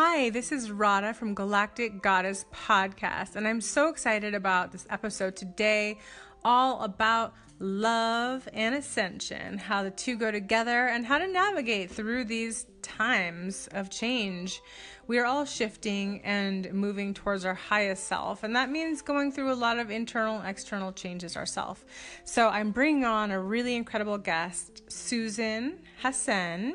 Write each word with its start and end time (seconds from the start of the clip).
Hi, 0.00 0.30
this 0.30 0.52
is 0.52 0.70
Radha 0.70 1.12
from 1.12 1.34
Galactic 1.34 2.02
Goddess 2.02 2.44
Podcast, 2.54 3.34
and 3.34 3.48
I'm 3.48 3.60
so 3.60 3.88
excited 3.88 4.32
about 4.32 4.70
this 4.70 4.86
episode 4.90 5.34
today, 5.34 5.98
all 6.44 6.82
about 6.82 7.34
love 7.58 8.48
and 8.52 8.76
ascension, 8.76 9.58
how 9.58 9.82
the 9.82 9.90
two 9.90 10.16
go 10.16 10.30
together, 10.30 10.86
and 10.86 11.04
how 11.04 11.18
to 11.18 11.26
navigate 11.26 11.90
through 11.90 12.26
these 12.26 12.66
times 12.80 13.68
of 13.72 13.90
change. 13.90 14.62
We 15.08 15.18
are 15.18 15.26
all 15.26 15.44
shifting 15.44 16.20
and 16.22 16.72
moving 16.72 17.12
towards 17.12 17.44
our 17.44 17.54
highest 17.54 18.04
self, 18.04 18.44
and 18.44 18.54
that 18.54 18.70
means 18.70 19.02
going 19.02 19.32
through 19.32 19.52
a 19.52 19.54
lot 19.54 19.80
of 19.80 19.90
internal 19.90 20.38
and 20.38 20.48
external 20.48 20.92
changes 20.92 21.36
ourselves. 21.36 21.84
So, 22.22 22.48
I'm 22.50 22.70
bringing 22.70 23.04
on 23.04 23.32
a 23.32 23.40
really 23.40 23.74
incredible 23.74 24.18
guest, 24.18 24.80
Susan 24.86 25.80
Hassan. 26.02 26.74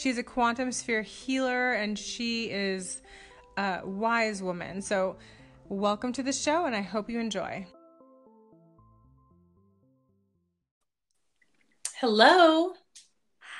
She's 0.00 0.16
a 0.16 0.22
quantum 0.22 0.72
sphere 0.72 1.02
healer, 1.02 1.74
and 1.74 1.98
she 1.98 2.50
is 2.50 3.02
a 3.58 3.82
wise 3.84 4.42
woman. 4.42 4.80
So, 4.80 5.18
welcome 5.68 6.10
to 6.14 6.22
the 6.22 6.32
show, 6.32 6.64
and 6.64 6.74
I 6.74 6.80
hope 6.80 7.10
you 7.10 7.20
enjoy. 7.20 7.66
Hello. 11.98 12.72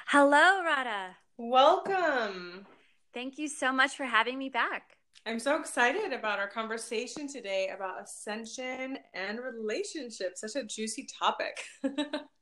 Hello, 0.06 0.62
Radha. 0.64 1.18
Welcome. 1.36 2.66
Thank 3.12 3.36
you 3.36 3.46
so 3.46 3.70
much 3.70 3.94
for 3.94 4.04
having 4.04 4.38
me 4.38 4.48
back. 4.48 4.96
I'm 5.26 5.40
so 5.40 5.60
excited 5.60 6.14
about 6.14 6.38
our 6.38 6.48
conversation 6.48 7.28
today 7.28 7.70
about 7.76 8.02
ascension 8.02 8.96
and 9.12 9.40
relationships. 9.40 10.40
Such 10.40 10.56
a 10.56 10.64
juicy 10.64 11.06
topic. 11.18 11.64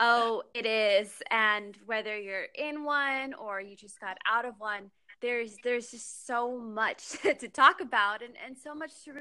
oh, 0.00 0.42
it 0.54 0.66
is. 0.66 1.22
And 1.30 1.76
whether 1.86 2.18
you're 2.18 2.46
in 2.54 2.84
one 2.84 3.34
or 3.34 3.60
you 3.60 3.76
just 3.76 4.00
got 4.00 4.18
out 4.30 4.44
of 4.44 4.54
one, 4.58 4.90
there's 5.20 5.56
there's 5.64 5.90
just 5.90 6.26
so 6.26 6.58
much 6.58 7.08
to 7.22 7.48
talk 7.48 7.80
about 7.80 8.22
and, 8.22 8.34
and 8.44 8.56
so 8.56 8.74
much 8.74 8.90
to 9.04 9.12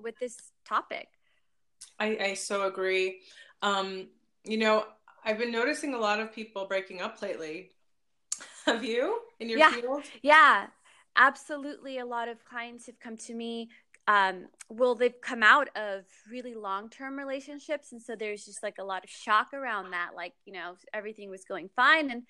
with 0.00 0.18
this 0.18 0.36
topic. 0.66 1.08
I, 1.98 2.16
I 2.20 2.34
so 2.34 2.66
agree. 2.66 3.20
Um, 3.62 4.08
you 4.44 4.58
know, 4.58 4.86
I've 5.24 5.38
been 5.38 5.52
noticing 5.52 5.94
a 5.94 5.98
lot 5.98 6.20
of 6.20 6.32
people 6.32 6.66
breaking 6.66 7.00
up 7.00 7.22
lately. 7.22 7.70
Have 8.66 8.84
you 8.84 9.20
in 9.40 9.48
your 9.48 9.58
yeah. 9.58 9.72
field? 9.72 10.04
Yeah, 10.22 10.66
absolutely. 11.16 11.98
A 11.98 12.06
lot 12.06 12.28
of 12.28 12.44
clients 12.44 12.86
have 12.86 12.98
come 12.98 13.16
to 13.18 13.34
me. 13.34 13.70
Um, 14.08 14.46
well, 14.68 14.94
they've 14.94 15.20
come 15.20 15.42
out 15.42 15.68
of 15.76 16.04
really 16.30 16.54
long 16.54 16.88
term 16.90 17.16
relationships. 17.16 17.92
And 17.92 18.02
so 18.02 18.16
there's 18.16 18.44
just 18.44 18.62
like 18.62 18.76
a 18.78 18.84
lot 18.84 19.04
of 19.04 19.10
shock 19.10 19.54
around 19.54 19.92
that. 19.92 20.10
Like, 20.16 20.32
you 20.44 20.52
know, 20.52 20.74
everything 20.92 21.30
was 21.30 21.44
going 21.44 21.70
fine. 21.76 22.10
And 22.10 22.22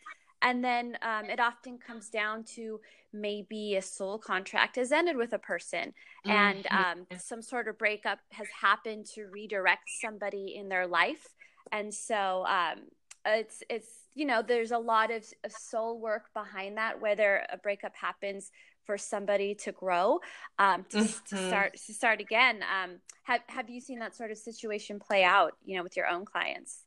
and 0.43 0.65
then 0.65 0.99
um, 1.03 1.27
it 1.27 1.41
often 1.41 1.79
comes 1.79 2.11
down 2.11 2.45
to 2.57 2.81
maybe 3.13 3.77
a 3.77 3.83
soul 3.83 4.19
contract 4.19 4.77
has 4.77 4.91
ended 4.91 5.17
with 5.17 5.33
a 5.33 5.39
person 5.39 5.93
and 6.25 6.65
mm-hmm. 6.65 7.01
um, 7.01 7.07
some 7.19 7.41
sort 7.41 7.69
of 7.69 7.79
breakup 7.79 8.19
has 8.33 8.49
happened 8.61 9.07
to 9.15 9.27
redirect 9.31 9.89
somebody 10.01 10.57
in 10.57 10.69
their 10.69 10.87
life 10.87 11.29
and 11.71 11.93
so 11.93 12.45
um, 12.47 12.81
it's 13.27 13.63
it's 13.71 13.87
you 14.15 14.25
know 14.25 14.43
there's 14.43 14.73
a 14.73 14.79
lot 14.79 15.11
of, 15.11 15.25
of 15.45 15.53
soul 15.53 16.01
work 16.01 16.25
behind 16.35 16.77
that 16.77 17.01
whether 17.01 17.45
a 17.51 17.57
breakup 17.57 17.95
happens 17.95 18.51
for 18.85 18.99
somebody 18.99 19.55
to 19.55 19.73
grow 19.73 20.19
um, 20.59 20.85
to, 20.91 20.99
mm-hmm. 20.99 21.37
to, 21.37 21.49
start 21.49 21.73
to 21.87 21.95
start 21.95 22.21
again 22.21 22.61
um, 22.63 22.99
have 23.25 23.41
have 23.47 23.71
you 23.71 23.81
seen 23.81 23.99
that 23.99 24.15
sort 24.15 24.31
of 24.31 24.39
situation 24.39 24.99
play 24.99 25.25
out 25.25 25.53
you 25.65 25.77
know 25.77 25.83
with 25.83 25.97
your 25.97 26.07
own 26.07 26.25
clients 26.25 26.85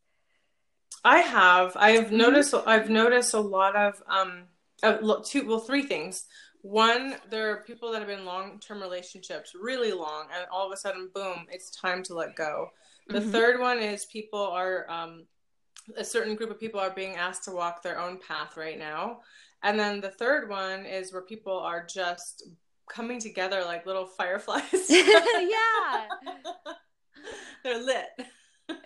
i 1.04 1.20
have 1.20 1.76
i've 1.76 2.06
mm-hmm. 2.06 2.18
noticed 2.18 2.54
i've 2.66 2.90
noticed 2.90 3.34
a 3.34 3.40
lot 3.40 3.76
of 3.76 4.02
um 4.08 4.44
uh, 4.84 4.98
two 5.24 5.48
well 5.48 5.60
three 5.60 5.84
things 5.84 6.26
one 6.62 7.16
there 7.30 7.52
are 7.52 7.64
people 7.64 7.92
that 7.92 8.00
have 8.00 8.08
been 8.08 8.26
long-term 8.26 8.82
relationships 8.82 9.54
really 9.60 9.92
long 9.92 10.26
and 10.36 10.48
all 10.52 10.66
of 10.66 10.74
a 10.74 10.78
sudden 10.78 11.10
boom 11.14 11.46
it's 11.50 11.70
time 11.70 12.02
to 12.02 12.14
let 12.14 12.36
go 12.36 12.70
the 13.08 13.20
mm-hmm. 13.20 13.32
third 13.32 13.60
one 13.60 13.80
is 13.80 14.06
people 14.06 14.42
are 14.42 14.90
um, 14.90 15.26
a 15.98 16.04
certain 16.04 16.36
group 16.36 16.52
of 16.52 16.60
people 16.60 16.80
are 16.80 16.90
being 16.90 17.16
asked 17.16 17.44
to 17.46 17.52
walk 17.52 17.84
their 17.84 18.00
own 18.00 18.20
path 18.20 18.58
right 18.58 18.80
now. 18.80 19.20
And 19.66 19.80
then 19.80 20.00
the 20.00 20.12
third 20.12 20.48
one 20.48 20.86
is 20.86 21.12
where 21.12 21.24
people 21.24 21.58
are 21.58 21.84
just 21.84 22.48
coming 22.88 23.20
together 23.20 23.64
like 23.66 23.88
little 23.88 24.06
fireflies. 24.06 24.64
yeah. 24.90 26.08
They're 27.64 27.84
lit. 27.84 28.06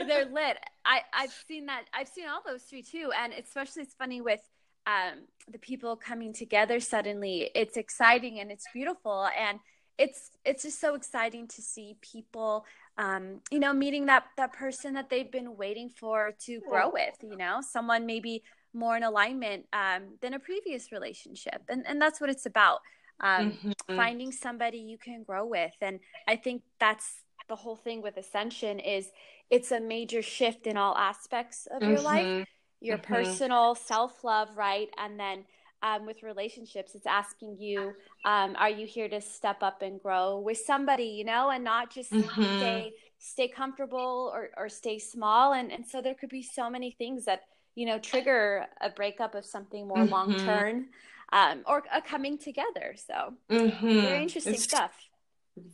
They're 0.07 0.25
lit. 0.31 0.57
I, 0.85 1.01
I've 1.13 1.33
seen 1.49 1.65
that. 1.65 1.83
I've 1.93 2.07
seen 2.07 2.29
all 2.29 2.41
those 2.45 2.63
three 2.63 2.81
too. 2.81 3.11
And 3.21 3.33
especially 3.33 3.83
it's 3.83 3.93
funny 3.93 4.21
with 4.21 4.39
um, 4.87 5.25
the 5.51 5.59
people 5.59 5.97
coming 5.97 6.31
together 6.31 6.79
suddenly. 6.79 7.51
It's 7.55 7.75
exciting 7.75 8.39
and 8.39 8.49
it's 8.49 8.65
beautiful. 8.73 9.27
And 9.37 9.59
it's 9.97 10.31
it's 10.45 10.63
just 10.63 10.79
so 10.79 10.95
exciting 10.95 11.45
to 11.49 11.61
see 11.61 11.97
people 11.99 12.65
um, 12.97 13.41
you 13.51 13.59
know 13.59 13.73
meeting 13.73 14.05
that 14.05 14.23
that 14.37 14.53
person 14.53 14.93
that 14.93 15.09
they've 15.09 15.29
been 15.29 15.57
waiting 15.57 15.89
for 15.89 16.33
to 16.45 16.61
grow 16.69 16.89
with 16.89 17.15
you 17.21 17.35
know 17.35 17.59
someone 17.59 18.05
maybe 18.05 18.41
more 18.73 18.95
in 18.95 19.03
alignment 19.03 19.65
um, 19.73 20.17
than 20.21 20.33
a 20.33 20.39
previous 20.39 20.91
relationship 20.91 21.61
and 21.69 21.85
and 21.87 22.01
that's 22.01 22.21
what 22.21 22.29
it's 22.29 22.45
about 22.45 22.79
um, 23.21 23.51
mm-hmm. 23.51 23.95
finding 23.95 24.31
somebody 24.31 24.77
you 24.77 24.97
can 24.97 25.23
grow 25.23 25.45
with 25.45 25.73
and 25.81 25.99
i 26.27 26.35
think 26.35 26.61
that's 26.79 27.21
the 27.47 27.55
whole 27.55 27.75
thing 27.75 28.01
with 28.01 28.17
ascension 28.17 28.79
is 28.79 29.11
it's 29.49 29.71
a 29.71 29.79
major 29.79 30.21
shift 30.21 30.67
in 30.67 30.77
all 30.77 30.95
aspects 30.95 31.67
of 31.71 31.81
mm-hmm. 31.81 31.91
your 31.91 32.01
life 32.01 32.47
your 32.81 32.97
mm-hmm. 32.97 33.13
personal 33.13 33.75
self-love 33.75 34.49
right 34.55 34.89
and 34.97 35.19
then 35.19 35.43
um, 35.81 36.05
with 36.05 36.23
relationships 36.23 36.93
it's 36.93 37.07
asking 37.07 37.57
you 37.57 37.93
um, 38.25 38.55
are 38.57 38.69
you 38.69 38.85
here 38.85 39.07
to 39.09 39.21
step 39.21 39.63
up 39.63 39.81
and 39.81 40.01
grow 40.01 40.39
with 40.39 40.57
somebody 40.57 41.05
you 41.05 41.23
know 41.23 41.49
and 41.49 41.63
not 41.63 41.89
just 41.91 42.11
mm-hmm. 42.11 42.57
stay 42.59 42.93
stay 43.17 43.47
comfortable 43.47 44.31
or, 44.33 44.49
or 44.57 44.69
stay 44.69 44.97
small 44.97 45.53
and, 45.53 45.71
and 45.71 45.85
so 45.85 46.01
there 46.01 46.15
could 46.15 46.29
be 46.29 46.43
so 46.43 46.69
many 46.69 46.91
things 46.91 47.25
that 47.25 47.41
you 47.75 47.85
know 47.85 47.99
trigger 47.99 48.65
a 48.81 48.89
breakup 48.89 49.35
of 49.35 49.45
something 49.45 49.87
more 49.87 49.97
mm-hmm. 49.97 50.11
long 50.11 50.35
term 50.35 50.87
um, 51.31 51.63
or 51.67 51.83
a 51.93 52.01
coming 52.01 52.37
together 52.37 52.95
so 52.95 53.33
mm-hmm. 53.49 54.01
very 54.01 54.23
interesting 54.23 54.53
it's 54.53 54.63
stuff 54.63 54.91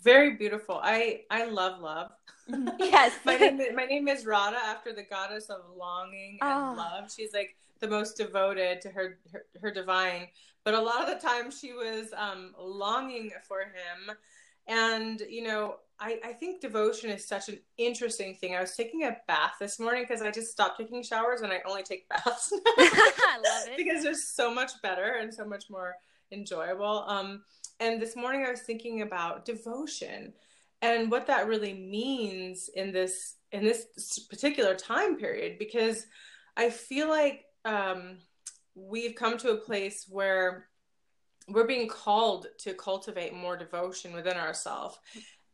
very 0.03 0.35
beautiful 0.35 0.79
i 0.83 1.21
i 1.29 1.45
love 1.45 1.81
love 1.81 2.11
mm-hmm. 2.49 2.69
yes 2.79 3.13
my 3.25 3.35
name 3.37 3.59
is, 3.59 3.75
my 3.75 3.85
name 3.85 4.07
is 4.07 4.25
Radha 4.25 4.57
after 4.57 4.93
the 4.93 5.03
goddess 5.03 5.49
of 5.49 5.61
longing 5.77 6.37
and 6.41 6.51
oh. 6.51 6.73
love 6.77 7.11
she's 7.11 7.33
like 7.33 7.55
the 7.81 7.87
most 7.87 8.15
devoted 8.15 8.81
to 8.81 8.89
her, 8.89 9.19
her, 9.31 9.45
her 9.61 9.71
divine 9.71 10.27
but 10.63 10.73
a 10.73 10.81
lot 10.81 11.07
of 11.07 11.07
the 11.07 11.27
time 11.27 11.51
she 11.51 11.73
was 11.73 12.07
um, 12.17 12.53
longing 12.59 13.31
for 13.47 13.61
him 13.61 14.15
and 14.67 15.21
you 15.29 15.43
know 15.43 15.75
I, 15.99 16.19
I 16.23 16.33
think 16.33 16.61
devotion 16.61 17.09
is 17.09 17.27
such 17.27 17.47
an 17.49 17.59
interesting 17.77 18.35
thing. 18.35 18.55
I 18.55 18.61
was 18.61 18.75
taking 18.75 19.03
a 19.03 19.17
bath 19.27 19.53
this 19.59 19.79
morning 19.79 20.03
because 20.07 20.21
i 20.21 20.29
just 20.29 20.51
stopped 20.51 20.77
taking 20.77 21.01
showers 21.01 21.41
and 21.41 21.51
i 21.51 21.61
only 21.65 21.83
take 21.83 22.07
baths. 22.09 22.51
I 22.77 23.37
love 23.37 23.67
it. 23.67 23.77
Because 23.77 24.03
they're 24.03 24.13
so 24.13 24.53
much 24.53 24.71
better 24.81 25.17
and 25.19 25.33
so 25.33 25.45
much 25.45 25.65
more 25.69 25.95
enjoyable. 26.31 27.05
Um, 27.07 27.43
and 27.79 28.01
this 28.01 28.15
morning 28.15 28.45
i 28.45 28.51
was 28.51 28.61
thinking 28.61 29.01
about 29.01 29.45
devotion 29.45 30.33
and 30.81 31.09
what 31.09 31.27
that 31.27 31.47
really 31.47 31.73
means 31.73 32.69
in 32.75 32.91
this 32.91 33.35
in 33.51 33.63
this 33.63 33.85
particular 34.29 34.75
time 34.75 35.15
period. 35.17 35.57
Because 35.57 36.05
i 36.57 36.69
feel 36.69 37.07
like 37.09 37.45
um, 37.63 38.17
we've 38.75 39.15
come 39.15 39.37
to 39.37 39.51
a 39.51 39.57
place 39.57 40.05
where 40.09 40.67
we're 41.47 41.67
being 41.67 41.87
called 41.87 42.47
to 42.57 42.73
cultivate 42.73 43.33
more 43.33 43.55
devotion 43.55 44.13
within 44.13 44.35
ourselves 44.35 44.99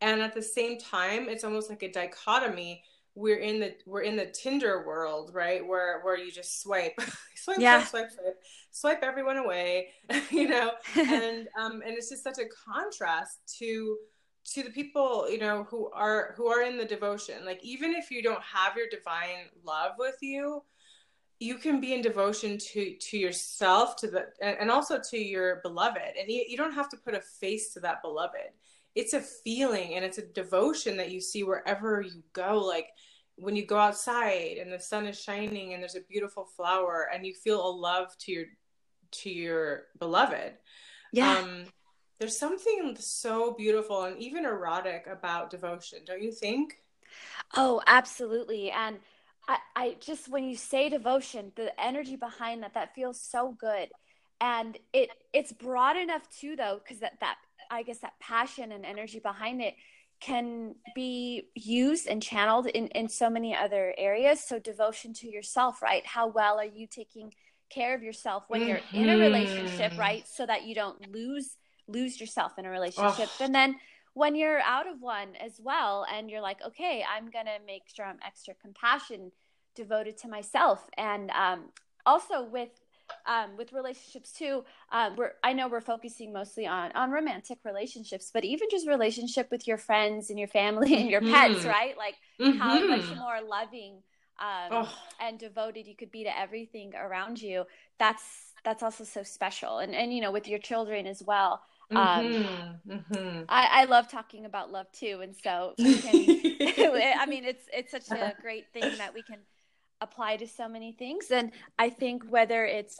and 0.01 0.21
at 0.21 0.33
the 0.33 0.41
same 0.41 0.77
time 0.77 1.29
it's 1.29 1.43
almost 1.43 1.69
like 1.69 1.83
a 1.83 1.91
dichotomy. 1.91 2.83
We're 3.13 3.39
in 3.39 3.59
the 3.59 3.75
we're 3.85 4.01
in 4.01 4.15
the 4.15 4.25
tinder 4.25 4.85
world 4.85 5.31
right? 5.33 5.65
Where 5.65 6.01
where 6.01 6.17
you 6.17 6.31
just 6.31 6.61
swipe 6.61 6.99
swipe 7.35 7.59
yeah. 7.59 7.83
swipe 7.83 8.11
swipe 8.11 8.41
swipe 8.71 9.03
everyone 9.03 9.37
away 9.37 9.89
you 10.31 10.47
know? 10.47 10.71
And 10.95 11.47
um 11.59 11.81
and 11.85 11.97
it's 11.97 12.09
just 12.09 12.23
such 12.23 12.39
a 12.39 12.45
contrast 12.71 13.39
to 13.59 13.97
to 14.43 14.63
the 14.63 14.71
people 14.71 15.29
you 15.29 15.37
know 15.37 15.65
who 15.69 15.91
are 15.91 16.33
who 16.35 16.47
are 16.47 16.61
in 16.61 16.77
the 16.77 16.85
devotion. 16.85 17.45
Like 17.45 17.63
even 17.63 17.93
if 17.93 18.11
you 18.11 18.23
don't 18.23 18.41
have 18.41 18.75
your 18.75 18.87
divine 18.89 19.49
love 19.63 19.93
with 19.99 20.17
you 20.21 20.63
you 21.41 21.57
can 21.57 21.81
be 21.81 21.93
in 21.93 22.01
devotion 22.01 22.57
to 22.59 22.95
to 22.97 23.17
yourself 23.17 23.95
to 23.97 24.07
the 24.07 24.27
and 24.41 24.69
also 24.69 24.99
to 25.09 25.17
your 25.17 25.59
beloved. 25.63 26.13
And 26.19 26.29
you, 26.29 26.45
you 26.47 26.55
don't 26.55 26.73
have 26.73 26.87
to 26.89 26.97
put 26.97 27.15
a 27.15 27.19
face 27.19 27.73
to 27.73 27.79
that 27.81 28.01
beloved 28.03 28.51
it's 28.95 29.13
a 29.13 29.21
feeling 29.21 29.95
and 29.95 30.03
it's 30.03 30.17
a 30.17 30.25
devotion 30.25 30.97
that 30.97 31.11
you 31.11 31.21
see 31.21 31.43
wherever 31.43 32.01
you 32.01 32.23
go. 32.33 32.59
Like 32.59 32.89
when 33.35 33.55
you 33.55 33.65
go 33.65 33.77
outside 33.77 34.57
and 34.57 34.71
the 34.71 34.79
sun 34.79 35.07
is 35.07 35.19
shining 35.19 35.73
and 35.73 35.81
there's 35.81 35.95
a 35.95 36.01
beautiful 36.01 36.45
flower 36.45 37.09
and 37.13 37.25
you 37.25 37.33
feel 37.33 37.65
a 37.65 37.71
love 37.71 38.15
to 38.19 38.31
your 38.31 38.45
to 39.11 39.29
your 39.29 39.83
beloved 39.99 40.53
yeah. 41.11 41.39
um, 41.39 41.63
there's 42.19 42.37
something 42.37 42.95
so 42.97 43.53
beautiful 43.53 44.03
and 44.03 44.17
even 44.21 44.45
erotic 44.45 45.05
about 45.11 45.49
devotion 45.49 45.99
don't 46.05 46.21
you 46.21 46.31
think? 46.31 46.77
Oh 47.55 47.81
absolutely. 47.87 48.71
And 48.71 48.99
I, 49.47 49.57
I 49.75 49.95
just 49.99 50.29
when 50.29 50.43
you 50.43 50.55
say 50.55 50.89
devotion, 50.89 51.51
the 51.55 51.77
energy 51.81 52.15
behind 52.15 52.63
that 52.63 52.73
that 52.75 52.95
feels 52.95 53.19
so 53.19 53.55
good. 53.59 53.89
and 54.39 54.77
it 54.93 55.09
it's 55.33 55.51
broad 55.51 55.97
enough 55.97 56.27
too 56.29 56.55
though 56.55 56.79
because 56.83 56.99
that 56.99 57.19
that 57.19 57.37
i 57.71 57.83
guess 57.83 57.99
that 57.99 58.13
passion 58.19 58.71
and 58.71 58.85
energy 58.85 59.19
behind 59.19 59.61
it 59.61 59.73
can 60.19 60.75
be 60.93 61.49
used 61.55 62.07
and 62.07 62.21
channeled 62.21 62.67
in 62.67 62.87
in 62.89 63.09
so 63.09 63.29
many 63.29 63.55
other 63.55 63.93
areas 63.97 64.39
so 64.39 64.59
devotion 64.59 65.13
to 65.13 65.27
yourself 65.27 65.81
right 65.81 66.05
how 66.05 66.27
well 66.27 66.59
are 66.59 66.65
you 66.65 66.85
taking 66.87 67.33
care 67.69 67.95
of 67.95 68.03
yourself 68.03 68.43
when 68.47 68.67
you're 68.67 68.77
mm-hmm. 68.77 68.97
in 68.97 69.09
a 69.09 69.17
relationship 69.17 69.91
mm-hmm. 69.91 69.99
right 69.99 70.27
so 70.27 70.45
that 70.45 70.63
you 70.63 70.75
don't 70.75 71.11
lose 71.11 71.57
lose 71.87 72.19
yourself 72.19 72.53
in 72.57 72.65
a 72.65 72.69
relationship 72.69 73.29
oh. 73.39 73.43
and 73.43 73.55
then 73.55 73.75
when 74.13 74.35
you're 74.35 74.59
out 74.61 74.87
of 74.87 75.01
one 75.01 75.29
as 75.39 75.59
well 75.63 76.05
and 76.13 76.29
you're 76.29 76.41
like 76.41 76.59
okay 76.65 77.03
i'm 77.11 77.29
gonna 77.31 77.57
make 77.65 77.83
sure 77.93 78.05
i'm 78.05 78.19
extra 78.25 78.53
compassion 78.61 79.31
devoted 79.75 80.17
to 80.17 80.27
myself 80.27 80.89
and 80.97 81.31
um, 81.31 81.69
also 82.05 82.43
with 82.43 82.69
um, 83.25 83.57
with 83.57 83.73
relationships 83.73 84.31
too 84.31 84.63
um, 84.91 85.15
we're 85.15 85.31
i 85.43 85.53
know 85.53 85.67
we're 85.67 85.81
focusing 85.81 86.33
mostly 86.33 86.67
on 86.67 86.91
on 86.93 87.11
romantic 87.11 87.59
relationships 87.63 88.31
but 88.33 88.43
even 88.43 88.67
just 88.69 88.87
relationship 88.87 89.49
with 89.51 89.67
your 89.67 89.77
friends 89.77 90.29
and 90.29 90.39
your 90.39 90.47
family 90.47 90.95
and 90.95 91.09
your 91.09 91.21
mm-hmm. 91.21 91.33
pets 91.33 91.65
right 91.65 91.97
like 91.97 92.15
mm-hmm. 92.39 92.57
how 92.57 92.87
much 92.87 93.15
more 93.15 93.39
loving 93.41 94.01
um, 94.39 94.69
oh. 94.71 94.97
and 95.19 95.37
devoted 95.37 95.85
you 95.85 95.95
could 95.95 96.11
be 96.11 96.23
to 96.23 96.39
everything 96.39 96.93
around 96.95 97.41
you 97.41 97.65
that's 97.99 98.53
that's 98.63 98.83
also 98.83 99.03
so 99.03 99.23
special 99.23 99.79
and 99.79 99.93
and 99.93 100.13
you 100.13 100.21
know 100.21 100.31
with 100.31 100.47
your 100.47 100.59
children 100.59 101.05
as 101.07 101.21
well 101.23 101.61
um, 101.91 102.25
mm-hmm, 102.25 102.91
mm-hmm. 102.93 103.43
I, 103.49 103.81
I, 103.81 103.85
love 103.85 104.09
talking 104.09 104.45
about 104.45 104.71
love 104.71 104.89
too, 104.93 105.19
and 105.21 105.35
so 105.35 105.73
can, 105.77 105.89
I 106.09 107.25
mean, 107.27 107.43
it's 107.43 107.65
it's 107.73 107.91
such 107.91 108.09
a 108.11 108.33
great 108.41 108.71
thing 108.71 108.97
that 108.97 109.13
we 109.13 109.23
can 109.23 109.39
apply 110.01 110.37
to 110.37 110.47
so 110.47 110.67
many 110.67 110.91
things. 110.91 111.31
And 111.31 111.51
I 111.79 111.89
think 111.89 112.23
whether 112.29 112.65
it's 112.65 112.99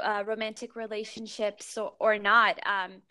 uh, 0.00 0.22
romantic 0.26 0.76
relationships 0.76 1.76
or, 1.76 1.92
or 1.98 2.18
not, 2.18 2.58
um, 2.66 3.02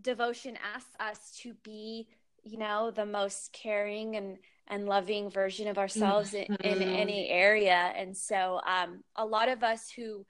devotion 0.00 0.56
asks 0.74 0.94
us 1.00 1.38
to 1.42 1.54
be, 1.62 2.06
you 2.44 2.58
know, 2.58 2.90
the 2.90 3.06
most 3.06 3.52
caring 3.52 4.16
and 4.16 4.38
and 4.68 4.86
loving 4.86 5.28
version 5.28 5.68
of 5.68 5.76
ourselves 5.76 6.32
mm-hmm. 6.32 6.54
in, 6.54 6.72
in, 6.72 6.78
mm-hmm. 6.78 6.94
any 6.94 7.28
area. 7.28 7.92
And 7.96 8.16
so, 8.16 8.60
um, 8.66 9.02
a 9.16 9.26
lot 9.26 9.48
of 9.48 9.62
us 9.62 9.90
who 9.90 10.24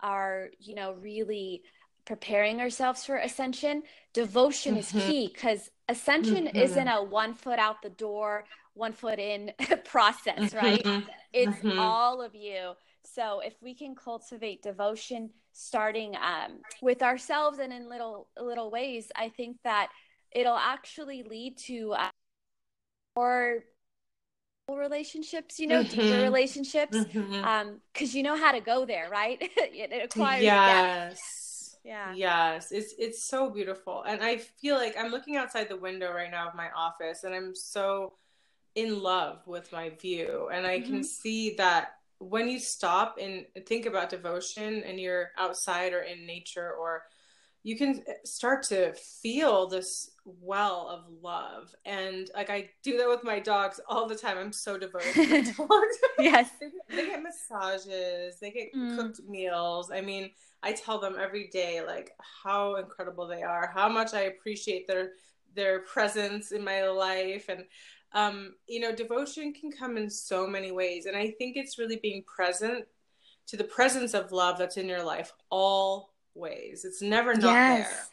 are, 0.00 0.48
you 0.58 0.74
know, 0.74 0.92
really 0.94 1.62
preparing 2.04 2.60
ourselves 2.60 3.04
for 3.04 3.16
ascension, 3.16 3.82
devotion 4.12 4.76
mm-hmm. 4.76 4.98
is 4.98 5.06
key 5.06 5.30
because 5.32 5.70
ascension 5.88 6.46
mm-hmm. 6.46 6.56
isn't 6.56 6.88
a 6.88 7.02
one 7.02 7.34
foot 7.34 7.58
out 7.58 7.82
the 7.82 7.90
door, 7.90 8.44
one 8.76 8.92
foot 8.92 9.18
in 9.18 9.52
process, 9.84 10.54
right? 10.54 10.84
Mm-hmm. 10.84 11.08
It's 11.32 11.58
mm-hmm. 11.58 11.78
all 11.78 12.22
of 12.22 12.34
you. 12.34 12.72
So 13.04 13.40
if 13.40 13.54
we 13.62 13.74
can 13.74 13.94
cultivate 13.94 14.62
devotion 14.62 15.30
starting 15.52 16.14
um, 16.16 16.60
with 16.82 17.02
ourselves 17.02 17.58
and 17.58 17.72
in 17.72 17.88
little 17.88 18.28
little 18.38 18.70
ways, 18.70 19.10
I 19.16 19.30
think 19.30 19.56
that 19.64 19.88
it'll 20.32 20.56
actually 20.56 21.22
lead 21.22 21.56
to 21.66 21.92
uh, 21.92 22.10
more 23.16 23.64
relationships, 24.70 25.58
you 25.58 25.66
know, 25.66 25.82
deeper 25.82 26.02
mm-hmm. 26.02 26.22
relationships, 26.22 26.98
because 26.98 27.22
mm-hmm. 27.22 27.44
um, 27.44 27.80
you 27.98 28.22
know 28.22 28.36
how 28.36 28.52
to 28.52 28.60
go 28.60 28.84
there, 28.84 29.08
right? 29.08 29.38
it, 29.40 29.52
it 29.92 30.04
acquires 30.04 30.42
yes. 30.42 31.76
Yeah. 31.84 32.12
Yes, 32.16 32.72
it's 32.72 32.94
it's 32.98 33.22
so 33.22 33.48
beautiful, 33.48 34.02
and 34.02 34.20
I 34.20 34.38
feel 34.38 34.74
like 34.74 34.96
I'm 34.98 35.12
looking 35.12 35.36
outside 35.36 35.68
the 35.68 35.76
window 35.76 36.12
right 36.12 36.32
now 36.32 36.48
of 36.48 36.54
my 36.56 36.68
office, 36.76 37.22
and 37.22 37.32
I'm 37.32 37.54
so 37.54 38.14
in 38.76 39.02
love 39.02 39.38
with 39.46 39.72
my 39.72 39.88
view. 39.88 40.48
And 40.52 40.66
i 40.66 40.78
mm-hmm. 40.78 40.92
can 40.92 41.04
see 41.04 41.54
that 41.56 41.94
when 42.18 42.48
you 42.48 42.58
stop 42.58 43.18
and 43.20 43.44
think 43.66 43.86
about 43.86 44.10
devotion 44.10 44.82
and 44.84 45.00
you're 45.00 45.30
outside 45.36 45.92
or 45.92 46.00
in 46.00 46.26
nature 46.26 46.72
or 46.72 47.02
you 47.62 47.76
can 47.76 48.04
start 48.24 48.62
to 48.62 48.92
feel 48.92 49.66
this 49.66 50.10
well 50.24 50.88
of 50.88 51.12
love. 51.20 51.74
And 51.84 52.30
like 52.34 52.50
i 52.50 52.70
do 52.82 52.96
that 52.98 53.08
with 53.08 53.24
my 53.24 53.40
dogs 53.40 53.80
all 53.88 54.06
the 54.06 54.14
time. 54.14 54.38
I'm 54.38 54.52
so 54.52 54.78
devoted 54.78 55.14
to 55.14 55.26
my 55.26 55.40
dogs. 55.58 55.96
Yes. 56.18 56.50
They, 56.60 56.66
get, 56.66 56.88
they, 56.88 57.06
get, 57.06 57.22
massages. 57.22 58.38
They 58.40 58.50
get 58.50 58.74
mm. 58.74 58.96
cooked 58.96 59.20
meals. 59.28 59.90
I 59.90 60.00
mean 60.00 60.30
i 60.62 60.72
tell 60.72 60.98
them 60.98 61.16
every 61.20 61.48
day 61.48 61.82
like 61.86 62.12
how 62.42 62.76
incredible 62.76 63.26
they 63.26 63.42
are 63.42 63.70
how 63.74 63.90
much 63.90 64.14
i 64.14 64.22
appreciate 64.22 64.86
their 64.86 65.10
their 65.56 65.80
presence 65.80 66.52
in 66.52 66.62
my 66.62 66.86
life. 66.86 67.48
And 67.48 67.64
um, 68.12 68.54
you 68.66 68.80
know, 68.80 68.94
devotion 68.94 69.52
can 69.52 69.70
come 69.70 69.96
in 69.96 70.08
so 70.08 70.46
many 70.46 70.72
ways. 70.72 71.06
And 71.06 71.16
I 71.16 71.32
think 71.38 71.56
it's 71.56 71.78
really 71.78 71.98
being 72.02 72.24
present 72.24 72.86
to 73.48 73.56
the 73.56 73.64
presence 73.64 74.14
of 74.14 74.32
love 74.32 74.58
that's 74.58 74.76
in 74.76 74.88
your 74.88 75.02
life 75.02 75.32
always. 75.50 76.84
It's 76.84 77.02
never 77.02 77.34
not 77.34 77.52
yes. 77.52 77.88
there. 77.88 78.06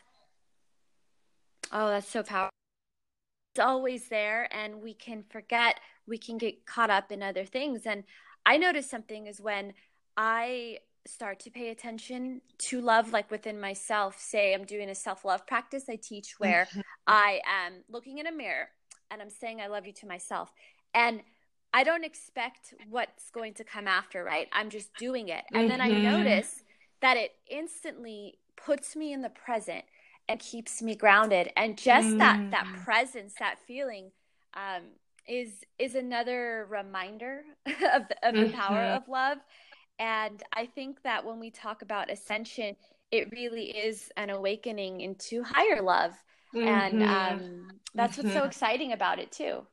Oh, 1.71 1.87
that's 1.89 2.09
so 2.09 2.21
powerful. 2.21 2.49
It's 3.55 3.59
always 3.59 4.07
there, 4.09 4.47
and 4.51 4.81
we 4.81 4.93
can 4.93 5.23
forget, 5.29 5.79
we 6.07 6.17
can 6.17 6.37
get 6.37 6.65
caught 6.65 6.89
up 6.89 7.11
in 7.11 7.21
other 7.21 7.45
things. 7.45 7.85
And 7.85 8.03
I 8.45 8.57
notice 8.57 8.89
something 8.89 9.27
is 9.27 9.39
when 9.39 9.73
I 10.17 10.79
start 11.05 11.39
to 11.41 11.51
pay 11.51 11.69
attention 11.69 12.41
to 12.57 12.79
love 12.79 13.11
like 13.11 13.29
within 13.29 13.59
myself 13.59 14.17
say 14.17 14.53
i'm 14.53 14.63
doing 14.63 14.89
a 14.89 14.95
self-love 14.95 15.45
practice 15.45 15.83
i 15.89 15.97
teach 15.97 16.35
where 16.39 16.65
mm-hmm. 16.71 16.79
i 17.07 17.41
am 17.45 17.83
looking 17.89 18.19
in 18.19 18.27
a 18.27 18.31
mirror 18.31 18.69
and 19.13 19.21
I'm 19.21 19.29
saying 19.29 19.61
I 19.61 19.67
love 19.67 19.85
you 19.85 19.93
to 19.93 20.07
myself. 20.07 20.51
And 20.93 21.21
I 21.73 21.83
don't 21.83 22.03
expect 22.03 22.73
what's 22.89 23.29
going 23.29 23.53
to 23.55 23.63
come 23.63 23.87
after, 23.87 24.23
right? 24.23 24.47
I'm 24.51 24.69
just 24.69 24.93
doing 24.95 25.29
it. 25.29 25.43
And 25.51 25.61
mm-hmm. 25.61 25.69
then 25.69 25.81
I 25.81 25.89
mm-hmm. 25.89 26.03
notice 26.03 26.63
that 27.01 27.17
it 27.17 27.31
instantly 27.49 28.39
puts 28.57 28.95
me 28.95 29.13
in 29.13 29.21
the 29.21 29.29
present 29.29 29.83
and 30.27 30.39
keeps 30.39 30.81
me 30.81 30.95
grounded. 30.95 31.51
And 31.55 31.77
just 31.77 32.07
mm. 32.07 32.19
that 32.19 32.51
that 32.51 32.67
presence, 32.83 33.35
that 33.39 33.57
feeling, 33.67 34.11
um, 34.53 34.83
is 35.27 35.63
is 35.79 35.95
another 35.95 36.67
reminder 36.69 37.41
of 37.65 38.07
the, 38.07 38.27
of 38.27 38.35
the 38.35 38.41
mm-hmm. 38.41 38.57
power 38.57 38.81
of 38.81 39.07
love. 39.07 39.37
And 39.99 40.41
I 40.53 40.65
think 40.65 41.01
that 41.03 41.25
when 41.25 41.39
we 41.39 41.51
talk 41.51 41.81
about 41.81 42.11
ascension, 42.11 42.75
it 43.11 43.31
really 43.31 43.65
is 43.65 44.11
an 44.17 44.29
awakening 44.29 45.01
into 45.01 45.43
higher 45.43 45.81
love 45.81 46.13
mm-hmm. 46.53 46.67
and 46.67 47.03
um, 47.03 47.71
that's 47.95 48.17
what's 48.17 48.31
so 48.31 48.39
mm-hmm. 48.39 48.47
exciting 48.47 48.91
about 48.93 49.19
it 49.19 49.31
too. 49.31 49.65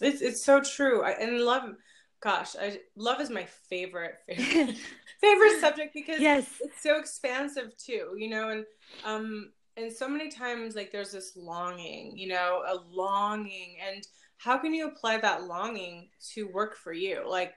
It's 0.00 0.20
it's 0.20 0.44
so 0.44 0.60
true. 0.60 1.02
I, 1.02 1.12
and 1.12 1.40
love, 1.40 1.74
gosh, 2.20 2.56
I 2.60 2.80
love 2.96 3.20
is 3.20 3.30
my 3.30 3.46
favorite 3.68 4.16
favorite, 4.28 4.76
favorite 5.20 5.60
subject 5.60 5.94
because 5.94 6.20
yes, 6.20 6.48
it's 6.60 6.82
so 6.82 6.98
expansive 6.98 7.76
too. 7.76 8.14
You 8.16 8.28
know, 8.28 8.50
and 8.50 8.64
um, 9.04 9.52
and 9.76 9.92
so 9.92 10.08
many 10.08 10.30
times 10.30 10.74
like 10.74 10.92
there's 10.92 11.12
this 11.12 11.36
longing, 11.36 12.16
you 12.16 12.28
know, 12.28 12.62
a 12.66 12.76
longing, 12.90 13.76
and 13.86 14.06
how 14.38 14.58
can 14.58 14.74
you 14.74 14.86
apply 14.86 15.18
that 15.18 15.44
longing 15.44 16.08
to 16.34 16.48
work 16.48 16.76
for 16.76 16.92
you? 16.92 17.28
Like 17.28 17.54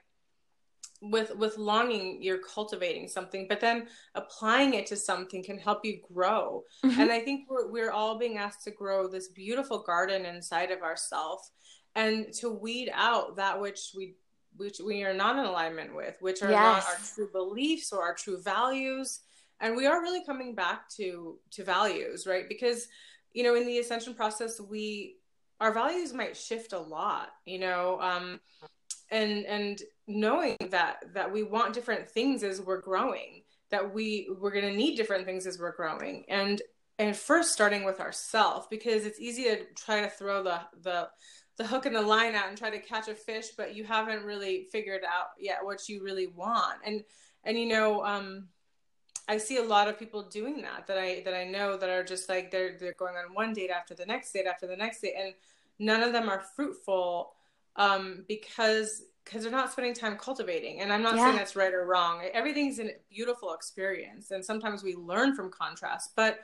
with 1.02 1.34
with 1.36 1.56
longing 1.56 2.22
you're 2.22 2.38
cultivating 2.38 3.08
something 3.08 3.46
but 3.48 3.60
then 3.60 3.86
applying 4.14 4.74
it 4.74 4.86
to 4.86 4.96
something 4.96 5.42
can 5.42 5.58
help 5.58 5.82
you 5.82 5.98
grow 6.12 6.62
mm-hmm. 6.84 7.00
and 7.00 7.10
i 7.10 7.18
think 7.18 7.48
we're, 7.48 7.70
we're 7.70 7.90
all 7.90 8.18
being 8.18 8.36
asked 8.36 8.62
to 8.62 8.70
grow 8.70 9.08
this 9.08 9.28
beautiful 9.28 9.82
garden 9.82 10.26
inside 10.26 10.70
of 10.70 10.82
ourselves 10.82 11.52
and 11.94 12.32
to 12.34 12.50
weed 12.50 12.90
out 12.94 13.36
that 13.36 13.58
which 13.58 13.92
we 13.96 14.14
which 14.56 14.78
we 14.84 15.02
are 15.02 15.14
not 15.14 15.38
in 15.38 15.44
alignment 15.46 15.94
with 15.94 16.16
which 16.20 16.42
are 16.42 16.50
yes. 16.50 16.60
not 16.60 16.84
our 16.84 16.98
true 17.14 17.30
beliefs 17.32 17.92
or 17.92 18.02
our 18.02 18.14
true 18.14 18.40
values 18.42 19.20
and 19.60 19.76
we 19.76 19.86
are 19.86 20.02
really 20.02 20.24
coming 20.24 20.54
back 20.54 20.88
to 20.90 21.38
to 21.50 21.64
values 21.64 22.26
right 22.26 22.46
because 22.46 22.88
you 23.32 23.42
know 23.42 23.54
in 23.54 23.66
the 23.66 23.78
ascension 23.78 24.12
process 24.12 24.60
we 24.60 25.16
our 25.60 25.72
values 25.72 26.12
might 26.12 26.36
shift 26.36 26.74
a 26.74 26.78
lot 26.78 27.28
you 27.46 27.58
know 27.58 27.98
um 28.00 28.38
and 29.10 29.44
and 29.46 29.82
knowing 30.06 30.56
that 30.70 31.04
that 31.14 31.32
we 31.32 31.42
want 31.42 31.74
different 31.74 32.08
things 32.08 32.42
as 32.42 32.60
we're 32.60 32.80
growing 32.80 33.42
that 33.70 33.94
we 33.94 34.28
we're 34.38 34.50
going 34.50 34.70
to 34.70 34.76
need 34.76 34.96
different 34.96 35.24
things 35.24 35.46
as 35.46 35.58
we're 35.58 35.74
growing. 35.74 36.24
And 36.28 36.60
and 36.98 37.16
first 37.16 37.52
starting 37.52 37.84
with 37.84 38.00
ourselves 38.00 38.66
because 38.68 39.06
it's 39.06 39.20
easy 39.20 39.44
to 39.44 39.64
try 39.74 40.02
to 40.02 40.10
throw 40.10 40.42
the 40.42 40.60
the 40.82 41.08
the 41.56 41.66
hook 41.66 41.86
and 41.86 41.96
the 41.96 42.02
line 42.02 42.34
out 42.34 42.48
and 42.48 42.58
try 42.58 42.70
to 42.70 42.78
catch 42.78 43.08
a 43.08 43.14
fish 43.14 43.48
but 43.56 43.74
you 43.74 43.84
haven't 43.84 44.24
really 44.24 44.68
figured 44.72 45.02
out 45.04 45.28
yet 45.38 45.58
what 45.62 45.88
you 45.88 46.02
really 46.02 46.26
want. 46.26 46.78
And 46.84 47.02
and 47.44 47.58
you 47.58 47.66
know 47.66 48.04
um 48.04 48.48
I 49.28 49.38
see 49.38 49.58
a 49.58 49.62
lot 49.62 49.86
of 49.86 49.98
people 49.98 50.28
doing 50.28 50.62
that 50.62 50.88
that 50.88 50.98
I 50.98 51.22
that 51.24 51.34
I 51.34 51.44
know 51.44 51.76
that 51.76 51.88
are 51.88 52.04
just 52.04 52.28
like 52.28 52.50
they're 52.50 52.76
they're 52.78 52.94
going 52.94 53.14
on 53.14 53.34
one 53.34 53.52
date 53.52 53.70
after 53.70 53.94
the 53.94 54.06
next 54.06 54.32
date 54.32 54.46
after 54.46 54.66
the 54.66 54.76
next 54.76 55.00
date 55.00 55.14
and 55.16 55.34
none 55.78 56.02
of 56.02 56.12
them 56.12 56.28
are 56.28 56.42
fruitful 56.56 57.32
um, 57.76 58.24
because 58.28 59.02
because 59.24 59.42
they're 59.42 59.52
not 59.52 59.70
spending 59.70 59.94
time 59.94 60.16
cultivating. 60.16 60.80
And 60.80 60.92
I'm 60.92 61.02
not 61.02 61.16
yeah. 61.16 61.26
saying 61.26 61.36
that's 61.36 61.54
right 61.54 61.72
or 61.72 61.86
wrong. 61.86 62.22
Everything's 62.32 62.80
a 62.80 62.90
beautiful 63.10 63.52
experience, 63.52 64.30
and 64.30 64.44
sometimes 64.44 64.82
we 64.82 64.94
learn 64.94 65.34
from 65.34 65.50
contrast. 65.50 66.12
But 66.16 66.40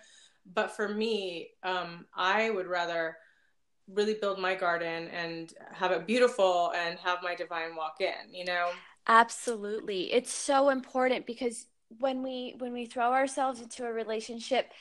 but 0.55 0.71
for 0.71 0.89
me, 0.89 1.51
um, 1.63 2.07
I 2.15 2.51
would 2.51 2.67
rather 2.67 3.17
really 3.89 4.15
build 4.15 4.39
my 4.39 4.55
garden 4.55 5.09
and 5.09 5.53
have 5.73 5.93
it 5.93 6.07
beautiful 6.07 6.73
and 6.77 6.99
have 6.99 7.19
my 7.23 7.35
divine 7.35 7.75
walk 7.77 8.01
in. 8.01 8.33
You 8.33 8.45
know. 8.45 8.71
Absolutely, 9.09 10.13
it's 10.13 10.33
so 10.33 10.69
important 10.71 11.27
because 11.27 11.67
when 11.99 12.23
we 12.23 12.55
when 12.59 12.73
we 12.73 12.87
throw 12.87 13.13
ourselves 13.13 13.61
into 13.61 13.85
a 13.85 13.93
relationship 13.93 14.73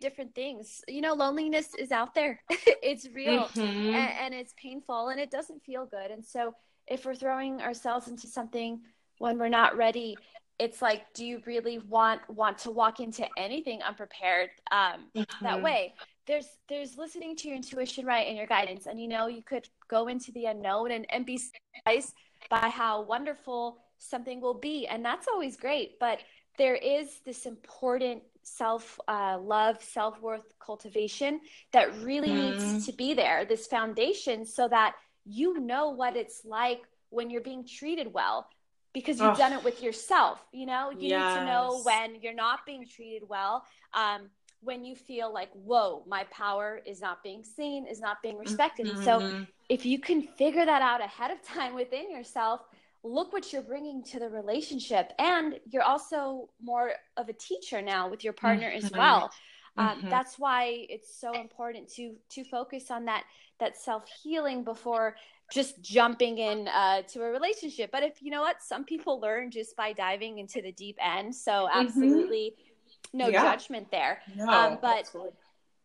different 0.00 0.34
things. 0.34 0.82
You 0.88 1.00
know 1.00 1.14
loneliness 1.14 1.74
is 1.78 1.92
out 1.92 2.14
there. 2.14 2.40
It's 2.82 3.08
real 3.14 3.46
mm-hmm. 3.46 3.94
and, 3.94 4.12
and, 4.20 4.34
it's 4.34 4.54
painful 4.56 5.08
and 5.08 5.18
it 5.18 5.30
doesn't 5.30 5.64
feel 5.64 5.86
good. 5.86 6.10
And 6.10 6.24
so 6.24 6.54
if 6.86 7.04
we're 7.04 7.16
throwing 7.16 7.60
ourselves 7.60 8.06
into 8.06 8.28
something 8.28 8.80
when 9.18 9.38
we're 9.38 9.48
not 9.48 9.76
ready 9.76 10.16
it's 10.58 10.80
like 10.80 11.02
do 11.12 11.26
you 11.26 11.42
really 11.46 11.78
want 11.78 12.20
want 12.30 12.58
to 12.58 12.70
walk 12.70 13.00
into 13.00 13.26
anything 13.36 13.82
unprepared 13.82 14.50
um, 14.70 15.06
mm-hmm. 15.14 15.44
that 15.44 15.62
way? 15.62 15.94
There's 16.26 16.48
there's 16.68 16.96
listening 16.96 17.36
to 17.36 17.48
your 17.48 17.56
intuition 17.56 18.06
right 18.06 18.26
and 18.26 18.36
your 18.36 18.46
guidance. 18.46 18.86
And 18.86 19.00
you 19.00 19.08
know 19.08 19.26
you 19.26 19.42
could 19.42 19.68
go 19.88 20.08
into 20.08 20.32
the 20.32 20.46
unknown 20.46 20.92
and, 20.92 21.06
and 21.10 21.26
be 21.26 21.38
surprised 21.38 22.14
by 22.48 22.68
how 22.68 23.02
wonderful 23.02 23.78
something 23.98 24.40
will 24.40 24.54
be. 24.54 24.86
And 24.86 25.04
that's 25.04 25.28
always 25.28 25.56
great 25.56 25.98
but 25.98 26.20
there 26.58 26.74
is 26.74 27.20
this 27.24 27.46
important 27.46 28.22
self 28.46 28.98
uh, 29.08 29.38
love 29.40 29.82
self 29.82 30.20
worth 30.20 30.44
cultivation 30.60 31.40
that 31.72 31.94
really 32.02 32.28
mm. 32.28 32.56
needs 32.56 32.86
to 32.86 32.92
be 32.92 33.12
there 33.12 33.44
this 33.44 33.66
foundation 33.66 34.46
so 34.46 34.68
that 34.68 34.94
you 35.24 35.58
know 35.58 35.90
what 35.90 36.16
it's 36.16 36.42
like 36.44 36.82
when 37.10 37.28
you're 37.28 37.40
being 37.40 37.66
treated 37.66 38.12
well 38.12 38.48
because 38.94 39.18
you've 39.18 39.34
oh. 39.34 39.36
done 39.36 39.52
it 39.52 39.64
with 39.64 39.82
yourself 39.82 40.44
you 40.52 40.64
know 40.64 40.90
you 40.90 41.08
yes. 41.08 41.34
need 41.34 41.40
to 41.40 41.46
know 41.46 41.80
when 41.82 42.20
you're 42.22 42.34
not 42.34 42.60
being 42.64 42.86
treated 42.86 43.28
well 43.28 43.64
um, 43.94 44.30
when 44.60 44.84
you 44.84 44.94
feel 44.94 45.32
like 45.32 45.50
whoa 45.52 46.04
my 46.06 46.24
power 46.30 46.80
is 46.86 47.00
not 47.00 47.22
being 47.24 47.42
seen 47.42 47.84
is 47.86 48.00
not 48.00 48.22
being 48.22 48.38
respected 48.38 48.86
mm-hmm. 48.86 49.02
so 49.02 49.18
mm-hmm. 49.18 49.42
if 49.68 49.84
you 49.84 49.98
can 49.98 50.22
figure 50.22 50.64
that 50.64 50.82
out 50.82 51.02
ahead 51.02 51.32
of 51.32 51.42
time 51.42 51.74
within 51.74 52.10
yourself 52.10 52.60
look 53.06 53.32
what 53.32 53.52
you're 53.52 53.62
bringing 53.62 54.02
to 54.02 54.18
the 54.18 54.28
relationship 54.28 55.12
and 55.18 55.58
you're 55.70 55.82
also 55.82 56.48
more 56.62 56.92
of 57.16 57.28
a 57.28 57.32
teacher 57.32 57.80
now 57.80 58.08
with 58.08 58.24
your 58.24 58.32
partner 58.32 58.68
mm-hmm. 58.68 58.84
as 58.84 58.92
well 58.92 59.30
um, 59.78 59.88
mm-hmm. 59.88 60.08
that's 60.08 60.38
why 60.38 60.86
it's 60.88 61.20
so 61.20 61.32
important 61.32 61.88
to 61.88 62.14
to 62.30 62.44
focus 62.44 62.90
on 62.90 63.04
that 63.04 63.24
that 63.60 63.76
self 63.76 64.04
healing 64.22 64.64
before 64.64 65.16
just 65.52 65.80
jumping 65.80 66.38
in 66.38 66.66
uh, 66.68 67.02
to 67.02 67.22
a 67.22 67.30
relationship 67.30 67.90
but 67.92 68.02
if 68.02 68.20
you 68.20 68.30
know 68.30 68.40
what 68.40 68.62
some 68.62 68.84
people 68.84 69.20
learn 69.20 69.50
just 69.50 69.76
by 69.76 69.92
diving 69.92 70.38
into 70.38 70.60
the 70.60 70.72
deep 70.72 70.98
end 71.00 71.34
so 71.34 71.52
mm-hmm. 71.52 71.86
absolutely 71.86 72.54
mm-hmm. 72.54 73.18
no 73.18 73.28
yeah. 73.28 73.42
judgment 73.42 73.90
there 73.90 74.20
no, 74.34 74.48
um, 74.48 74.78
but 74.82 74.98
absolutely. 75.00 75.32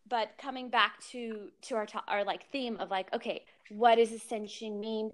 but 0.08 0.30
coming 0.38 0.68
back 0.68 0.94
to 1.10 1.48
to 1.60 1.76
our 1.76 1.86
our 2.08 2.24
like 2.24 2.50
theme 2.50 2.76
of 2.80 2.90
like 2.90 3.12
okay 3.14 3.44
what 3.70 3.96
does 3.96 4.12
ascension 4.12 4.80
mean 4.80 5.10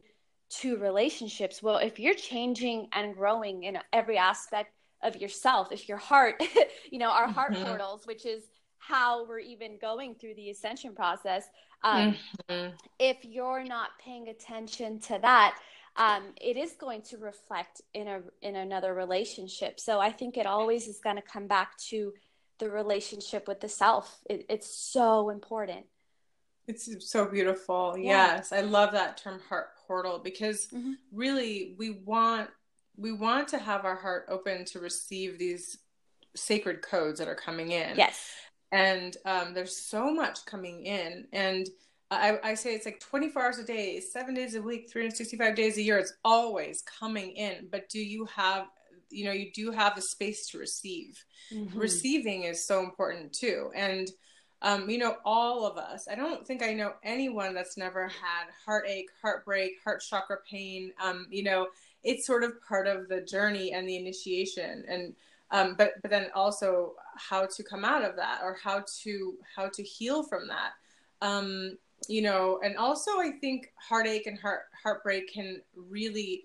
to 0.50 0.76
relationships 0.78 1.62
well 1.62 1.76
if 1.76 1.98
you're 1.98 2.14
changing 2.14 2.88
and 2.92 3.14
growing 3.14 3.64
in 3.64 3.78
every 3.92 4.16
aspect 4.16 4.72
of 5.02 5.16
yourself 5.16 5.70
if 5.72 5.88
your 5.88 5.98
heart 5.98 6.42
you 6.90 6.98
know 6.98 7.10
our 7.10 7.28
heart 7.28 7.52
mm-hmm. 7.52 7.64
portals 7.64 8.06
which 8.06 8.24
is 8.24 8.44
how 8.78 9.26
we're 9.26 9.38
even 9.38 9.76
going 9.80 10.14
through 10.14 10.34
the 10.34 10.50
ascension 10.50 10.94
process 10.94 11.44
um, 11.84 12.16
mm-hmm. 12.48 12.74
if 12.98 13.18
you're 13.22 13.64
not 13.64 13.90
paying 14.02 14.28
attention 14.28 14.98
to 14.98 15.18
that 15.20 15.58
um, 15.96 16.22
it 16.40 16.56
is 16.56 16.72
going 16.72 17.02
to 17.02 17.18
reflect 17.18 17.82
in 17.92 18.08
a 18.08 18.20
in 18.42 18.56
another 18.56 18.94
relationship 18.94 19.78
so 19.78 20.00
i 20.00 20.10
think 20.10 20.36
it 20.36 20.46
always 20.46 20.88
is 20.88 20.98
going 21.00 21.16
to 21.16 21.22
come 21.22 21.46
back 21.46 21.76
to 21.78 22.12
the 22.58 22.70
relationship 22.70 23.46
with 23.46 23.60
the 23.60 23.68
self 23.68 24.18
it, 24.28 24.46
it's 24.48 24.74
so 24.74 25.28
important 25.28 25.84
it's 26.68 27.10
so 27.10 27.24
beautiful. 27.24 27.96
Yeah. 27.96 28.36
Yes, 28.36 28.52
I 28.52 28.60
love 28.60 28.92
that 28.92 29.16
term 29.16 29.40
heart 29.48 29.70
portal 29.88 30.20
because 30.22 30.68
mm-hmm. 30.68 30.92
really 31.12 31.74
we 31.78 31.90
want 31.90 32.50
we 32.96 33.12
want 33.12 33.48
to 33.48 33.58
have 33.58 33.84
our 33.84 33.96
heart 33.96 34.26
open 34.28 34.64
to 34.66 34.80
receive 34.80 35.38
these 35.38 35.78
sacred 36.36 36.82
codes 36.82 37.18
that 37.18 37.28
are 37.28 37.34
coming 37.34 37.72
in. 37.72 37.96
Yes. 37.96 38.20
And 38.70 39.16
um, 39.24 39.54
there's 39.54 39.76
so 39.76 40.12
much 40.12 40.44
coming 40.44 40.84
in 40.84 41.26
and 41.32 41.66
I, 42.10 42.38
I 42.42 42.54
say 42.54 42.74
it's 42.74 42.86
like 42.86 43.00
24 43.00 43.42
hours 43.42 43.58
a 43.58 43.64
day, 43.64 44.00
seven 44.00 44.34
days 44.34 44.54
a 44.54 44.62
week, 44.62 44.90
365 44.90 45.54
days 45.54 45.76
a 45.76 45.82
year. 45.82 45.98
It's 45.98 46.14
always 46.24 46.82
coming 46.82 47.32
in. 47.32 47.68
But 47.70 47.88
do 47.90 47.98
you 47.98 48.26
have, 48.34 48.66
you 49.10 49.26
know, 49.26 49.32
you 49.32 49.50
do 49.52 49.70
have 49.72 49.94
the 49.94 50.00
space 50.00 50.48
to 50.50 50.58
receive. 50.58 51.22
Mm-hmm. 51.52 51.78
Receiving 51.78 52.42
is 52.44 52.66
so 52.66 52.80
important 52.82 53.34
too. 53.34 53.70
And 53.74 54.08
um, 54.62 54.90
you 54.90 54.98
know, 54.98 55.16
all 55.24 55.64
of 55.64 55.76
us. 55.76 56.08
I 56.10 56.14
don't 56.14 56.46
think 56.46 56.62
I 56.62 56.72
know 56.72 56.94
anyone 57.04 57.54
that's 57.54 57.76
never 57.76 58.08
had 58.08 58.46
heartache, 58.64 59.10
heartbreak, 59.22 59.74
heart 59.84 60.02
chakra 60.02 60.38
pain. 60.50 60.92
Um, 61.02 61.26
you 61.30 61.44
know, 61.44 61.68
it's 62.02 62.26
sort 62.26 62.42
of 62.42 62.52
part 62.66 62.86
of 62.86 63.08
the 63.08 63.20
journey 63.20 63.72
and 63.72 63.88
the 63.88 63.96
initiation, 63.96 64.84
and 64.88 65.14
um, 65.50 65.74
but 65.78 65.92
but 66.02 66.10
then 66.10 66.26
also 66.34 66.94
how 67.16 67.46
to 67.46 67.62
come 67.62 67.84
out 67.84 68.04
of 68.04 68.16
that 68.16 68.40
or 68.42 68.56
how 68.62 68.84
to 69.02 69.34
how 69.54 69.68
to 69.68 69.82
heal 69.82 70.22
from 70.22 70.48
that. 70.48 70.72
Um, 71.22 71.78
you 72.08 72.22
know, 72.22 72.60
and 72.64 72.76
also 72.76 73.12
I 73.20 73.32
think 73.40 73.72
heartache 73.76 74.26
and 74.26 74.38
heart 74.38 74.62
heartbreak 74.82 75.32
can 75.32 75.60
really 75.76 76.44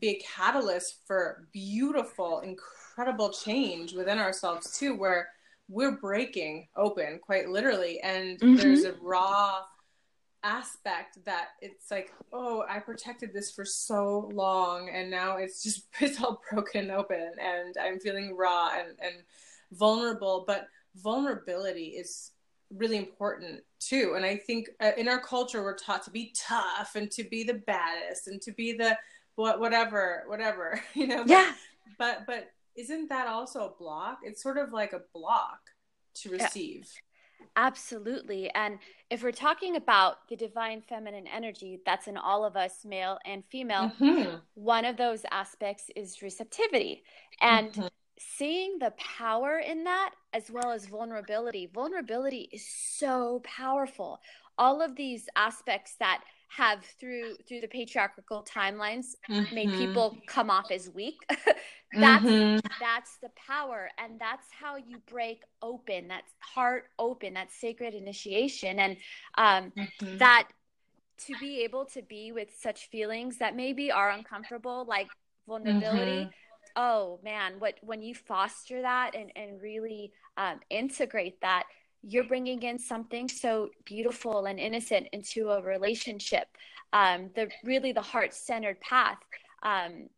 be 0.00 0.08
a 0.08 0.22
catalyst 0.22 1.06
for 1.06 1.46
beautiful, 1.52 2.40
incredible 2.40 3.30
change 3.30 3.94
within 3.94 4.18
ourselves 4.18 4.76
too, 4.76 4.96
where 4.96 5.28
we're 5.68 5.96
breaking 5.98 6.68
open 6.76 7.18
quite 7.22 7.48
literally 7.48 8.00
and 8.00 8.38
mm-hmm. 8.38 8.56
there's 8.56 8.84
a 8.84 8.94
raw 9.00 9.60
aspect 10.42 11.18
that 11.24 11.48
it's 11.62 11.90
like 11.90 12.12
oh 12.34 12.64
i 12.68 12.78
protected 12.78 13.32
this 13.32 13.50
for 13.50 13.64
so 13.64 14.30
long 14.34 14.90
and 14.90 15.10
now 15.10 15.38
it's 15.38 15.62
just 15.62 15.86
it's 16.00 16.22
all 16.22 16.42
broken 16.52 16.90
open 16.90 17.32
and 17.40 17.76
i'm 17.82 17.98
feeling 17.98 18.36
raw 18.36 18.70
and, 18.78 18.88
and 19.00 19.22
vulnerable. 19.74 20.44
But 20.46 20.68
vulnerability 20.96 21.88
is 21.88 22.30
really 22.74 22.96
important 22.96 23.60
too. 23.78 24.14
And 24.16 24.24
i 24.24 24.36
think 24.36 24.68
uh, 24.80 24.92
in 24.96 25.08
our 25.08 25.20
culture 25.20 25.62
we're 25.62 25.76
taught 25.76 26.02
to 26.04 26.10
be 26.10 26.34
tough 26.36 26.92
and 26.94 27.10
to 27.12 27.24
be 27.24 27.44
the 27.44 27.54
baddest 27.54 28.26
and 28.28 28.40
to 28.42 28.52
be 28.52 28.72
the 28.72 28.96
what 29.36 29.60
whatever 29.60 30.24
whatever 30.26 30.80
you 30.94 31.06
know? 31.06 31.24
Yeah. 31.26 31.52
but 31.98 32.24
but 32.26 32.50
isn't 32.76 33.08
that 33.08 33.26
also 33.28 33.66
a 33.66 33.78
block? 33.78 34.18
It's 34.22 34.42
sort 34.42 34.58
of 34.58 34.72
like 34.72 34.92
a 34.92 35.02
block 35.12 35.60
to 36.16 36.30
receive. 36.30 36.86
Yeah. 36.94 37.00
Absolutely. 37.56 38.50
And 38.54 38.78
if 39.10 39.22
we're 39.22 39.32
talking 39.32 39.76
about 39.76 40.28
the 40.28 40.36
divine 40.36 40.82
feminine 40.82 41.26
energy 41.26 41.80
that's 41.86 42.08
in 42.08 42.16
all 42.16 42.44
of 42.44 42.56
us, 42.56 42.84
male 42.84 43.18
and 43.24 43.44
female, 43.50 43.92
mm-hmm. 44.00 44.36
one 44.54 44.84
of 44.84 44.96
those 44.96 45.22
aspects 45.30 45.90
is 45.94 46.22
receptivity. 46.22 47.02
And 47.40 47.70
mm-hmm. 47.70 47.86
seeing 48.18 48.78
the 48.78 48.92
power 48.92 49.58
in 49.58 49.84
that 49.84 50.10
as 50.32 50.50
well 50.50 50.72
as 50.72 50.86
vulnerability. 50.86 51.70
Vulnerability 51.72 52.48
is 52.52 52.66
so 52.66 53.40
powerful. 53.44 54.20
All 54.58 54.82
of 54.82 54.96
these 54.96 55.28
aspects 55.36 55.94
that 56.00 56.22
have 56.56 56.84
through 57.00 57.34
through 57.48 57.60
the 57.60 57.68
patriarchal 57.68 58.44
timelines 58.48 59.16
mm-hmm. 59.28 59.54
made 59.54 59.70
people 59.70 60.16
come 60.26 60.50
off 60.50 60.70
as 60.70 60.88
weak 60.90 61.16
that's 61.92 62.24
mm-hmm. 62.24 62.58
that's 62.80 63.16
the 63.22 63.30
power 63.34 63.90
and 63.98 64.18
that's 64.20 64.46
how 64.50 64.76
you 64.76 64.98
break 65.10 65.42
open 65.62 66.08
that 66.08 66.22
heart 66.38 66.84
open 66.98 67.34
that 67.34 67.50
sacred 67.50 67.94
initiation 67.94 68.78
and 68.78 68.96
um, 69.36 69.72
mm-hmm. 69.76 70.18
that 70.18 70.48
to 71.16 71.34
be 71.40 71.62
able 71.62 71.84
to 71.84 72.02
be 72.02 72.32
with 72.32 72.48
such 72.58 72.88
feelings 72.88 73.38
that 73.38 73.56
maybe 73.56 73.90
are 73.90 74.10
uncomfortable 74.10 74.84
like 74.88 75.08
vulnerability 75.46 76.22
mm-hmm. 76.22 76.30
oh 76.76 77.18
man 77.24 77.54
what 77.58 77.74
when 77.82 78.02
you 78.02 78.14
foster 78.14 78.82
that 78.82 79.12
and 79.16 79.30
and 79.36 79.60
really 79.60 80.12
um, 80.36 80.60
integrate 80.70 81.40
that 81.40 81.64
you're 82.06 82.24
bringing 82.24 82.62
in 82.62 82.78
something 82.78 83.28
so 83.28 83.68
beautiful 83.84 84.46
and 84.46 84.58
innocent 84.58 85.06
into 85.12 85.50
a 85.50 85.62
relationship 85.62 86.48
um, 86.92 87.30
the 87.34 87.48
really 87.64 87.92
the 87.92 88.02
heart-centered 88.02 88.80
path 88.80 89.18
um, 89.62 90.08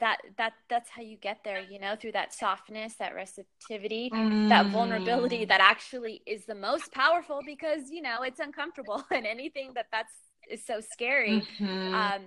that 0.00 0.18
that 0.36 0.52
that's 0.68 0.90
how 0.90 1.02
you 1.02 1.16
get 1.16 1.38
there 1.44 1.60
you 1.60 1.78
know 1.78 1.96
through 1.96 2.12
that 2.12 2.32
softness 2.32 2.94
that 2.98 3.14
receptivity 3.14 4.10
mm. 4.10 4.48
that 4.48 4.66
vulnerability 4.66 5.44
that 5.44 5.60
actually 5.60 6.22
is 6.26 6.44
the 6.46 6.54
most 6.54 6.92
powerful 6.92 7.40
because 7.44 7.90
you 7.90 8.02
know 8.02 8.22
it's 8.22 8.40
uncomfortable 8.40 9.04
and 9.10 9.26
anything 9.26 9.72
that 9.74 9.86
that's 9.90 10.12
is 10.50 10.64
so 10.64 10.80
scary 10.80 11.46
mm-hmm. 11.58 11.94
um, 11.94 12.22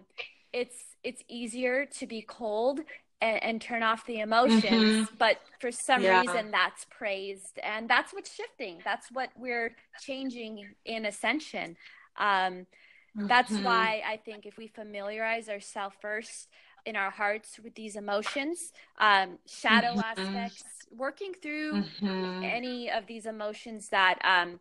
it's 0.54 0.76
it's 1.04 1.24
easier 1.28 1.86
to 1.86 2.06
be 2.06 2.22
cold 2.22 2.82
and, 3.22 3.44
and 3.44 3.62
turn 3.62 3.84
off 3.84 4.06
the 4.06 4.20
emotions 4.20 4.64
mm-hmm. 4.64 5.16
but 5.18 5.40
for 5.60 5.72
some 5.72 6.02
yeah. 6.02 6.22
reason 6.22 6.52
that's 6.52 6.86
praised 6.86 7.60
and 7.64 7.90
that's 7.90 8.14
what's 8.14 8.34
shifting 8.34 8.80
that's 8.84 9.12
what 9.12 9.30
we're 9.38 9.76
changing 10.02 10.66
in 10.86 11.06
ascension 11.06 11.78
um, 12.18 12.66
mm-hmm. 13.16 13.28
that's 13.28 13.52
why 13.60 14.02
i 14.08 14.18
think 14.18 14.46
if 14.46 14.58
we 14.58 14.68
familiarize 14.68 15.50
ourselves 15.50 15.96
first 16.02 16.48
in 16.86 16.96
our 16.96 17.12
hearts 17.12 17.60
with 17.64 17.76
these 17.76 17.96
emotions 17.96 18.72
um, 19.00 19.38
shadow 19.48 19.94
mm-hmm. 19.94 20.20
aspects 20.22 20.64
working 20.96 21.34
through 21.34 21.74
mm-hmm. 21.74 22.44
any 22.44 22.90
of 22.90 23.06
these 23.08 23.26
emotions 23.26 23.90
that 23.90 24.18
um, 24.24 24.60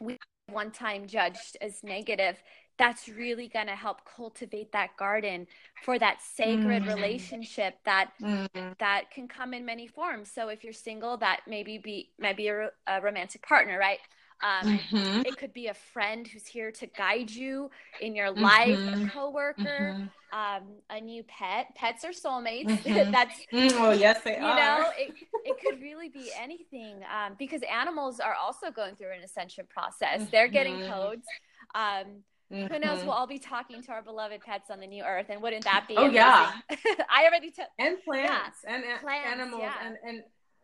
we 0.00 0.18
one 0.46 0.70
time 0.70 1.06
judged 1.06 1.56
as 1.60 1.82
negative 1.82 2.36
that's 2.78 3.08
really 3.08 3.48
going 3.48 3.66
to 3.66 3.76
help 3.76 3.98
cultivate 4.04 4.72
that 4.72 4.96
garden 4.96 5.46
for 5.84 5.98
that 5.98 6.18
sacred 6.20 6.82
mm. 6.82 6.94
relationship 6.94 7.76
that 7.84 8.10
mm. 8.20 8.48
that 8.78 9.10
can 9.10 9.28
come 9.28 9.54
in 9.54 9.64
many 9.64 9.86
forms 9.86 10.30
so 10.30 10.48
if 10.48 10.64
you're 10.64 10.72
single 10.72 11.16
that 11.16 11.40
maybe 11.46 11.78
be 11.78 12.10
maybe 12.18 12.48
a, 12.48 12.70
a 12.86 13.00
romantic 13.00 13.46
partner 13.46 13.78
right 13.78 14.00
um, 14.42 14.78
mm-hmm. 14.78 15.22
It 15.24 15.38
could 15.38 15.54
be 15.54 15.68
a 15.68 15.74
friend 15.74 16.26
who's 16.26 16.46
here 16.46 16.70
to 16.72 16.86
guide 16.86 17.30
you 17.30 17.70
in 18.00 18.14
your 18.14 18.30
life, 18.30 18.78
mm-hmm. 18.78 19.06
a 19.06 19.10
coworker, 19.10 19.96
mm-hmm. 19.96 20.38
um, 20.38 20.62
a 20.90 21.00
new 21.00 21.22
pet. 21.24 21.68
Pets 21.74 22.04
are 22.04 22.10
soulmates. 22.10 22.64
Mm-hmm. 22.84 23.12
That's 23.12 23.40
mm, 23.52 23.72
oh 23.80 23.92
yes, 23.92 24.20
they 24.24 24.36
you 24.36 24.44
are. 24.44 24.50
You 24.50 24.82
know, 24.82 24.90
it, 24.98 25.14
it 25.44 25.56
could 25.60 25.80
really 25.80 26.08
be 26.08 26.30
anything 26.38 26.96
um, 27.04 27.34
because 27.38 27.62
animals 27.62 28.20
are 28.20 28.34
also 28.34 28.70
going 28.70 28.94
through 28.96 29.12
an 29.12 29.22
ascension 29.24 29.66
process. 29.68 30.28
They're 30.30 30.48
getting 30.48 30.74
mm-hmm. 30.74 30.92
codes. 30.92 31.26
Um, 31.74 32.22
Mm-hmm. 32.54 32.72
Who 32.72 32.78
knows? 32.78 33.02
We'll 33.02 33.12
all 33.12 33.26
be 33.26 33.38
talking 33.38 33.82
to 33.82 33.92
our 33.92 34.02
beloved 34.02 34.40
pets 34.40 34.70
on 34.70 34.78
the 34.78 34.86
new 34.86 35.02
earth, 35.02 35.26
and 35.28 35.42
wouldn't 35.42 35.64
that 35.64 35.86
be? 35.88 35.96
Oh 35.96 36.02
amazing? 36.02 36.14
yeah, 36.14 36.52
I 37.10 37.24
already 37.24 37.50
took 37.50 37.66
and 37.78 37.96
plants 38.04 38.58
yeah. 38.64 38.74
and 38.74 38.84
plants, 39.00 39.28
animals 39.30 39.62
yeah. 39.62 39.74
and 39.84 39.96
and 40.06 40.22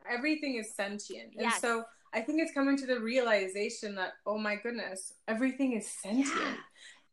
everything 0.08 0.54
is 0.54 0.74
sentient, 0.74 1.34
and 1.36 1.52
so 1.54 1.84
I 2.14 2.20
think 2.20 2.40
it's 2.40 2.52
coming 2.52 2.76
to 2.76 2.86
the 2.86 3.00
realization 3.00 3.96
that 3.96 4.12
oh 4.24 4.38
my 4.38 4.56
goodness, 4.56 5.14
everything 5.26 5.72
is 5.72 5.88
sentient. 5.88 6.28
Yeah. 6.38 6.54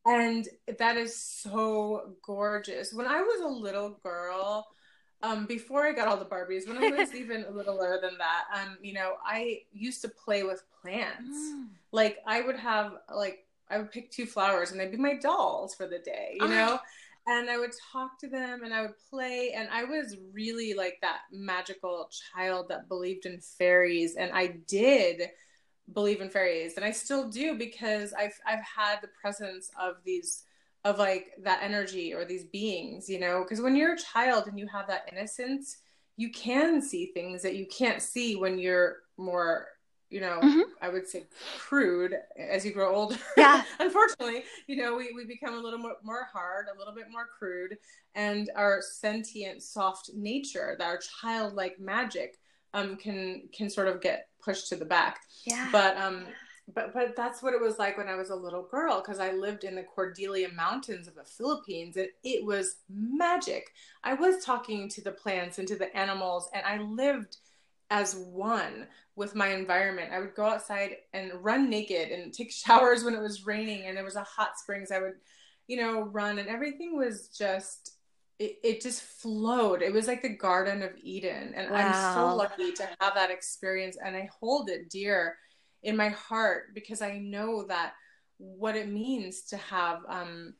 And 0.05 0.47
that 0.77 0.95
is 0.95 1.17
so 1.17 2.15
gorgeous. 2.25 2.93
When 2.93 3.07
I 3.07 3.21
was 3.21 3.41
a 3.41 3.47
little 3.47 3.99
girl, 4.01 4.65
um, 5.21 5.45
before 5.47 5.85
I 5.85 5.91
got 5.91 6.07
all 6.07 6.15
the 6.15 6.25
Barbies, 6.25 6.65
when 6.65 6.77
I 6.77 6.95
was 6.95 7.13
even 7.15 7.43
a 7.43 7.51
littler 7.51 7.99
than 8.01 8.17
that, 8.17 8.43
um, 8.53 8.77
you 8.81 8.93
know, 8.93 9.15
I 9.25 9.63
used 9.73 10.01
to 10.03 10.09
play 10.09 10.43
with 10.43 10.63
plants. 10.81 11.37
Mm. 11.37 11.67
Like 11.91 12.19
I 12.25 12.41
would 12.41 12.57
have 12.57 12.93
like 13.13 13.46
I 13.69 13.77
would 13.77 13.91
pick 13.91 14.11
two 14.11 14.25
flowers 14.25 14.71
and 14.71 14.79
they'd 14.79 14.91
be 14.91 14.97
my 14.97 15.15
dolls 15.15 15.75
for 15.75 15.87
the 15.87 15.99
day, 15.99 16.37
you 16.39 16.45
ah. 16.45 16.47
know? 16.47 16.79
and 17.27 17.49
I 17.49 17.57
would 17.57 17.73
talk 17.91 18.17
to 18.19 18.27
them 18.27 18.63
and 18.63 18.73
I 18.73 18.81
would 18.81 18.97
play 19.09 19.53
and 19.55 19.67
I 19.69 19.83
was 19.83 20.15
really 20.33 20.73
like 20.73 20.97
that 21.01 21.19
magical 21.31 22.09
child 22.33 22.69
that 22.69 22.87
believed 22.87 23.25
in 23.25 23.39
fairies 23.39 24.15
and 24.15 24.31
I 24.31 24.47
did 24.67 25.29
believe 25.93 26.21
in 26.21 26.29
fairies 26.29 26.75
and 26.77 26.85
I 26.85 26.91
still 26.91 27.29
do 27.29 27.57
because 27.57 28.13
I've 28.13 28.39
I've 28.45 28.63
had 28.63 28.99
the 29.01 29.09
presence 29.21 29.69
of 29.79 29.95
these 30.05 30.43
of 30.85 30.99
like 30.99 31.31
that 31.43 31.59
energy 31.61 32.13
or 32.13 32.23
these 32.23 32.45
beings, 32.45 33.09
you 33.09 33.19
know, 33.19 33.43
because 33.43 33.59
when 33.61 33.75
you're 33.75 33.93
a 33.93 33.99
child 33.99 34.47
and 34.47 34.57
you 34.57 34.67
have 34.67 34.87
that 34.87 35.09
innocence, 35.11 35.77
you 36.15 36.31
can 36.31 36.81
see 36.81 37.07
things 37.07 37.41
that 37.41 37.55
you 37.55 37.65
can't 37.65 38.01
see 38.01 38.37
when 38.37 38.57
you're 38.57 38.97
more 39.17 39.67
you 40.09 40.21
know, 40.21 40.39
mm-hmm. 40.41 40.61
I 40.81 40.89
would 40.89 41.07
say 41.07 41.25
crude 41.59 42.15
as 42.37 42.65
you 42.65 42.71
grow 42.71 42.95
older. 42.95 43.17
Yeah. 43.37 43.63
Unfortunately, 43.79 44.43
you 44.67 44.77
know, 44.77 44.95
we, 44.95 45.11
we 45.15 45.25
become 45.25 45.53
a 45.53 45.59
little 45.59 45.79
more, 45.79 45.97
more 46.03 46.27
hard, 46.31 46.67
a 46.73 46.77
little 46.77 46.93
bit 46.93 47.05
more 47.11 47.27
crude, 47.37 47.77
and 48.15 48.49
our 48.55 48.81
sentient, 48.81 49.61
soft 49.61 50.11
nature, 50.15 50.75
that 50.79 50.85
our 50.85 50.99
childlike 51.21 51.79
magic, 51.79 52.37
um, 52.73 52.95
can 52.95 53.43
can 53.53 53.69
sort 53.69 53.87
of 53.87 54.01
get 54.01 54.27
pushed 54.41 54.69
to 54.69 54.75
the 54.75 54.85
back. 54.85 55.19
Yeah. 55.45 55.69
But 55.71 55.97
um, 55.97 56.25
but 56.73 56.93
but 56.93 57.15
that's 57.15 57.41
what 57.41 57.53
it 57.53 57.61
was 57.61 57.79
like 57.79 57.97
when 57.97 58.07
I 58.07 58.15
was 58.15 58.29
a 58.29 58.35
little 58.35 58.63
girl 58.63 59.01
because 59.01 59.19
I 59.19 59.31
lived 59.31 59.63
in 59.63 59.75
the 59.75 59.83
Cordillera 59.83 60.51
Mountains 60.53 61.07
of 61.07 61.15
the 61.15 61.23
Philippines 61.23 61.95
and 61.97 62.09
it 62.23 62.45
was 62.45 62.77
magic. 62.89 63.67
I 64.03 64.13
was 64.13 64.43
talking 64.43 64.89
to 64.89 65.01
the 65.01 65.11
plants 65.11 65.59
and 65.59 65.67
to 65.67 65.75
the 65.75 65.95
animals, 65.95 66.49
and 66.53 66.65
I 66.65 66.79
lived 66.79 67.37
as 67.89 68.15
one 68.15 68.87
with 69.15 69.35
my 69.35 69.47
environment. 69.49 70.11
I 70.13 70.19
would 70.19 70.35
go 70.35 70.45
outside 70.45 70.97
and 71.13 71.31
run 71.41 71.69
naked 71.69 72.09
and 72.09 72.33
take 72.33 72.51
showers 72.65 73.03
when 73.03 73.15
it 73.15 73.21
was 73.21 73.45
raining 73.45 73.85
and 73.85 73.97
there 73.97 74.03
was 74.03 74.15
a 74.15 74.23
hot 74.23 74.57
springs. 74.57 74.91
I 74.91 74.99
would, 74.99 75.15
you 75.67 75.77
know, 75.77 76.01
run 76.01 76.39
and 76.39 76.47
everything 76.47 76.97
was 76.97 77.29
just 77.29 77.93
it, 78.39 78.57
it 78.63 78.81
just 78.81 79.01
flowed. 79.01 79.81
It 79.81 79.91
was 79.91 80.05
like 80.05 80.21
the 80.21 80.29
Garden 80.29 80.83
of 80.83 80.91
Eden. 81.01 81.53
And 81.55 81.71
wow. 81.71 81.77
I'm 81.77 82.13
so 82.13 82.35
lucky 82.35 82.71
to 82.73 82.87
have 82.99 83.15
that 83.15 83.31
experience 83.31 83.97
and 84.03 84.15
I 84.15 84.29
hold 84.39 84.69
it 84.69 84.91
dear 84.91 85.37
in 85.81 85.97
my 85.97 86.09
heart 86.09 86.75
because 86.75 87.01
I 87.01 87.17
know 87.17 87.63
that 87.67 87.93
what 88.37 88.75
it 88.75 88.87
means 88.87 89.41
to 89.41 89.57
have 89.57 90.01
um 90.07 90.53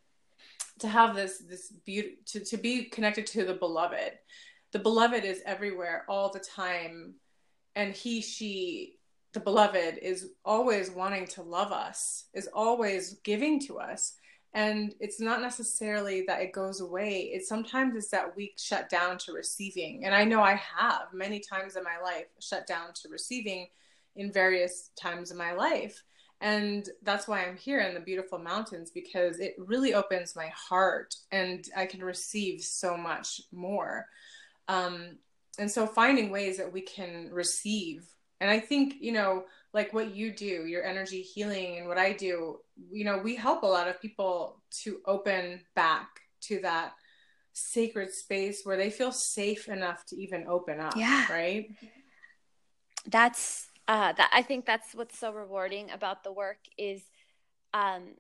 to 0.79 0.87
have 0.87 1.15
this 1.15 1.39
this 1.47 1.71
beauty 1.85 2.17
to, 2.25 2.39
to 2.39 2.57
be 2.57 2.85
connected 2.85 3.27
to 3.27 3.45
the 3.45 3.53
beloved 3.53 4.13
the 4.71 4.79
beloved 4.79 5.23
is 5.23 5.41
everywhere 5.45 6.05
all 6.09 6.31
the 6.31 6.39
time 6.39 7.15
and 7.75 7.93
he 7.93 8.21
she 8.21 8.97
the 9.33 9.39
beloved 9.39 9.99
is 10.01 10.31
always 10.43 10.89
wanting 10.89 11.27
to 11.27 11.43
love 11.43 11.71
us 11.71 12.25
is 12.33 12.49
always 12.53 13.19
giving 13.23 13.59
to 13.59 13.77
us. 13.77 14.13
And 14.53 14.95
it's 14.99 15.19
not 15.19 15.41
necessarily 15.41 16.23
that 16.25 16.41
it 16.41 16.53
goes 16.53 16.81
away. 16.81 17.29
It 17.33 17.45
sometimes 17.45 17.95
it's 17.95 18.09
that 18.09 18.35
we 18.35 18.53
shut 18.57 18.89
down 18.89 19.19
to 19.19 19.33
receiving. 19.33 20.05
And 20.05 20.15
i 20.15 20.23
know 20.23 20.41
i 20.41 20.55
have 20.55 21.13
many 21.13 21.39
times 21.39 21.75
in 21.75 21.83
my 21.83 21.99
life 22.03 22.25
shut 22.39 22.65
down 22.65 22.93
to 22.95 23.09
receiving 23.09 23.67
in 24.15 24.31
various 24.31 24.89
times 24.99 25.29
in 25.31 25.37
my 25.37 25.53
life. 25.53 26.01
And 26.41 26.87
that's 27.03 27.27
why 27.27 27.45
i'm 27.45 27.57
here 27.57 27.81
in 27.81 27.93
the 27.93 27.99
beautiful 27.99 28.39
mountains 28.39 28.89
because 28.89 29.39
it 29.39 29.55
really 29.57 29.93
opens 29.93 30.35
my 30.35 30.51
heart 30.55 31.15
and 31.31 31.67
i 31.75 31.85
can 31.85 32.03
receive 32.03 32.61
so 32.61 32.97
much 32.97 33.41
more 33.51 34.07
um, 34.67 35.17
and 35.59 35.69
so 35.69 35.87
finding 35.87 36.29
ways 36.29 36.57
that 36.57 36.71
we 36.71 36.81
can 36.81 37.29
receive. 37.31 38.05
And 38.39 38.51
I 38.51 38.59
think, 38.59 38.95
you 38.99 39.11
know, 39.11 39.45
like 39.73 39.93
what 39.93 40.15
you 40.15 40.31
do, 40.31 40.65
your 40.65 40.83
energy 40.83 41.21
healing 41.21 41.79
and 41.79 41.87
what 41.87 41.97
I 41.97 42.13
do, 42.13 42.59
you 42.91 43.03
know, 43.05 43.17
we 43.17 43.35
help 43.35 43.63
a 43.63 43.67
lot 43.67 43.87
of 43.87 44.01
people 44.01 44.61
to 44.83 44.99
open 45.05 45.61
back 45.75 46.07
to 46.41 46.59
that 46.61 46.93
sacred 47.53 48.13
space 48.13 48.61
where 48.63 48.77
they 48.77 48.91
feel 48.91 49.11
safe 49.11 49.67
enough 49.67 50.05
to 50.07 50.15
even 50.15 50.45
open 50.47 50.79
up. 50.79 50.95
Yeah. 50.95 51.31
Right. 51.31 51.69
That's 53.07 53.67
uh 53.87 54.13
that 54.13 54.29
I 54.33 54.43
think 54.43 54.65
that's 54.65 54.93
what's 54.93 55.17
so 55.17 55.31
rewarding 55.31 55.89
about 55.91 56.23
the 56.23 56.31
work 56.31 56.59
is 56.77 57.01
um 57.73 58.15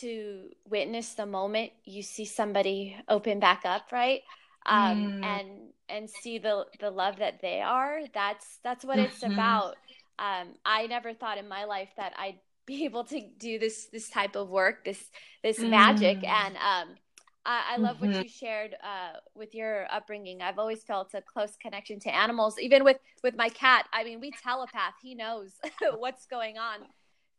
to 0.00 0.50
witness 0.68 1.14
the 1.14 1.26
moment 1.26 1.72
you 1.84 2.02
see 2.02 2.24
somebody 2.24 2.96
open 3.08 3.40
back 3.40 3.62
up, 3.64 3.92
right? 3.92 4.22
Um, 4.66 5.20
mm. 5.20 5.24
and 5.24 5.48
and 5.88 6.08
see 6.08 6.38
the 6.38 6.66
the 6.80 6.90
love 6.90 7.18
that 7.18 7.40
they 7.40 7.60
are. 7.60 8.00
That's 8.12 8.58
that's 8.62 8.84
what 8.84 8.98
it's 8.98 9.20
mm-hmm. 9.20 9.34
about. 9.34 9.76
Um, 10.18 10.54
I 10.64 10.86
never 10.86 11.12
thought 11.12 11.38
in 11.38 11.48
my 11.48 11.64
life 11.64 11.90
that 11.96 12.12
I'd 12.18 12.38
be 12.66 12.86
able 12.86 13.04
to 13.04 13.20
do 13.38 13.58
this 13.58 13.88
this 13.92 14.08
type 14.08 14.36
of 14.36 14.48
work, 14.48 14.84
this 14.84 15.02
this 15.42 15.58
mm. 15.58 15.70
magic, 15.70 16.24
and 16.24 16.56
um, 16.56 16.96
I, 17.44 17.74
I, 17.74 17.76
love 17.76 17.98
mm-hmm. 17.98 18.14
what 18.14 18.24
you 18.24 18.28
shared 18.28 18.74
uh, 18.82 19.18
with 19.34 19.54
your 19.54 19.86
upbringing. 19.92 20.40
I've 20.40 20.58
always 20.58 20.82
felt 20.82 21.12
a 21.12 21.20
close 21.20 21.56
connection 21.60 22.00
to 22.00 22.14
animals, 22.14 22.58
even 22.58 22.82
with 22.82 22.96
with 23.22 23.36
my 23.36 23.50
cat. 23.50 23.86
I 23.92 24.04
mean, 24.04 24.20
we 24.20 24.32
telepath. 24.42 24.94
He 25.02 25.14
knows 25.14 25.52
what's 25.98 26.26
going 26.26 26.56
on 26.56 26.80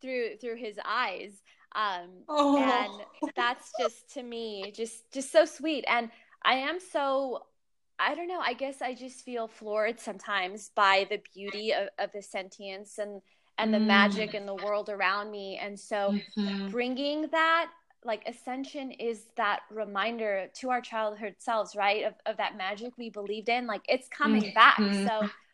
through 0.01 0.37
through 0.39 0.57
his 0.57 0.77
eyes. 0.85 1.41
Um, 1.75 2.23
oh. 2.29 2.57
and 2.57 3.33
that's 3.35 3.73
just 3.77 4.13
to 4.13 4.23
me 4.23 4.71
just 4.73 5.11
just 5.11 5.29
so 5.29 5.43
sweet 5.43 5.83
and 5.89 6.09
I 6.45 6.55
am 6.55 6.79
so 6.79 7.41
I 7.97 8.13
don't 8.13 8.27
know. 8.27 8.39
I 8.39 8.53
guess 8.53 8.81
I 8.81 8.93
just 8.93 9.23
feel 9.23 9.47
floored 9.47 9.99
sometimes 9.99 10.69
by 10.75 11.07
the 11.09 11.21
beauty 11.33 11.73
of, 11.73 11.87
of 11.97 12.11
the 12.11 12.21
sentience 12.21 12.97
and 12.97 13.21
and 13.57 13.73
the 13.73 13.77
mm. 13.77 13.85
magic 13.85 14.33
in 14.33 14.45
the 14.45 14.55
world 14.55 14.89
around 14.89 15.31
me. 15.31 15.57
And 15.61 15.79
so, 15.79 16.13
mm-hmm. 16.37 16.67
bringing 16.67 17.27
that 17.31 17.71
like 18.03 18.27
ascension 18.27 18.91
is 18.91 19.25
that 19.37 19.61
reminder 19.71 20.47
to 20.59 20.69
our 20.69 20.81
childhood 20.81 21.35
selves, 21.39 21.75
right? 21.75 22.03
Of 22.03 22.13
of 22.25 22.37
that 22.37 22.57
magic 22.57 22.97
we 22.97 23.09
believed 23.09 23.49
in. 23.49 23.65
Like 23.65 23.81
it's 23.87 24.07
coming 24.09 24.43
mm-hmm. 24.43 24.53
back. 24.53 24.77
So 24.77 24.83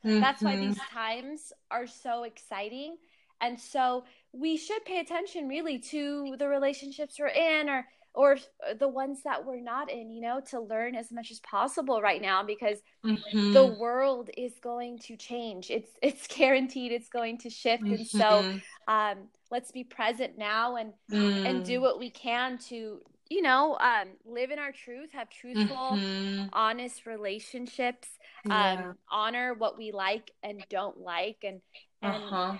mm-hmm. 0.09 0.19
that's 0.19 0.41
why 0.41 0.55
these 0.57 0.77
mm-hmm. 0.77 0.97
times 0.97 1.53
are 1.69 1.87
so 1.87 2.23
exciting. 2.23 2.97
And 3.39 3.59
so 3.59 4.03
we 4.33 4.57
should 4.57 4.85
pay 4.85 4.99
attention 4.99 5.47
really 5.47 5.79
to 5.79 6.35
the 6.37 6.47
relationships 6.47 7.17
we're 7.19 7.27
in 7.27 7.69
or 7.69 7.85
or 8.13 8.37
the 8.77 8.87
ones 8.87 9.19
that 9.23 9.45
we're 9.45 9.61
not 9.61 9.89
in, 9.89 10.11
you 10.11 10.21
know, 10.21 10.41
to 10.49 10.59
learn 10.59 10.95
as 10.95 11.11
much 11.11 11.31
as 11.31 11.39
possible 11.39 12.01
right 12.01 12.21
now 12.21 12.43
because 12.43 12.79
mm-hmm. 13.05 13.53
the 13.53 13.65
world 13.65 14.29
is 14.37 14.53
going 14.61 14.99
to 14.99 15.15
change. 15.15 15.69
It's 15.69 15.91
it's 16.01 16.27
guaranteed 16.27 16.91
it's 16.91 17.09
going 17.09 17.37
to 17.39 17.49
shift. 17.49 17.83
Mm-hmm. 17.83 17.93
And 17.93 18.07
so 18.07 18.19
mm-hmm. 18.19 18.93
um, 18.93 19.17
let's 19.49 19.71
be 19.71 19.83
present 19.83 20.37
now 20.37 20.75
and 20.75 20.93
mm. 21.11 21.49
and 21.49 21.65
do 21.65 21.81
what 21.81 21.99
we 21.99 22.09
can 22.09 22.57
to 22.69 23.01
you 23.29 23.41
know 23.41 23.77
um, 23.79 24.09
live 24.25 24.51
in 24.51 24.59
our 24.59 24.71
truth 24.71 25.09
have 25.13 25.29
truthful 25.29 25.91
mm-hmm. 25.93 26.47
honest 26.51 27.05
relationships 27.05 28.07
yeah. 28.45 28.73
um, 28.73 28.97
honor 29.09 29.53
what 29.53 29.77
we 29.77 29.91
like 29.91 30.31
and 30.43 30.63
don't 30.69 30.99
like 30.99 31.37
and 31.43 31.61
and 32.01 32.13
uh-huh 32.13 32.57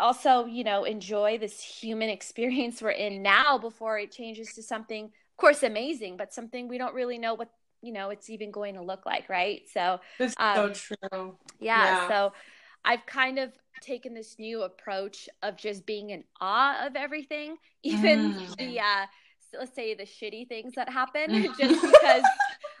also, 0.00 0.46
you 0.46 0.64
know, 0.64 0.84
enjoy 0.84 1.38
this 1.38 1.60
human 1.60 2.08
experience 2.08 2.82
we're 2.82 2.90
in 2.90 3.22
now 3.22 3.58
before 3.58 3.98
it 3.98 4.12
changes 4.12 4.54
to 4.54 4.62
something, 4.62 5.04
of 5.06 5.36
course, 5.36 5.62
amazing, 5.62 6.16
but 6.16 6.32
something 6.32 6.68
we 6.68 6.78
don't 6.78 6.94
really 6.94 7.18
know 7.18 7.34
what 7.34 7.50
you 7.84 7.92
know 7.92 8.10
it's 8.10 8.30
even 8.30 8.50
going 8.50 8.74
to 8.74 8.82
look 8.82 9.04
like, 9.04 9.28
right? 9.28 9.62
So 9.72 10.00
that's 10.18 10.34
um, 10.38 10.74
so 10.74 10.96
true. 11.10 11.36
Yeah, 11.60 11.84
yeah. 11.84 12.08
So 12.08 12.32
I've 12.84 13.04
kind 13.06 13.38
of 13.38 13.52
taken 13.80 14.14
this 14.14 14.38
new 14.38 14.62
approach 14.62 15.28
of 15.42 15.56
just 15.56 15.84
being 15.84 16.10
in 16.10 16.24
awe 16.40 16.86
of 16.86 16.96
everything, 16.96 17.56
even 17.82 18.34
mm. 18.34 18.56
the 18.56 18.80
uh, 18.80 19.06
let's 19.58 19.74
say 19.74 19.94
the 19.94 20.04
shitty 20.04 20.48
things 20.48 20.74
that 20.76 20.88
happen 20.88 21.52
just 21.58 21.82
because 21.82 22.22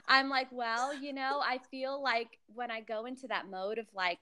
I'm 0.08 0.28
like, 0.28 0.48
well, 0.50 0.94
you 0.94 1.12
know, 1.12 1.40
I 1.44 1.58
feel 1.70 2.02
like 2.02 2.38
when 2.54 2.70
I 2.70 2.80
go 2.80 3.06
into 3.06 3.26
that 3.28 3.50
mode 3.50 3.78
of 3.78 3.86
like, 3.94 4.18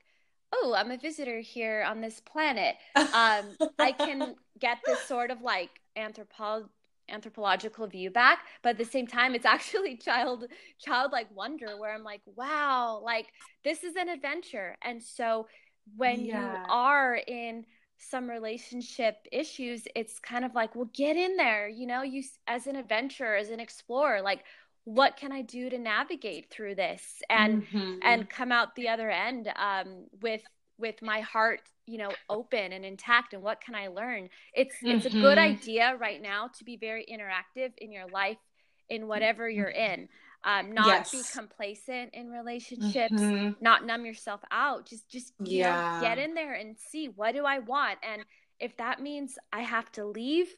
oh, 0.53 0.75
I'm 0.77 0.91
a 0.91 0.97
visitor 0.97 1.41
here 1.41 1.85
on 1.87 2.01
this 2.01 2.21
planet, 2.21 2.77
um, 2.97 3.57
I 3.79 3.93
can 3.93 4.35
get 4.59 4.79
this 4.85 5.01
sort 5.03 5.31
of 5.31 5.43
like 5.43 5.71
anthropology 5.97 6.69
anthropological 7.13 7.89
view 7.89 8.09
back 8.09 8.39
but 8.63 8.69
at 8.69 8.79
the 8.79 8.85
same 8.85 9.05
time 9.05 9.35
it's 9.35 9.45
actually 9.45 9.97
child 10.05 10.45
childlike 10.79 11.27
wonder 11.35 11.77
where 11.77 11.93
i'm 11.93 12.05
like 12.05 12.21
wow 12.37 13.03
like 13.05 13.27
this 13.65 13.83
is 13.83 13.97
an 13.97 14.09
adventure 14.09 14.77
and 14.83 15.03
so 15.03 15.49
when 15.97 16.25
yeah. 16.25 16.53
you 16.53 16.67
are 16.69 17.17
in 17.27 17.65
some 17.99 18.31
relationship 18.31 19.17
issues 19.33 19.83
it's 19.97 20.21
kind 20.21 20.45
of 20.45 20.55
like 20.55 20.77
well 20.77 20.89
get 20.95 21.17
in 21.17 21.37
there 21.37 21.69
you 21.69 21.85
know 21.85 22.03
you 22.03 22.23
as 22.47 22.67
an 22.67 22.77
adventurer 22.77 23.35
as 23.35 23.51
an 23.51 23.59
explorer 23.59 24.23
like 24.23 24.45
what 24.85 25.17
can 25.17 25.33
I 25.33 25.43
do 25.43 25.71
to 25.71 25.79
navigate 25.79 26.51
through 26.51 26.75
this 26.75 27.03
and 27.29 27.67
mm-hmm. 27.67 27.99
and 28.03 28.29
come 28.29 28.53
out 28.53 28.75
the 28.75 28.89
other 28.89 29.11
end 29.11 29.49
um, 29.57 30.07
with 30.23 30.43
with 30.79 31.03
my 31.03 31.21
heart 31.21 31.61
you 31.87 31.99
know 31.99 32.11
open 32.29 32.73
and 32.73 32.85
intact 32.85 33.35
and 33.35 33.43
what 33.43 33.61
can 33.61 33.75
I 33.75 33.89
learn 33.89 34.29
it's 34.55 34.77
mm-hmm. 34.77 34.97
it's 34.97 35.07
a 35.07 35.11
good 35.11 35.39
mm-hmm. 35.39 35.55
idea 35.55 35.97
right 36.01 36.21
now 36.21 36.49
to 36.59 36.65
be 36.65 36.77
very 36.77 37.07
interactive 37.11 37.73
in 37.79 37.93
your 37.93 38.07
life 38.09 38.39
in 38.89 39.07
whatever 39.07 39.49
you're 39.49 39.69
in 39.69 40.09
um, 40.43 40.73
not 40.73 40.87
yes. 40.87 41.11
be 41.11 41.23
complacent 41.35 42.15
in 42.15 42.31
relationships 42.31 43.13
mm-hmm. 43.13 43.53
not 43.61 43.85
numb 43.85 44.07
yourself 44.07 44.41
out 44.51 44.87
just 44.87 45.09
just 45.11 45.35
yeah. 45.41 46.01
Know, 46.01 46.09
get 46.09 46.19
in 46.19 46.35
there 46.35 46.55
and 46.55 46.77
see 46.79 47.09
what 47.09 47.35
do 47.35 47.45
I 47.45 47.59
want 47.59 47.99
and 48.03 48.23
if 48.59 48.77
that 48.77 49.01
means 49.01 49.39
I 49.53 49.61
have 49.61 49.91
to 49.93 50.05
leave 50.05 50.55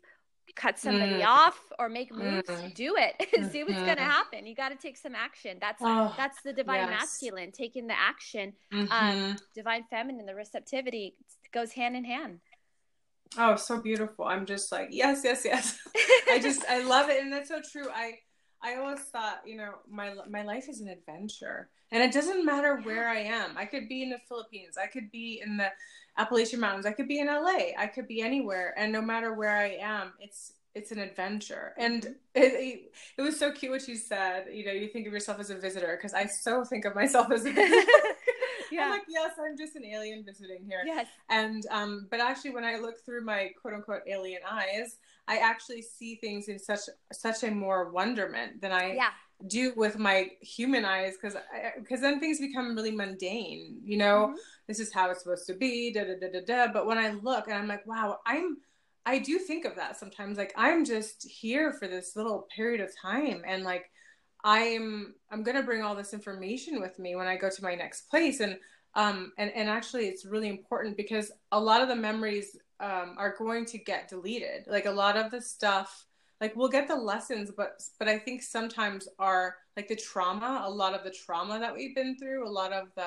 cut 0.55 0.79
somebody 0.79 1.21
mm. 1.21 1.27
off 1.27 1.59
or 1.79 1.89
make 1.89 2.15
moves 2.15 2.49
mm. 2.49 2.75
do 2.75 2.97
it 2.97 3.15
see 3.51 3.63
what's 3.63 3.75
mm-hmm. 3.75 3.85
going 3.85 3.97
to 3.97 4.03
happen 4.03 4.47
you 4.47 4.55
got 4.55 4.69
to 4.69 4.77
take 4.77 4.97
some 4.97 5.15
action 5.15 5.57
that's 5.61 5.81
oh, 5.83 6.13
that's 6.17 6.43
the 6.43 6.53
divine 6.53 6.89
yes. 6.89 6.91
masculine 6.91 7.51
taking 7.51 7.87
the 7.87 7.99
action 7.99 8.53
um, 8.73 8.87
mm-hmm. 8.87 9.23
um, 9.31 9.37
divine 9.55 9.85
feminine 9.89 10.27
the 10.27 10.35
receptivity 10.35 11.15
goes 11.53 11.73
hand 11.73 11.97
in 11.97 12.05
hand 12.05 12.39
oh 13.39 13.57
so 13.57 13.81
beautiful 13.81 14.27
i'm 14.27 14.45
just 14.45 14.71
like 14.71 14.89
yes 14.91 15.23
yes 15.25 15.43
yes 15.45 15.79
i 16.31 16.39
just 16.41 16.65
i 16.69 16.83
love 16.83 17.09
it 17.09 17.23
and 17.23 17.33
that's 17.33 17.49
so 17.49 17.61
true 17.73 17.89
i 17.95 18.13
i 18.63 18.77
always 18.77 19.01
thought 19.01 19.43
you 19.47 19.57
know 19.57 19.75
my 19.91 20.15
my 20.29 20.43
life 20.43 20.69
is 20.69 20.81
an 20.81 20.89
adventure 20.89 21.69
and 21.91 22.03
it 22.03 22.13
doesn't 22.13 22.45
matter 22.45 22.81
where 22.83 23.09
i 23.09 23.19
am 23.19 23.57
i 23.57 23.65
could 23.65 23.89
be 23.89 24.03
in 24.03 24.11
the 24.11 24.19
philippines 24.29 24.77
i 24.83 24.87
could 24.87 25.11
be 25.11 25.41
in 25.45 25.57
the 25.57 25.69
Appalachian 26.19 26.61
Mountains. 26.61 26.87
I 26.87 26.93
could 26.93 27.09
be 27.09 27.21
in 27.21 27.27
LA. 27.27 27.73
I 27.79 27.87
could 27.87 28.07
be 28.07 28.21
anywhere. 28.21 28.75
And 28.77 28.93
no 28.93 29.01
matter 29.01 29.35
where 29.35 29.57
I 29.57 29.79
am, 29.81 30.13
it's 30.21 30.53
it's 30.75 30.91
an 30.91 30.99
adventure. 30.99 31.75
And 31.77 32.03
mm-hmm. 32.03 32.13
it, 32.35 32.53
it, 32.55 32.93
it 33.19 33.23
was 33.23 33.39
so 33.39 33.53
cute 33.53 33.73
what 33.73 33.87
you 33.87 33.97
said. 33.97 34.47
You 34.53 34.65
know, 34.65 34.73
you 34.73 34.89
think 34.89 35.07
of 35.07 35.13
yourself 35.13 35.39
as 35.39 35.51
a 35.51 35.57
visitor 35.57 35.97
because 35.97 36.15
I 36.15 36.27
so 36.27 36.65
think 36.65 36.85
of 36.85 36.95
myself 36.95 37.31
as 37.31 37.45
a 37.45 37.53
visitor. 37.53 37.93
Yeah. 38.73 38.85
I'm 38.85 38.91
like, 38.91 39.05
yes, 39.09 39.33
I'm 39.39 39.57
just 39.57 39.77
an 39.77 39.85
alien 39.85 40.25
visiting 40.25 40.65
here. 40.67 40.83
Yes. 40.85 41.07
And 41.29 41.65
um, 41.71 42.09
but 42.11 42.21
actually, 42.21 42.51
when 42.51 42.65
I 42.65 42.77
look 42.77 43.05
through 43.05 43.25
my 43.25 43.51
quote 43.61 43.75
unquote 43.75 44.03
alien 44.07 44.41
eyes, 44.51 44.99
I 45.29 45.39
actually 45.39 45.83
see 45.83 46.17
things 46.17 46.49
in 46.49 46.59
such 46.59 46.81
such 47.13 47.43
a 47.45 47.51
more 47.51 47.91
wonderment 47.91 48.61
than 48.61 48.73
I 48.73 48.95
yeah 48.95 49.11
do 49.47 49.73
with 49.77 49.99
my 49.99 50.31
human 50.41 50.85
eyes 50.85 51.15
because 51.21 51.37
because 51.79 52.01
then 52.01 52.21
things 52.21 52.39
become 52.39 52.75
really 52.75 52.91
mundane 52.91 53.79
you 53.83 53.97
know 53.97 54.29
mm-hmm. 54.29 54.37
this 54.69 54.79
is 54.81 54.93
how 54.93 55.11
it's 55.11 55.23
supposed 55.23 55.47
to 55.47 55.55
be 55.55 55.93
da 55.93 56.05
da 56.05 56.15
da 56.21 56.31
da 56.33 56.45
da 56.45 56.73
but 56.73 56.87
when 56.87 56.99
i 56.99 57.11
look 57.11 57.47
and 57.49 57.57
i'm 57.57 57.67
like 57.67 57.87
wow 57.87 58.19
i'm 58.27 58.57
i 59.07 59.19
do 59.19 59.39
think 59.39 59.65
of 59.65 59.75
that 59.75 59.97
sometimes 59.97 60.39
like 60.39 60.53
i'm 60.57 60.85
just 60.85 61.29
here 61.29 61.73
for 61.73 61.89
this 61.89 62.15
little 62.15 62.47
period 62.55 62.81
of 62.81 62.91
time 63.01 63.43
and 63.47 63.65
like 63.65 63.91
i'm 64.45 65.15
i'm 65.31 65.43
gonna 65.43 65.63
bring 65.63 65.83
all 65.83 65.95
this 65.95 66.13
information 66.13 66.81
with 66.81 66.99
me 66.99 67.15
when 67.17 67.27
i 67.27 67.37
go 67.37 67.51
to 67.51 67.63
my 67.63 67.75
next 67.75 68.09
place. 68.11 68.41
And 68.41 68.59
um 68.95 69.33
and 69.39 69.51
and 69.53 69.69
actually 69.69 70.07
it's 70.09 70.25
really 70.25 70.49
important 70.49 70.97
because 70.97 71.33
a 71.53 71.61
lot 71.61 71.81
of 71.81 71.89
the 71.89 71.97
memories 71.97 72.57
um, 72.81 73.15
are 73.17 73.37
going 73.39 73.65
to 73.67 73.79
get 73.79 74.09
deleted. 74.09 74.65
Like 74.67 74.87
a 74.87 74.91
lot 74.91 75.17
of 75.17 75.31
the 75.31 75.41
stuff 75.41 76.05
like 76.43 76.57
we'll 76.57 76.69
get 76.69 76.89
the 76.89 76.97
lessons 76.97 77.53
but 77.57 77.81
but 77.99 78.09
i 78.09 78.19
think 78.19 78.43
sometimes 78.43 79.09
our 79.19 79.57
like 79.77 79.89
the 79.89 79.97
trauma 79.97 80.63
a 80.67 80.71
lot 80.71 80.93
of 80.93 81.05
the 81.05 81.11
trauma 81.11 81.59
that 81.59 81.73
we've 81.73 81.95
been 81.95 82.19
through 82.19 82.47
a 82.47 82.51
lot 82.51 82.73
of 82.73 82.89
the 82.97 83.07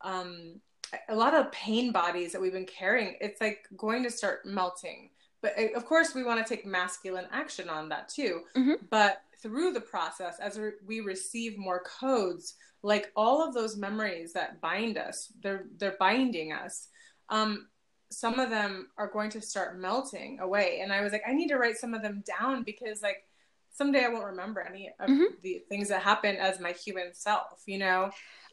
um 0.00 0.60
a 1.08 1.14
lot 1.14 1.34
of 1.34 1.52
pain 1.52 1.92
bodies 1.92 2.32
that 2.32 2.40
we've 2.40 2.52
been 2.52 2.66
carrying 2.66 3.14
it's 3.20 3.40
like 3.40 3.66
going 3.76 4.02
to 4.02 4.10
start 4.10 4.44
melting. 4.44 5.10
But 5.40 5.54
eh, 5.56 5.68
of 5.74 5.86
course 5.86 6.14
we 6.14 6.22
want 6.22 6.44
to 6.44 6.48
take 6.48 6.66
masculine 6.66 7.26
action 7.32 7.68
on 7.68 7.88
that 7.90 8.08
too. 8.08 8.42
Mm-hmm. 8.56 8.84
but 8.90 9.22
through 9.42 9.72
the 9.72 9.80
process 9.80 10.36
as 10.40 10.58
we 10.86 11.00
receive 11.00 11.58
more 11.58 11.82
codes 12.00 12.54
like 12.82 13.12
all 13.16 13.46
of 13.46 13.54
those 13.54 13.76
memories 13.76 14.32
that 14.32 14.60
bind 14.60 14.96
us 14.96 15.32
they're 15.42 15.66
they're 15.78 15.96
binding 15.98 16.52
us 16.52 16.88
um 17.28 17.66
some 18.12 18.38
of 18.38 18.50
them 18.50 18.88
are 18.98 19.08
going 19.08 19.30
to 19.30 19.40
start 19.40 19.78
melting 19.78 20.38
away. 20.40 20.80
And 20.82 20.92
I 20.92 21.00
was 21.02 21.12
like, 21.12 21.22
I 21.26 21.32
need 21.32 21.48
to 21.48 21.56
write 21.56 21.78
some 21.78 21.94
of 21.94 22.02
them 22.02 22.22
down 22.38 22.62
because 22.62 23.02
like 23.02 23.24
someday 23.72 24.04
I 24.04 24.08
won't 24.08 24.26
remember 24.26 24.60
any 24.60 24.92
of 25.00 25.08
mm-hmm. 25.08 25.34
the 25.42 25.62
things 25.68 25.88
that 25.88 26.02
happen 26.02 26.36
as 26.36 26.60
my 26.60 26.72
human 26.72 27.14
self, 27.14 27.62
you 27.66 27.78
know? 27.78 28.10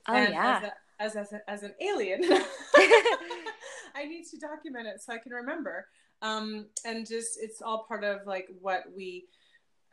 Oh 0.08 0.14
and 0.14 0.34
yeah. 0.34 0.72
As, 1.00 1.16
a, 1.16 1.22
as, 1.22 1.28
as, 1.28 1.34
a, 1.34 1.50
as 1.50 1.64
an 1.64 1.74
alien, 1.82 2.24
I 2.24 4.06
need 4.08 4.26
to 4.32 4.38
document 4.38 4.88
it 4.88 5.02
so 5.02 5.14
I 5.14 5.18
can 5.18 5.34
remember. 5.34 5.86
Um, 6.22 6.68
and 6.86 7.08
just, 7.08 7.38
it's 7.42 7.62
all 7.62 7.86
part 7.88 8.04
of 8.04 8.26
like 8.26 8.48
what 8.62 8.84
we, 8.96 9.26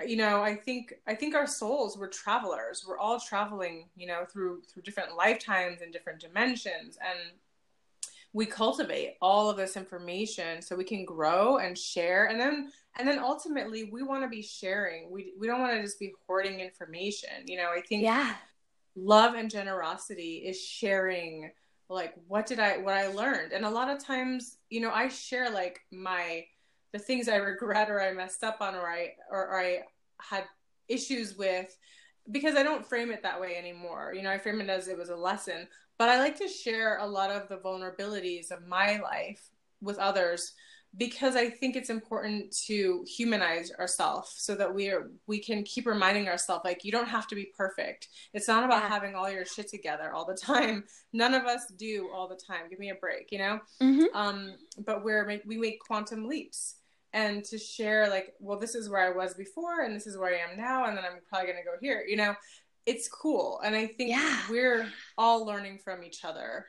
you 0.05 0.17
know, 0.17 0.43
I 0.43 0.55
think, 0.55 0.95
I 1.07 1.15
think 1.15 1.35
our 1.35 1.47
souls, 1.47 1.97
we're 1.97 2.09
travelers. 2.09 2.85
We're 2.87 2.99
all 2.99 3.19
traveling, 3.19 3.89
you 3.97 4.07
know, 4.07 4.25
through, 4.25 4.63
through 4.63 4.83
different 4.83 5.17
lifetimes 5.17 5.81
and 5.81 5.93
different 5.93 6.21
dimensions. 6.21 6.99
And 7.01 7.33
we 8.37 8.45
cultivate 8.45 9.17
all 9.23 9.49
of 9.49 9.57
this 9.57 9.79
information 9.79 10.61
so 10.61 10.77
we 10.77 10.85
can 10.85 11.07
grow 11.07 11.57
and 11.57 11.77
share 11.77 12.27
and 12.27 12.39
then 12.39 12.71
and 12.99 13.09
then 13.09 13.19
ultimately 13.19 13.85
we 13.85 14.03
want 14.03 14.23
to 14.23 14.29
be 14.29 14.43
sharing 14.43 15.11
we 15.11 15.33
we 15.39 15.47
don't 15.47 15.61
want 15.61 15.73
to 15.73 15.83
just 15.83 15.99
be 15.99 16.13
hoarding 16.27 16.61
information 16.61 17.31
you 17.47 17.57
know 17.57 17.71
i 17.75 17.81
think 17.81 18.03
yeah 18.03 18.35
love 18.95 19.35
and 19.35 19.51
generosity 19.51 20.45
is 20.47 20.61
sharing 20.61 21.51
like 21.89 22.13
what 22.29 22.45
did 22.45 22.61
i 22.61 22.77
what 22.77 22.95
i 22.95 23.07
learned 23.07 23.53
and 23.53 23.65
a 23.65 23.71
lot 23.71 23.89
of 23.89 24.05
times 24.05 24.59
you 24.69 24.81
know 24.81 24.91
i 24.91 25.09
share 25.09 25.51
like 25.51 25.81
my 25.91 26.45
the 26.97 27.05
things 27.05 27.29
i 27.29 27.37
regret 27.37 27.91
or 27.91 28.01
i 28.01 28.13
messed 28.13 28.43
up 28.45 28.59
on 28.61 28.75
or 28.75 28.89
i 28.89 29.13
or, 29.31 29.49
or 29.49 29.61
i 29.61 29.81
had 30.21 30.45
issues 30.89 31.37
with 31.37 31.77
because 32.31 32.57
i 32.57 32.63
don't 32.63 32.87
frame 32.87 33.11
it 33.11 33.23
that 33.23 33.41
way 33.41 33.57
anymore 33.57 34.13
you 34.15 34.23
know 34.23 34.31
i 34.31 34.39
frame 34.39 34.61
it 34.61 34.69
as 34.69 34.89
it 34.89 34.97
was 34.97 35.11
a 35.11 35.17
lesson 35.17 35.67
but 35.99 36.09
I 36.09 36.19
like 36.19 36.37
to 36.39 36.49
share 36.49 36.99
a 36.99 37.07
lot 37.07 37.31
of 37.31 37.49
the 37.49 37.57
vulnerabilities 37.57 38.51
of 38.51 38.67
my 38.67 38.99
life 38.99 39.49
with 39.81 39.99
others 39.99 40.53
because 40.99 41.37
I 41.37 41.51
think 41.51 41.77
it's 41.77 41.91
important 41.91 42.57
to 42.67 43.05
humanize 43.07 43.71
ourselves 43.79 44.35
so 44.39 44.55
that 44.55 44.73
we 44.73 44.89
are 44.89 45.11
we 45.27 45.39
can 45.39 45.63
keep 45.63 45.87
reminding 45.87 46.29
ourselves 46.29 46.65
like 46.65 46.85
you 46.85 46.93
don't 46.93 47.09
have 47.09 47.27
to 47.29 47.35
be 47.35 47.53
perfect. 47.57 48.09
It's 48.33 48.49
not 48.49 48.65
about 48.65 48.85
yeah. 48.85 48.89
having 48.89 49.15
all 49.15 49.31
your 49.31 49.45
shit 49.45 49.69
together 49.69 50.13
all 50.13 50.25
the 50.25 50.35
time. 50.35 50.85
None 51.13 51.35
of 51.35 51.45
us 51.45 51.67
do 51.77 52.11
all 52.15 52.29
the 52.29 52.37
time. 52.37 52.71
Give 52.71 52.79
me 52.79 52.91
a 52.91 52.95
break, 52.95 53.31
you 53.31 53.39
know. 53.39 53.61
Mm-hmm. 53.83 54.05
Um, 54.15 54.55
but 54.87 55.05
we're 55.05 55.41
we 55.45 55.59
make 55.59 55.81
quantum 55.81 56.27
leaps 56.27 56.77
and 57.17 57.43
to 57.45 57.59
share 57.59 58.09
like, 58.09 58.35
well, 58.39 58.59
this 58.59 58.75
is 58.75 58.89
where 58.89 59.01
I 59.01 59.17
was 59.17 59.35
before, 59.35 59.83
and 59.85 59.97
this 59.97 60.07
is 60.07 60.19
where 60.19 60.35
I 60.35 60.53
am 60.53 60.57
now, 60.57 60.85
and 60.85 60.97
then 60.97 61.05
I'm 61.05 61.21
probably 61.29 61.49
gonna 61.49 61.65
go 61.65 61.77
here, 61.81 62.05
you 62.07 62.17
know 62.17 62.35
it's 62.87 63.09
cool 63.09 63.61
and 63.65 63.75
i 63.75 63.87
think 63.87 64.11
yeah. 64.11 64.41
we're 64.49 64.87
all 65.19 65.45
learning 65.45 65.79
from 65.79 66.03
each 66.03 66.25
other 66.25 66.65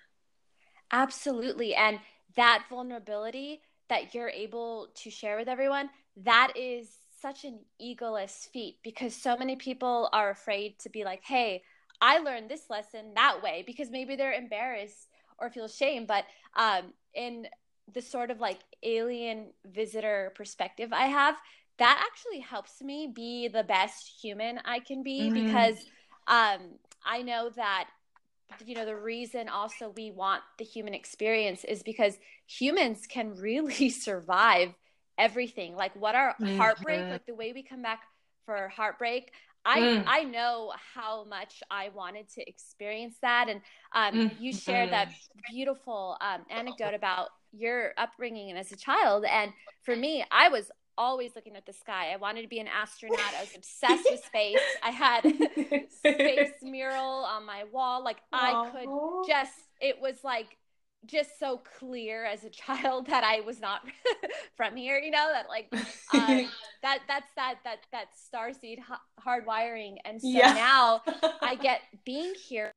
absolutely 0.91 1.75
and 1.75 1.99
that 2.35 2.65
vulnerability 2.69 3.61
that 3.87 4.13
you're 4.13 4.29
able 4.29 4.89
to 4.95 5.09
share 5.09 5.37
with 5.37 5.47
everyone 5.47 5.89
that 6.17 6.51
is 6.55 6.89
such 7.21 7.45
an 7.45 7.59
egoless 7.81 8.49
feat 8.51 8.77
because 8.83 9.15
so 9.15 9.37
many 9.37 9.55
people 9.55 10.09
are 10.11 10.31
afraid 10.31 10.77
to 10.79 10.89
be 10.89 11.03
like 11.03 11.21
hey 11.23 11.61
i 12.01 12.17
learned 12.17 12.49
this 12.49 12.69
lesson 12.69 13.13
that 13.15 13.41
way 13.41 13.63
because 13.65 13.89
maybe 13.91 14.15
they're 14.15 14.33
embarrassed 14.33 15.07
or 15.39 15.49
feel 15.49 15.67
shame 15.67 16.05
but 16.07 16.25
um, 16.55 16.93
in 17.13 17.45
the 17.93 18.01
sort 18.01 18.31
of 18.31 18.39
like 18.39 18.59
alien 18.83 19.47
visitor 19.65 20.31
perspective 20.35 20.91
i 20.93 21.07
have 21.07 21.35
that 21.79 22.03
actually 22.09 22.39
helps 22.39 22.81
me 22.81 23.11
be 23.13 23.47
the 23.47 23.63
best 23.63 24.21
human 24.21 24.59
i 24.65 24.79
can 24.79 25.03
be 25.03 25.29
mm-hmm. 25.29 25.45
because 25.45 25.85
um, 26.27 26.59
I 27.05 27.21
know 27.21 27.49
that 27.55 27.89
you 28.65 28.75
know 28.75 28.85
the 28.85 28.95
reason 28.95 29.49
also 29.49 29.93
we 29.97 30.11
want 30.11 30.41
the 30.57 30.63
human 30.63 30.93
experience 30.93 31.65
is 31.65 31.83
because 31.83 32.17
humans 32.45 33.05
can 33.07 33.35
really 33.35 33.89
survive 33.89 34.73
everything 35.17 35.75
like 35.75 35.95
what 35.95 36.15
our 36.15 36.35
mm-hmm. 36.39 36.57
heartbreak 36.57 37.09
like 37.09 37.25
the 37.25 37.35
way 37.35 37.51
we 37.51 37.63
come 37.63 37.81
back 37.81 38.03
for 38.45 38.69
heartbreak 38.69 39.31
I 39.67 39.79
mm. 39.81 40.03
I 40.07 40.23
know 40.23 40.71
how 40.95 41.25
much 41.25 41.61
I 41.69 41.89
wanted 41.89 42.29
to 42.35 42.49
experience 42.49 43.17
that, 43.21 43.49
and 43.49 43.61
um, 43.93 44.29
mm. 44.29 44.31
you 44.39 44.53
shared 44.53 44.91
that 44.91 45.11
beautiful 45.51 46.17
um, 46.21 46.45
anecdote 46.49 46.93
about 46.93 47.27
your 47.51 47.91
upbringing 47.97 48.49
and 48.49 48.57
as 48.57 48.71
a 48.71 48.77
child. 48.77 49.25
And 49.25 49.51
for 49.83 49.95
me, 49.95 50.23
I 50.31 50.47
was 50.47 50.71
always 50.97 51.35
looking 51.35 51.55
at 51.57 51.65
the 51.65 51.73
sky. 51.73 52.11
I 52.13 52.15
wanted 52.15 52.43
to 52.43 52.47
be 52.47 52.59
an 52.59 52.67
astronaut. 52.67 53.19
I 53.37 53.41
was 53.41 53.55
obsessed 53.55 54.07
with 54.09 54.23
space. 54.23 54.57
I 54.81 54.89
had 54.89 55.21
space 55.89 56.53
mural 56.61 57.25
on 57.25 57.45
my 57.45 57.65
wall. 57.65 58.03
Like 58.03 58.17
I 58.31 58.69
could 58.71 59.27
just 59.27 59.51
it 59.81 59.97
was 60.01 60.23
like 60.23 60.57
just 61.05 61.39
so 61.39 61.61
clear 61.79 62.25
as 62.25 62.43
a 62.43 62.49
child 62.65 63.07
that 63.07 63.23
I 63.23 63.41
was 63.41 63.59
not 63.59 63.81
from 64.55 64.75
here, 64.75 64.97
you 64.97 65.11
know, 65.11 65.31
that 65.31 65.47
like 65.49 65.67
um, 66.13 66.49
that 66.81 66.99
that's 67.07 67.31
that 67.35 67.55
that 67.63 67.79
that 67.91 68.07
starseed 68.15 68.79
hardwiring 69.25 69.97
and 70.05 70.21
so 70.21 70.27
yeah. 70.27 70.53
now 70.53 71.01
I 71.41 71.55
get 71.55 71.81
being 72.05 72.33
here 72.35 72.71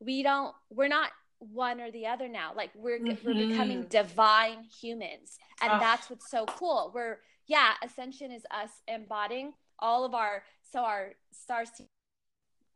we 0.00 0.22
don't 0.22 0.54
we're 0.70 0.88
not 0.88 1.10
one 1.38 1.80
or 1.80 1.90
the 1.90 2.06
other 2.06 2.28
now 2.28 2.52
like 2.54 2.70
we're 2.74 2.98
mm-hmm. 2.98 3.26
we're 3.26 3.48
becoming 3.48 3.84
divine 3.84 4.64
humans 4.64 5.38
and 5.62 5.72
oh. 5.72 5.78
that's 5.78 6.10
what's 6.10 6.30
so 6.30 6.44
cool 6.46 6.90
we're 6.94 7.18
yeah 7.46 7.72
ascension 7.82 8.30
is 8.30 8.42
us 8.50 8.70
embodying 8.88 9.52
all 9.78 10.04
of 10.04 10.14
our 10.14 10.42
so 10.70 10.80
our 10.80 11.12
stars 11.32 11.70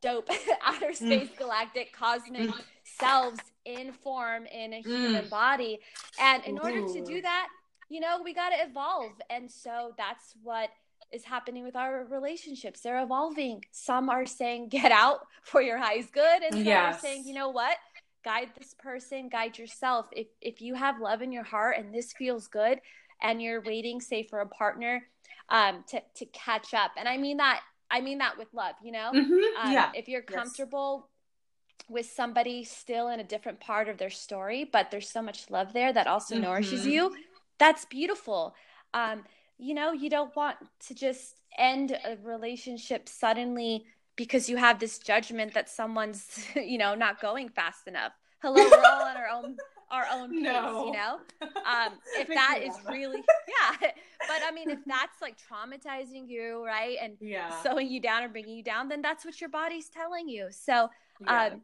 dope 0.05 0.29
outer 0.65 0.87
mm. 0.87 0.95
space 0.95 1.29
mm. 1.29 1.37
galactic 1.37 1.93
cosmic 1.93 2.49
mm. 2.49 2.61
selves 2.83 3.39
in 3.65 3.91
form 3.91 4.45
in 4.45 4.73
a 4.73 4.81
human 4.81 5.25
mm. 5.25 5.29
body 5.29 5.79
and 6.19 6.43
in 6.45 6.57
Ooh. 6.57 6.61
order 6.61 6.81
to 6.93 7.03
do 7.03 7.21
that 7.21 7.47
you 7.89 7.99
know 7.99 8.21
we 8.23 8.33
got 8.33 8.49
to 8.49 8.55
evolve 8.61 9.11
and 9.29 9.49
so 9.49 9.93
that's 9.97 10.33
what 10.43 10.69
is 11.11 11.23
happening 11.23 11.63
with 11.63 11.75
our 11.75 12.05
relationships 12.09 12.81
they're 12.81 13.01
evolving 13.01 13.63
some 13.71 14.09
are 14.09 14.25
saying 14.25 14.69
get 14.69 14.91
out 14.91 15.19
for 15.43 15.61
your 15.61 15.77
highest 15.77 16.11
good 16.13 16.43
and 16.43 16.53
some 16.53 16.63
yes. 16.63 16.95
are 16.95 16.99
saying 16.99 17.23
you 17.25 17.33
know 17.33 17.49
what 17.49 17.77
guide 18.25 18.49
this 18.57 18.73
person, 18.73 19.29
guide 19.29 19.57
yourself. 19.57 20.07
If 20.11 20.27
if 20.41 20.59
you 20.59 20.73
have 20.73 20.99
love 20.99 21.21
in 21.21 21.31
your 21.31 21.43
heart 21.43 21.77
and 21.77 21.93
this 21.93 22.11
feels 22.11 22.47
good 22.47 22.81
and 23.21 23.41
you're 23.41 23.61
waiting, 23.61 24.01
say, 24.01 24.23
for 24.23 24.39
a 24.39 24.47
partner 24.47 25.03
um, 25.47 25.85
to 25.89 26.01
to 26.15 26.25
catch 26.25 26.73
up. 26.73 26.91
And 26.97 27.07
I 27.07 27.17
mean 27.17 27.37
that 27.37 27.61
I 27.89 28.01
mean 28.01 28.17
that 28.19 28.37
with 28.37 28.47
love, 28.53 28.75
you 28.83 28.91
know? 28.91 29.11
Mm-hmm. 29.13 29.67
Um, 29.67 29.73
yeah. 29.73 29.91
If 29.93 30.07
you're 30.07 30.21
comfortable 30.21 31.09
yes. 31.79 31.85
with 31.89 32.05
somebody 32.07 32.63
still 32.63 33.09
in 33.09 33.19
a 33.19 33.23
different 33.23 33.59
part 33.59 33.89
of 33.89 33.97
their 33.97 34.09
story, 34.09 34.67
but 34.71 34.91
there's 34.91 35.09
so 35.09 35.21
much 35.21 35.49
love 35.49 35.73
there 35.73 35.93
that 35.93 36.07
also 36.07 36.35
mm-hmm. 36.35 36.43
nourishes 36.43 36.85
you, 36.85 37.15
that's 37.57 37.85
beautiful. 37.85 38.55
Um, 38.93 39.23
you 39.57 39.73
know, 39.73 39.91
you 39.91 40.09
don't 40.09 40.35
want 40.35 40.57
to 40.87 40.93
just 40.93 41.35
end 41.57 41.91
a 41.91 42.17
relationship 42.23 43.07
suddenly 43.07 43.85
because 44.15 44.49
you 44.49 44.57
have 44.57 44.79
this 44.79 44.97
judgment 44.99 45.53
that 45.53 45.69
someone's 45.69 46.45
you 46.55 46.77
know 46.77 46.95
not 46.95 47.21
going 47.21 47.49
fast 47.49 47.87
enough 47.87 48.13
hello 48.41 48.55
we're 48.55 48.77
all 48.85 49.03
on 49.03 49.17
our 49.17 49.27
own 49.27 49.57
our 49.91 50.05
own 50.11 50.31
pace 50.31 50.43
no. 50.43 50.85
you 50.85 50.91
know 50.93 51.19
um 51.41 51.93
if 52.17 52.27
that 52.27 52.59
is 52.63 52.75
really 52.89 53.23
yeah 53.81 53.91
but 54.27 54.41
i 54.47 54.51
mean 54.51 54.69
if 54.69 54.79
that's 54.85 55.21
like 55.21 55.35
traumatizing 55.37 56.27
you 56.27 56.65
right 56.65 56.97
and 57.01 57.13
yeah. 57.19 57.61
slowing 57.61 57.87
you 57.87 57.99
down 57.99 58.23
or 58.23 58.29
bringing 58.29 58.55
you 58.55 58.63
down 58.63 58.87
then 58.87 59.01
that's 59.01 59.25
what 59.25 59.39
your 59.39 59.49
body's 59.49 59.89
telling 59.89 60.27
you 60.27 60.47
so 60.49 60.89
yeah. 61.21 61.45
um 61.45 61.61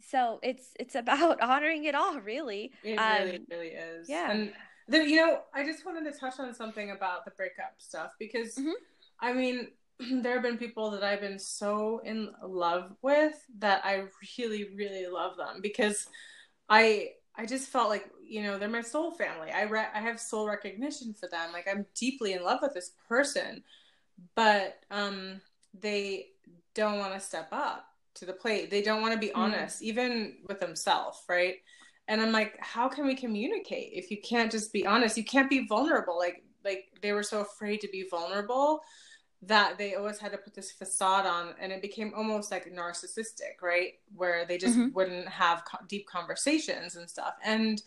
so 0.00 0.38
it's 0.42 0.68
it's 0.78 0.94
about 0.94 1.40
honoring 1.42 1.84
it 1.84 1.94
all 1.94 2.20
really 2.20 2.72
it 2.82 2.96
um, 2.96 3.22
really, 3.22 3.40
really 3.50 3.68
is 3.68 4.08
yeah 4.08 4.30
and 4.30 4.52
then 4.88 5.08
you 5.08 5.16
know 5.16 5.40
i 5.54 5.64
just 5.64 5.84
wanted 5.84 6.10
to 6.10 6.18
touch 6.18 6.38
on 6.38 6.54
something 6.54 6.90
about 6.90 7.24
the 7.24 7.30
breakup 7.32 7.74
stuff 7.78 8.12
because 8.18 8.54
mm-hmm. 8.54 8.70
i 9.20 9.32
mean 9.32 9.68
there 10.22 10.34
have 10.34 10.42
been 10.42 10.58
people 10.58 10.90
that 10.90 11.02
I've 11.02 11.20
been 11.20 11.38
so 11.38 12.00
in 12.04 12.30
love 12.42 12.92
with 13.02 13.34
that 13.58 13.82
I 13.84 14.04
really, 14.38 14.68
really 14.74 15.06
love 15.06 15.36
them 15.36 15.60
because 15.60 16.06
I 16.68 17.10
I 17.36 17.46
just 17.46 17.68
felt 17.68 17.88
like 17.88 18.10
you 18.26 18.42
know 18.42 18.58
they're 18.58 18.68
my 18.68 18.82
soul 18.82 19.12
family. 19.12 19.50
I 19.50 19.62
re- 19.62 19.88
I 19.94 20.00
have 20.00 20.20
soul 20.20 20.48
recognition 20.48 21.14
for 21.14 21.28
them. 21.28 21.52
Like 21.52 21.68
I'm 21.70 21.86
deeply 21.94 22.32
in 22.32 22.42
love 22.42 22.60
with 22.62 22.74
this 22.74 22.92
person, 23.08 23.62
but 24.34 24.78
um, 24.90 25.40
they 25.78 26.28
don't 26.74 26.98
want 26.98 27.14
to 27.14 27.20
step 27.20 27.48
up 27.52 27.86
to 28.14 28.26
the 28.26 28.32
plate. 28.32 28.70
They 28.70 28.82
don't 28.82 29.02
want 29.02 29.14
to 29.14 29.18
be 29.18 29.28
mm-hmm. 29.28 29.40
honest, 29.40 29.82
even 29.82 30.38
with 30.48 30.60
themselves, 30.60 31.22
right? 31.28 31.56
And 32.08 32.20
I'm 32.20 32.32
like, 32.32 32.56
how 32.58 32.88
can 32.88 33.06
we 33.06 33.14
communicate 33.14 33.92
if 33.92 34.10
you 34.10 34.18
can't 34.20 34.50
just 34.50 34.72
be 34.72 34.86
honest? 34.86 35.16
You 35.16 35.24
can't 35.24 35.48
be 35.48 35.66
vulnerable. 35.66 36.18
Like 36.18 36.42
like 36.64 36.86
they 37.00 37.12
were 37.12 37.22
so 37.22 37.40
afraid 37.40 37.80
to 37.80 37.88
be 37.88 38.06
vulnerable 38.10 38.80
that 39.42 39.78
they 39.78 39.94
always 39.94 40.18
had 40.18 40.32
to 40.32 40.38
put 40.38 40.54
this 40.54 40.70
facade 40.70 41.26
on 41.26 41.54
and 41.58 41.72
it 41.72 41.80
became 41.80 42.12
almost 42.14 42.50
like 42.50 42.70
narcissistic 42.72 43.62
right? 43.62 43.92
Where 44.14 44.44
they 44.44 44.58
just 44.58 44.76
mm-hmm. 44.76 44.94
wouldn't 44.94 45.28
have 45.28 45.64
co- 45.64 45.84
deep 45.88 46.06
conversations 46.06 46.96
and 46.96 47.08
stuff. 47.08 47.34
And 47.42 47.82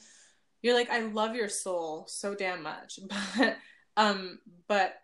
you're 0.64 0.74
like 0.74 0.90
i 0.90 1.02
love 1.02 1.36
your 1.36 1.50
soul 1.50 2.06
so 2.08 2.34
damn 2.34 2.64
much. 2.64 3.00
But 3.38 3.58
um 3.96 4.40
but 4.68 4.96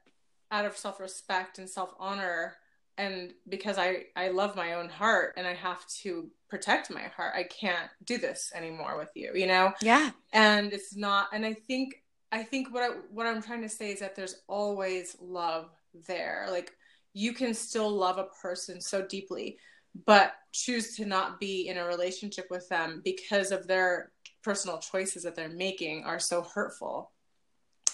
out 0.52 0.66
of 0.66 0.76
self-respect 0.76 1.60
and 1.60 1.70
self-honor 1.70 2.56
and 2.98 3.34
because 3.48 3.78
i 3.78 4.06
i 4.16 4.30
love 4.30 4.56
my 4.56 4.74
own 4.74 4.90
heart 4.90 5.36
and 5.38 5.46
i 5.46 5.54
have 5.54 5.86
to 6.02 6.32
protect 6.50 6.90
my 6.90 7.04
heart 7.04 7.34
i 7.36 7.44
can't 7.44 7.92
do 8.04 8.18
this 8.18 8.52
anymore 8.56 8.98
with 8.98 9.10
you 9.14 9.32
you 9.36 9.46
know? 9.46 9.74
Yeah. 9.82 10.10
And 10.34 10.74
it's 10.74 10.96
not 10.96 11.28
and 11.32 11.46
i 11.46 11.54
think 11.54 12.02
i 12.32 12.42
think 12.42 12.74
what 12.74 12.82
i 12.82 12.88
what 13.12 13.28
i'm 13.28 13.44
trying 13.44 13.62
to 13.62 13.70
say 13.70 13.92
is 13.92 14.00
that 14.00 14.16
there's 14.16 14.42
always 14.48 15.16
love 15.22 15.70
there. 16.08 16.48
Like 16.50 16.72
you 17.14 17.34
can 17.34 17.54
still 17.54 17.90
love 17.90 18.18
a 18.18 18.28
person 18.42 18.82
so 18.82 19.06
deeply, 19.06 19.58
but 20.06 20.34
choose 20.52 20.96
to 20.96 21.06
not 21.06 21.40
be 21.40 21.68
in 21.68 21.78
a 21.78 21.86
relationship 21.86 22.48
with 22.50 22.68
them 22.70 23.02
because 23.04 23.52
of 23.52 23.68
their 23.68 24.12
personal 24.44 24.80
choices 24.80 25.24
that 25.24 25.36
they're 25.36 25.50
making 25.50 26.04
are 26.04 26.20
so 26.20 26.42
hurtful. 26.42 27.12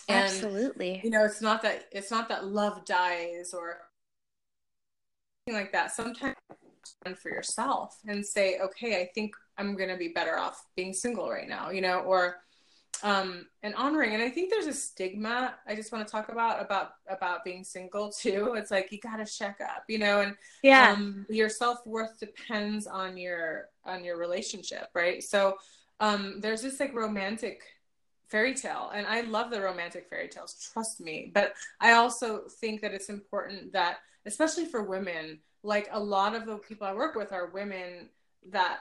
And, 0.07 0.25
Absolutely. 0.25 1.01
You 1.03 1.09
know, 1.09 1.25
it's 1.25 1.41
not 1.41 1.61
that 1.63 1.85
it's 1.91 2.11
not 2.11 2.29
that 2.29 2.45
love 2.45 2.85
dies 2.85 3.53
or 3.53 3.79
like 5.47 5.71
that. 5.71 5.91
Sometimes 5.91 6.35
for 7.21 7.29
yourself 7.29 7.97
and 8.07 8.25
say, 8.25 8.59
okay, 8.59 9.01
I 9.01 9.09
think 9.13 9.33
I'm 9.57 9.75
going 9.75 9.89
to 9.89 9.97
be 9.97 10.09
better 10.09 10.37
off 10.37 10.63
being 10.75 10.93
single 10.93 11.29
right 11.29 11.47
now, 11.47 11.69
you 11.69 11.81
know, 11.81 11.99
or 11.99 12.37
um, 13.05 13.45
and 13.61 13.75
honoring. 13.75 14.15
And 14.15 14.23
I 14.23 14.29
think 14.29 14.49
there's 14.49 14.65
a 14.65 14.73
stigma 14.73 15.53
I 15.67 15.75
just 15.75 15.91
want 15.91 16.07
to 16.07 16.11
talk 16.11 16.29
about 16.29 16.59
about 16.59 16.93
about 17.07 17.45
being 17.45 17.63
single 17.63 18.11
too. 18.19 18.55
It's 18.57 18.71
like 18.71 18.91
you 18.91 18.99
got 18.99 19.17
to 19.17 19.25
check 19.25 19.61
up, 19.61 19.83
you 19.87 19.99
know, 19.99 20.21
and 20.21 20.35
yeah, 20.63 20.91
um, 20.91 21.25
your 21.29 21.47
self 21.47 21.85
worth 21.85 22.19
depends 22.19 22.87
on 22.87 23.15
your 23.15 23.69
on 23.85 24.03
your 24.03 24.17
relationship, 24.17 24.89
right? 24.95 25.23
So 25.23 25.57
um, 25.99 26.39
there's 26.41 26.63
this 26.63 26.79
like 26.79 26.95
romantic 26.95 27.61
fairy 28.27 28.55
tale, 28.55 28.91
and 28.93 29.05
I 29.05 29.21
love 29.21 29.51
the 29.51 29.61
romantic 29.61 30.07
fairy 30.09 30.27
tales. 30.27 30.71
Trust 30.73 30.99
me, 30.99 31.31
but 31.31 31.53
I 31.79 31.91
also 31.93 32.45
think 32.59 32.81
that 32.81 32.91
it's 32.91 33.09
important 33.09 33.71
that, 33.73 33.97
especially 34.25 34.65
for 34.65 34.81
women, 34.81 35.37
like 35.61 35.89
a 35.91 35.99
lot 35.99 36.35
of 36.35 36.47
the 36.47 36.57
people 36.57 36.87
I 36.87 36.93
work 36.93 37.13
with 37.13 37.31
are 37.31 37.51
women 37.51 38.09
that 38.49 38.79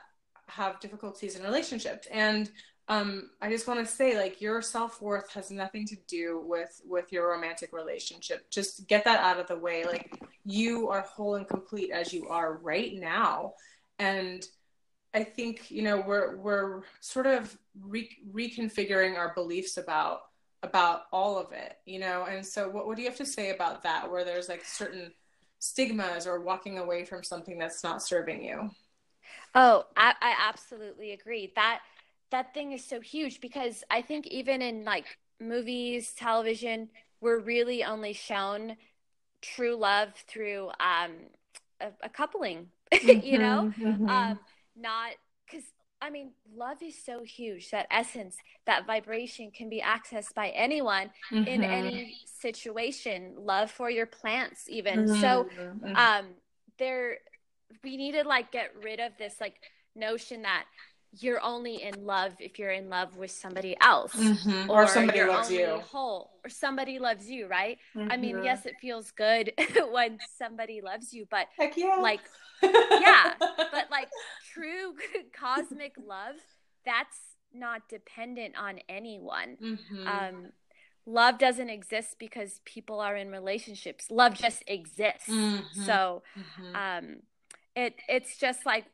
have 0.49 0.81
difficulties 0.81 1.37
in 1.37 1.43
relationships 1.43 2.07
and 2.11 2.51
um, 2.89 3.31
I 3.41 3.49
just 3.49 3.67
want 3.67 3.81
to 3.81 3.87
say, 3.87 4.17
like, 4.17 4.41
your 4.43 4.61
self 4.61 5.01
worth 5.01 5.33
has 5.33 5.51
nothing 5.51 5.87
to 5.87 5.97
do 6.07 6.43
with 6.45 6.83
with 6.85 7.13
your 7.13 7.31
romantic 7.31 7.73
relationship. 7.73 8.51
Just 8.51 8.87
get 8.89 9.05
that 9.05 9.21
out 9.21 9.41
of 9.41 9.47
the 9.47 9.57
way. 9.57 9.85
Like, 9.87 10.23
you 10.45 10.89
are 10.91 11.01
whole 11.01 11.37
and 11.37 11.49
complete 11.49 11.91
as 11.91 12.13
you 12.13 12.29
are 12.29 12.59
right 12.59 12.95
now, 12.95 13.55
and 13.99 14.47
I 15.15 15.25
think 15.25 15.71
you 15.71 15.83
know 15.83 16.05
we're 16.07 16.37
we're 16.37 16.83
sort 17.01 17.27
of 17.27 17.57
re- 17.81 18.19
reconfiguring 18.33 19.17
our 19.17 19.33
beliefs 19.33 19.79
about 19.79 20.23
about 20.63 21.03
all 21.11 21.39
of 21.39 21.53
it, 21.53 21.79
you 21.87 21.99
know. 22.01 22.25
And 22.25 22.45
so, 22.45 22.69
what 22.69 22.87
what 22.87 22.97
do 22.97 23.03
you 23.03 23.09
have 23.09 23.19
to 23.19 23.27
say 23.27 23.51
about 23.51 23.83
that? 23.85 24.11
Where 24.11 24.25
there's 24.25 24.51
like 24.51 24.65
certain 24.65 25.13
stigmas 25.59 26.27
or 26.27 26.41
walking 26.41 26.79
away 26.79 27.07
from 27.07 27.23
something 27.23 27.59
that's 27.59 27.83
not 27.83 28.03
serving 28.03 28.45
you. 28.45 28.71
Oh, 29.55 29.87
I, 29.97 30.15
I 30.21 30.35
absolutely 30.49 31.13
agree. 31.13 31.53
That 31.57 31.81
that 32.35 32.53
thing 32.53 32.73
is 32.73 32.85
so 32.85 33.01
huge 33.01 33.41
because 33.41 33.85
I 33.91 34.03
think 34.03 34.27
even 34.27 34.61
in 34.61 34.85
like 34.85 35.07
movies, 35.41 36.13
television, 36.15 36.89
we're 37.21 37.39
really 37.39 37.85
only 37.85 38.13
shown 38.13 38.77
true 39.41 39.77
love 39.77 40.13
through 40.27 40.71
um, 40.81 41.13
a, 41.81 41.91
a 42.03 42.09
coupling, 42.09 42.67
mm-hmm, 42.93 43.21
you 43.25 43.39
know, 43.39 43.73
mm-hmm. 43.79 44.09
um, 44.09 44.41
not 44.75 45.11
because 45.47 45.63
I 46.03 46.11
mean, 46.11 46.33
love 46.57 46.83
is 46.83 46.97
so 47.03 47.23
huge. 47.23 47.71
That 47.71 47.87
essence, 47.89 48.37
that 48.67 48.85
vibration 48.85 49.53
can 49.53 49.71
be 49.71 49.81
accessed 49.81 50.35
by 50.35 50.49
anyone 50.49 51.11
mm-hmm. 51.33 51.47
in 51.47 51.63
any 51.63 52.17
situation. 52.41 53.35
Love 53.39 53.71
for 53.71 53.91
your 53.91 54.07
plants, 54.07 54.69
even. 54.69 55.07
So, 55.07 55.47
mm-hmm. 55.57 55.95
um, 55.95 56.27
there, 56.79 57.19
we 57.85 57.97
need 57.97 58.13
to 58.13 58.25
like 58.25 58.51
get 58.51 58.73
rid 58.83 58.99
of 58.99 59.13
this 59.19 59.37
like 59.41 59.55
notion 59.95 60.43
that 60.43 60.65
you're 61.21 61.43
only 61.43 61.83
in 61.83 62.05
love 62.05 62.33
if 62.41 62.59
you're 62.59 62.71
in 62.71 62.89
love 62.89 63.17
with 63.17 63.31
somebody 63.31 63.77
else 63.81 64.15
mm-hmm. 64.15 64.71
or, 64.71 64.85
or, 64.85 64.87
somebody 64.87 65.23
loves 65.25 65.51
you 65.51 65.67
whole 65.91 66.31
or 66.45 66.51
somebody 66.51 66.99
loves 66.99 67.31
you 67.31 67.47
right 67.47 67.79
mm-hmm. 67.95 68.11
i 68.11 68.17
mean 68.17 68.37
mm-hmm. 68.37 68.45
yes 68.45 68.67
it 68.67 68.75
feels 68.81 69.11
good 69.13 69.53
when 69.91 70.19
somebody 70.37 70.81
loves 70.81 71.13
you 71.13 71.27
but 71.31 71.47
Heck 71.59 71.77
yeah. 71.77 71.97
like 72.01 72.21
yeah 72.63 73.35
but 73.39 73.91
like 73.91 74.09
true 74.53 74.95
cosmic 75.33 75.95
love 76.07 76.37
that's 76.85 77.19
not 77.53 77.89
dependent 77.89 78.57
on 78.57 78.81
anyone 78.89 79.57
mm-hmm. 79.63 80.07
um 80.07 80.53
love 81.07 81.39
doesn't 81.39 81.69
exist 81.69 82.17
because 82.19 82.61
people 82.65 83.01
are 83.01 83.17
in 83.17 83.31
relationships. 83.31 84.11
Love 84.11 84.35
just 84.35 84.65
exists. 84.67 85.29
Mm-hmm. 85.29 85.83
So 85.83 86.23
mm-hmm. 86.39 86.77
um 86.77 87.17
it 87.77 87.95
it's 88.09 88.39
just 88.39 88.65
like 88.65 88.87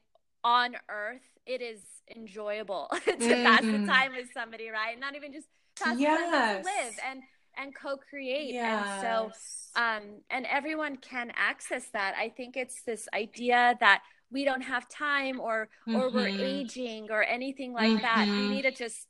on 0.43 0.75
earth 0.89 1.21
it 1.47 1.63
is 1.63 1.81
enjoyable 2.15 2.89
to 3.05 3.13
mm-hmm. 3.13 3.45
pass 3.45 3.61
the 3.61 3.67
mm-hmm. 3.67 3.87
time 3.87 4.13
with 4.17 4.29
somebody, 4.33 4.69
right? 4.69 4.99
Not 4.99 5.17
even 5.17 5.33
just 5.33 5.47
pass 5.79 5.99
yes. 5.99 6.19
the 6.19 6.37
time 6.37 6.63
to 6.63 6.69
live 6.69 6.95
and 7.09 7.23
and 7.57 7.75
co-create. 7.75 8.55
Yes. 8.55 8.87
And 8.87 9.03
so 9.03 9.81
um 9.81 10.03
and 10.31 10.47
everyone 10.47 10.97
can 10.97 11.33
access 11.37 11.87
that. 11.93 12.15
I 12.19 12.29
think 12.29 12.57
it's 12.57 12.83
this 12.83 13.09
idea 13.15 13.77
that 13.81 14.03
we 14.31 14.45
don't 14.45 14.63
have 14.63 14.89
time 14.89 15.41
or 15.41 15.69
or 15.87 15.93
mm-hmm. 15.93 16.17
we're 16.17 16.29
aging 16.29 17.11
or 17.11 17.23
anything 17.23 17.73
like 17.73 17.91
mm-hmm. 17.91 18.03
that. 18.03 18.27
We 18.27 18.33
mm-hmm. 18.33 18.51
need 18.51 18.63
to 18.63 18.73
just 18.73 19.07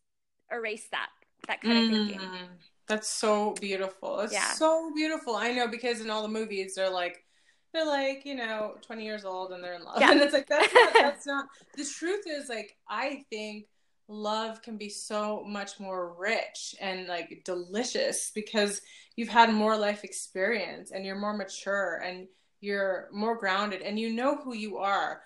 erase 0.53 0.89
that 0.91 1.09
that 1.47 1.61
kind 1.61 1.79
mm-hmm. 1.79 1.95
of 1.95 2.09
thinking. 2.09 2.29
Mm-hmm. 2.29 2.45
That's 2.87 3.09
so 3.09 3.55
beautiful. 3.61 4.21
It's 4.21 4.33
yeah. 4.33 4.53
so 4.53 4.91
beautiful. 4.95 5.37
I 5.37 5.53
know 5.53 5.69
because 5.69 6.01
in 6.01 6.11
all 6.11 6.23
the 6.23 6.29
movies 6.29 6.75
they're 6.75 6.91
like 6.91 7.25
they're 7.73 7.87
like, 7.87 8.25
you 8.25 8.35
know, 8.35 8.75
20 8.83 9.05
years 9.05 9.25
old 9.25 9.53
and 9.53 9.63
they're 9.63 9.75
in 9.75 9.85
love. 9.85 10.01
Yeah. 10.01 10.13
And 10.13 10.21
it's 10.21 10.33
like 10.33 10.49
that's 10.49 10.73
not 10.75 10.93
that's 10.95 11.27
not 11.27 11.47
the 11.77 11.85
truth 11.85 12.25
is 12.27 12.49
like 12.49 12.77
I 12.89 13.25
think 13.31 13.67
love 14.09 14.61
can 14.61 14.77
be 14.77 14.89
so 14.89 15.45
much 15.47 15.79
more 15.79 16.15
rich 16.19 16.75
and 16.81 17.07
like 17.07 17.43
delicious 17.45 18.33
because 18.35 18.81
you've 19.15 19.29
had 19.29 19.53
more 19.53 19.77
life 19.77 20.03
experience 20.03 20.91
and 20.91 21.07
you're 21.07 21.19
more 21.19 21.37
mature 21.37 22.03
and 22.05 22.27
you're 22.61 23.09
more 23.13 23.37
grounded 23.37 23.83
and 23.83 23.99
you 23.99 24.13
know 24.13 24.37
who 24.37 24.55
you 24.55 24.79
are. 24.79 25.23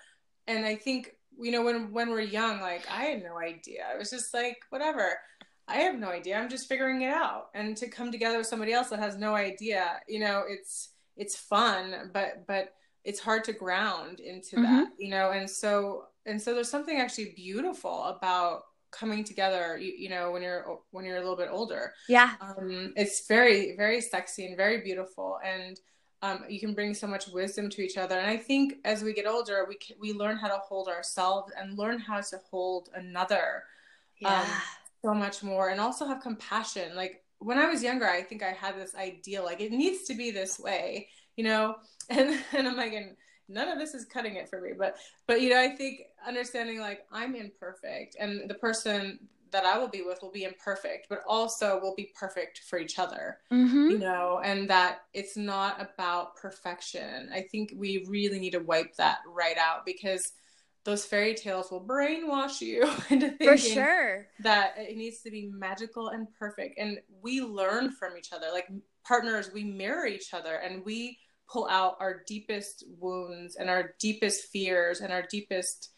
And 0.47 0.63
i 0.63 0.75
think 0.75 1.09
you 1.37 1.51
know 1.51 1.63
when 1.63 1.91
when 1.91 2.11
we're 2.11 2.21
young 2.21 2.61
like 2.61 2.85
i 2.89 3.05
had 3.05 3.23
no 3.23 3.39
idea. 3.39 3.85
I 3.91 3.97
was 3.97 4.09
just 4.11 4.33
like 4.33 4.57
whatever. 4.69 5.17
I 5.67 5.77
have 5.77 5.97
no 5.97 6.09
idea. 6.09 6.37
I'm 6.37 6.47
just 6.47 6.69
figuring 6.69 7.01
it 7.01 7.09
out. 7.09 7.47
And 7.55 7.75
to 7.77 7.89
come 7.89 8.11
together 8.11 8.37
with 8.37 8.45
somebody 8.45 8.71
else 8.71 8.89
that 8.89 8.99
has 8.99 9.17
no 9.17 9.33
idea 9.33 9.99
you 10.07 10.19
know 10.19 10.43
it's 10.47 10.89
it's 11.17 11.35
fun 11.35 12.09
but 12.13 12.45
but 12.47 12.73
it's 13.03 13.19
hard 13.19 13.43
to 13.43 13.53
ground 13.53 14.19
into 14.19 14.55
mm-hmm. 14.55 14.63
that 14.63 14.87
you 14.97 15.09
know 15.09 15.31
and 15.31 15.49
so 15.49 16.05
and 16.25 16.41
so 16.41 16.53
there's 16.53 16.69
something 16.69 16.97
actually 16.97 17.33
beautiful 17.35 18.03
about 18.05 18.63
coming 18.91 19.23
together 19.23 19.77
you, 19.77 19.93
you 19.97 20.09
know 20.09 20.31
when 20.31 20.41
you're 20.41 20.79
when 20.91 21.05
you're 21.05 21.17
a 21.17 21.19
little 21.19 21.35
bit 21.35 21.49
older 21.51 21.93
yeah 22.07 22.33
um 22.41 22.93
it's 22.95 23.27
very 23.27 23.75
very 23.75 23.99
sexy 23.99 24.45
and 24.45 24.57
very 24.57 24.81
beautiful 24.81 25.39
and 25.43 25.79
um, 26.21 26.43
you 26.49 26.59
can 26.59 26.73
bring 26.73 26.93
so 26.93 27.05
much 27.05 27.27
wisdom 27.27 27.69
to 27.69 27.81
each 27.81 27.97
other. 27.97 28.17
And 28.17 28.27
I 28.27 28.37
think 28.37 28.75
as 28.83 29.03
we 29.03 29.13
get 29.13 29.27
older, 29.27 29.65
we 29.67 29.75
can, 29.75 29.95
we 29.99 30.13
learn 30.13 30.37
how 30.37 30.47
to 30.47 30.57
hold 30.57 30.87
ourselves 30.87 31.51
and 31.55 31.77
learn 31.77 31.99
how 31.99 32.19
to 32.19 32.39
hold 32.49 32.89
another 32.95 33.63
um, 34.25 34.31
yeah. 34.31 34.41
um, 34.41 34.47
so 35.03 35.13
much 35.13 35.43
more, 35.43 35.69
and 35.69 35.79
also 35.79 36.05
have 36.07 36.21
compassion. 36.21 36.95
Like 36.95 37.23
when 37.39 37.57
I 37.57 37.67
was 37.67 37.83
younger, 37.83 38.07
I 38.07 38.21
think 38.21 38.43
I 38.43 38.51
had 38.51 38.75
this 38.75 38.95
idea 38.95 39.41
like 39.41 39.61
it 39.61 39.71
needs 39.71 40.03
to 40.03 40.15
be 40.15 40.31
this 40.31 40.59
way, 40.59 41.09
you 41.35 41.43
know. 41.43 41.75
And 42.07 42.39
and 42.53 42.67
I'm 42.67 42.77
like, 42.77 42.93
and 42.93 43.15
none 43.49 43.67
of 43.67 43.79
this 43.79 43.95
is 43.95 44.05
cutting 44.05 44.35
it 44.35 44.47
for 44.47 44.61
me. 44.61 44.73
But 44.77 44.97
but 45.25 45.41
you 45.41 45.49
know, 45.49 45.59
I 45.59 45.69
think 45.69 46.01
understanding 46.27 46.79
like 46.79 47.03
I'm 47.11 47.33
imperfect, 47.35 48.15
and 48.19 48.47
the 48.47 48.53
person 48.53 49.17
that 49.55 49.65
I 49.65 49.77
will 49.77 49.87
be 49.87 50.01
with 50.01 50.19
will 50.21 50.31
be 50.31 50.43
imperfect, 50.43 51.07
but 51.09 51.21
also 51.27 51.79
will 51.79 51.95
be 51.95 52.11
perfect 52.13 52.59
for 52.67 52.77
each 52.77 52.99
other, 52.99 53.37
mm-hmm. 53.51 53.89
you 53.91 53.97
know, 53.97 54.41
and 54.43 54.69
that 54.69 55.03
it's 55.13 55.37
not 55.37 55.81
about 55.81 56.35
perfection. 56.35 57.29
I 57.33 57.41
think 57.41 57.73
we 57.75 58.05
really 58.07 58.37
need 58.37 58.51
to 58.51 58.59
wipe 58.59 58.95
that 58.97 59.19
right 59.27 59.57
out 59.57 59.85
because 59.85 60.33
those 60.85 61.03
fairy 61.03 61.33
tales 61.33 61.71
will 61.71 61.83
brainwash 61.83 62.61
you 62.61 62.83
into 63.09 63.29
thinking 63.29 63.47
for 63.47 63.57
sure. 63.57 64.27
that 64.39 64.75
it 64.77 64.95
needs 64.95 65.21
to 65.23 65.31
be 65.31 65.51
magical 65.51 66.09
and 66.09 66.27
perfect. 66.39 66.79
And 66.79 66.99
we 67.21 67.41
learn 67.41 67.91
from 67.91 68.15
each 68.17 68.31
other. 68.31 68.47
Like 68.53 68.67
partners, 69.05 69.49
we 69.53 69.63
mirror 69.63 70.05
each 70.05 70.33
other 70.33 70.55
and 70.55 70.85
we 70.85 71.17
pull 71.51 71.67
out 71.67 71.97
our 71.99 72.23
deepest 72.27 72.85
wounds 72.99 73.55
and 73.55 73.69
our 73.69 73.93
deepest 73.99 74.45
fears 74.51 75.01
and 75.01 75.11
our 75.11 75.23
deepest 75.29 75.89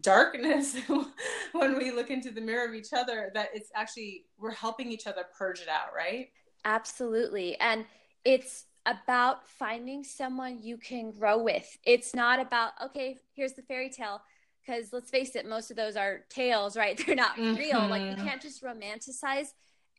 darkness 0.00 0.76
when 1.52 1.76
we 1.76 1.90
look 1.90 2.10
into 2.10 2.30
the 2.30 2.40
mirror 2.40 2.66
of 2.66 2.74
each 2.74 2.92
other 2.96 3.30
that 3.34 3.48
it's 3.52 3.70
actually 3.74 4.24
we're 4.38 4.50
helping 4.50 4.90
each 4.90 5.06
other 5.06 5.24
purge 5.36 5.60
it 5.60 5.68
out 5.68 5.88
right 5.94 6.28
absolutely 6.64 7.58
and 7.58 7.84
it's 8.24 8.64
about 8.86 9.46
finding 9.48 10.02
someone 10.02 10.58
you 10.62 10.78
can 10.78 11.10
grow 11.10 11.42
with 11.42 11.76
it's 11.84 12.14
not 12.14 12.40
about 12.40 12.72
okay 12.82 13.18
here's 13.34 13.52
the 13.52 13.62
fairy 13.62 13.90
tale 13.90 14.22
because 14.64 14.92
let's 14.92 15.10
face 15.10 15.34
it 15.36 15.48
most 15.48 15.70
of 15.70 15.76
those 15.76 15.96
are 15.96 16.20
tales 16.28 16.76
right 16.76 17.00
they're 17.06 17.14
not 17.14 17.36
mm-hmm. 17.36 17.56
real 17.56 17.86
like 17.86 18.02
you 18.02 18.08
mm-hmm. 18.08 18.26
can't 18.26 18.42
just 18.42 18.62
romanticize 18.62 19.48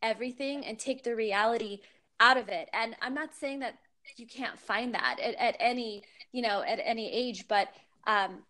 everything 0.02 0.66
and 0.66 0.80
take 0.80 1.04
the 1.04 1.16
reality 1.16 1.80
out 2.20 2.38
of 2.38 2.50
it 2.50 2.70
and 2.74 2.96
i'm 3.02 3.14
not 3.14 3.34
saying 3.34 3.60
that 3.60 3.76
you 4.18 4.28
can't 4.28 4.60
find 4.60 4.94
that 4.94 5.18
at, 5.22 5.36
at 5.36 5.56
any 5.60 6.04
you 6.32 6.42
know 6.42 6.62
at 6.64 6.80
any 6.84 7.12
age 7.12 7.48
but 7.48 7.70
um 8.08 8.44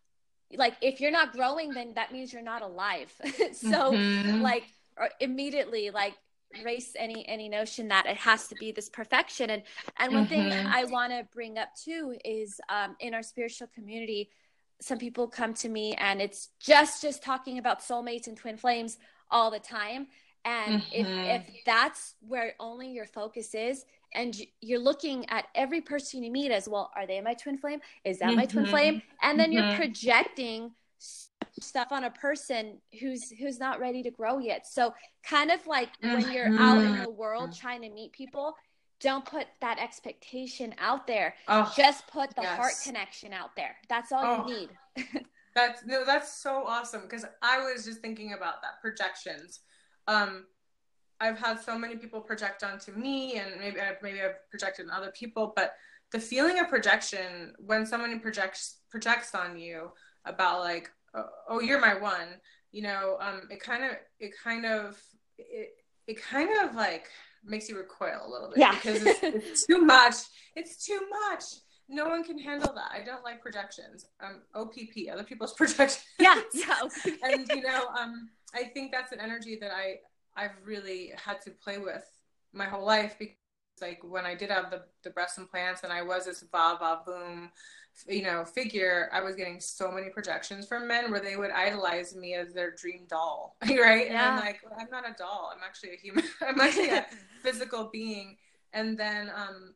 like 0.56 0.76
if 0.82 1.00
you're 1.00 1.12
not 1.12 1.32
growing 1.32 1.70
then 1.70 1.94
that 1.96 2.12
means 2.12 2.34
you're 2.34 2.42
not 2.42 2.62
alive 2.62 3.12
so 3.54 3.94
mm-hmm. 3.94 4.42
like 4.42 4.64
immediately 5.20 5.90
like 5.90 6.14
race 6.64 6.94
any 6.98 7.28
any 7.28 7.50
notion 7.50 7.88
that 7.88 8.06
it 8.06 8.18
has 8.18 8.48
to 8.48 8.56
be 8.56 8.72
this 8.72 8.90
perfection 8.90 9.50
and 9.50 9.64
and 9.98 10.14
one 10.14 10.28
mm-hmm. 10.28 10.50
thing 10.50 10.68
i 10.68 10.84
want 10.86 11.12
to 11.12 11.26
bring 11.34 11.58
up 11.58 11.70
too 11.76 12.16
is 12.24 12.60
um, 12.70 12.96
in 13.00 13.14
our 13.14 13.24
spiritual 13.24 13.68
community 13.74 14.30
some 14.84 14.98
people 14.98 15.28
come 15.28 15.54
to 15.54 15.70
me 15.70 15.94
and 15.98 16.22
it's 16.22 16.50
just 16.60 17.02
just 17.02 17.24
talking 17.24 17.58
about 17.58 17.80
soulmates 17.80 18.28
and 18.28 18.36
twin 18.36 18.58
flames 18.58 18.98
all 19.32 19.50
the 19.50 19.60
time 19.60 20.08
and 20.44 20.82
mm-hmm. 20.82 20.92
if 20.92 21.08
if 21.48 21.56
that's 21.66 22.16
where 22.28 22.54
only 22.60 22.90
your 22.90 23.06
focus 23.06 23.56
is 23.56 23.86
and 24.14 24.36
you're 24.62 24.80
looking 24.80 25.28
at 25.30 25.46
every 25.56 25.80
person 25.80 26.22
you 26.22 26.32
meet 26.32 26.52
as 26.52 26.68
well 26.68 26.92
are 26.96 27.08
they 27.08 27.22
my 27.22 27.34
twin 27.34 27.58
flame 27.58 27.80
is 28.04 28.20
that 28.20 28.28
mm-hmm. 28.28 28.38
my 28.38 28.46
twin 28.46 28.66
flame 28.66 28.96
mm-hmm. 28.96 29.30
and 29.30 29.40
then 29.40 29.52
mm-hmm. 29.52 29.70
you're 29.70 29.78
projecting 29.78 30.72
stuff 31.60 31.88
on 31.92 32.04
a 32.04 32.12
person 32.12 32.78
who's 33.00 33.30
who's 33.40 33.60
not 33.60 33.80
ready 33.80 34.04
to 34.04 34.12
grow 34.12 34.38
yet 34.38 34.68
so 34.68 34.94
kind 35.24 35.50
of 35.50 35.66
like 35.66 35.90
when 36.02 36.30
you're 36.32 36.50
mm-hmm. 36.50 36.62
out 36.62 36.82
in 36.82 37.02
the 37.02 37.10
world 37.10 37.56
trying 37.56 37.82
to 37.82 37.90
meet 37.90 38.12
people 38.12 38.56
don't 39.04 39.26
put 39.26 39.48
that 39.62 39.78
expectation 39.80 40.74
out 40.80 41.06
there. 41.06 41.36
Oh, 41.48 41.72
just 41.76 42.08
put 42.08 42.36
the 42.36 42.42
yes. 42.42 42.58
heart 42.58 42.74
connection 42.84 43.34
out 43.34 43.56
there. 43.56 43.76
That's 43.90 44.12
all 44.12 44.46
oh, 44.46 44.48
you 44.48 44.68
need. 44.98 45.26
That's 45.56 45.86
no 45.86 46.04
that's 46.04 46.42
so 46.42 46.64
awesome 46.66 47.04
because 47.04 47.26
i 47.44 47.60
was 47.60 47.86
just 47.86 48.00
thinking 48.00 48.34
about 48.34 48.64
that 48.64 48.82
projections. 48.82 49.60
Um 50.08 50.46
I've 51.20 51.38
had 51.38 51.60
so 51.62 51.78
many 51.78 51.96
people 51.96 52.20
project 52.20 52.64
onto 52.64 52.92
me, 52.92 53.38
and 53.38 53.60
maybe 53.60 53.80
I've, 53.80 54.02
maybe 54.02 54.20
I've 54.20 54.50
projected 54.50 54.90
on 54.90 54.92
other 54.92 55.12
people, 55.12 55.54
but 55.56 55.76
the 56.12 56.20
feeling 56.20 56.60
of 56.60 56.70
projection 56.70 57.54
when 57.60 57.86
someone 57.86 58.20
projects 58.20 58.80
projects 58.90 59.36
on 59.36 59.58
you 59.58 59.92
about 60.26 60.62
like, 60.62 60.90
oh, 61.14 61.30
oh 61.50 61.60
you're 61.62 61.80
my 61.80 61.94
one, 61.94 62.28
you 62.72 62.82
know, 62.82 63.18
um, 63.22 63.48
it 63.50 63.62
kind 63.62 63.84
of 63.84 63.92
it 64.20 64.32
kind 64.44 64.66
of 64.66 65.02
it 65.38 65.70
it 66.08 66.22
kind 66.22 66.50
of 66.64 66.76
like 66.76 67.10
makes 67.46 67.70
you 67.70 67.78
recoil 67.78 68.22
a 68.26 68.30
little 68.30 68.50
bit 68.50 68.60
yeah. 68.60 68.74
because 68.74 69.04
it's, 69.06 69.20
it's 69.24 69.66
too 69.66 69.82
much. 69.82 70.16
It's 70.56 70.86
too 70.86 71.00
much 71.28 71.44
no 71.90 72.08
one 72.08 72.24
can 72.24 72.38
handle 72.38 72.74
that. 72.74 72.92
I 72.92 73.04
don't 73.04 73.24
like 73.24 73.42
projections. 73.42 74.06
Um, 74.22 74.42
OPP, 74.56 75.12
other 75.12 75.24
people's 75.24 75.54
projections. 75.58 76.06
Yeah, 76.20 76.42
yeah. 76.54 76.80
and 77.24 77.48
you 77.50 77.62
know, 77.62 77.88
um, 78.00 78.30
I 78.54 78.64
think 78.64 78.92
that's 78.92 79.12
an 79.12 79.20
energy 79.20 79.58
that 79.62 79.72
I 79.72 79.98
I've 80.36 80.56
really 80.64 81.14
had 81.24 81.42
to 81.42 81.52
play 81.52 81.78
with 81.78 82.06
my 82.54 82.66
whole 82.66 82.86
life 82.86 83.16
because 83.20 83.36
like 83.82 84.00
when 84.04 84.26
I 84.26 84.36
did 84.36 84.50
have 84.50 84.72
the, 84.72 84.84
the 85.04 85.10
breast 85.10 85.38
implants 85.38 85.84
and 85.84 85.92
I 85.92 86.02
was 86.02 86.26
this 86.26 86.44
va 86.52 86.78
va 86.80 87.02
boom, 87.06 87.52
you 88.08 88.24
know, 88.24 88.44
figure, 88.44 89.10
I 89.14 89.22
was 89.22 89.36
getting 89.36 89.60
so 89.60 89.92
many 89.92 90.10
projections 90.10 90.68
from 90.68 90.88
men 90.88 91.12
where 91.12 91.20
they 91.20 91.36
would 91.36 91.52
idolize 91.52 92.16
me 92.16 92.34
as 92.34 92.54
their 92.54 92.72
dream 92.72 93.06
doll, 93.08 93.56
right? 93.62 94.08
Yeah. 94.08 94.08
And 94.08 94.18
I'm 94.18 94.40
like, 94.40 94.60
well, 94.64 94.78
I'm 94.80 94.90
not 94.92 95.08
a 95.08 95.16
doll. 95.18 95.52
I'm 95.56 95.62
actually 95.64 95.92
a 95.94 95.98
human. 95.98 96.24
I'm 96.42 96.60
actually 96.60 96.90
a 96.90 97.06
physical 97.44 97.90
being. 97.92 98.38
And 98.74 98.98
then 98.98 99.30
um, 99.36 99.76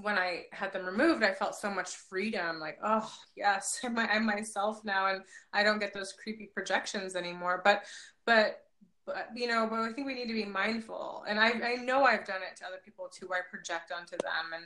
when 0.00 0.18
I 0.18 0.44
had 0.52 0.72
them 0.72 0.86
removed, 0.86 1.22
I 1.22 1.32
felt 1.32 1.54
so 1.54 1.70
much 1.70 1.90
freedom. 1.90 2.58
Like, 2.58 2.78
oh 2.82 3.12
yes, 3.36 3.80
I'm, 3.84 3.98
I'm 3.98 4.24
myself 4.24 4.80
now, 4.84 5.08
and 5.08 5.22
I 5.52 5.62
don't 5.62 5.78
get 5.78 5.92
those 5.92 6.12
creepy 6.12 6.50
projections 6.52 7.14
anymore. 7.14 7.60
But 7.62 7.84
but 8.24 8.62
but 9.06 9.28
you 9.34 9.46
know 9.46 9.66
but 9.68 9.80
i 9.80 9.92
think 9.92 10.06
we 10.06 10.14
need 10.14 10.28
to 10.28 10.32
be 10.32 10.46
mindful 10.46 11.24
and 11.28 11.38
i 11.38 11.50
i 11.62 11.74
know 11.74 12.04
i've 12.04 12.24
done 12.24 12.40
it 12.42 12.56
to 12.56 12.64
other 12.64 12.78
people 12.82 13.06
too 13.06 13.26
where 13.26 13.40
i 13.40 13.42
project 13.50 13.92
onto 13.92 14.16
them 14.16 14.54
and 14.54 14.64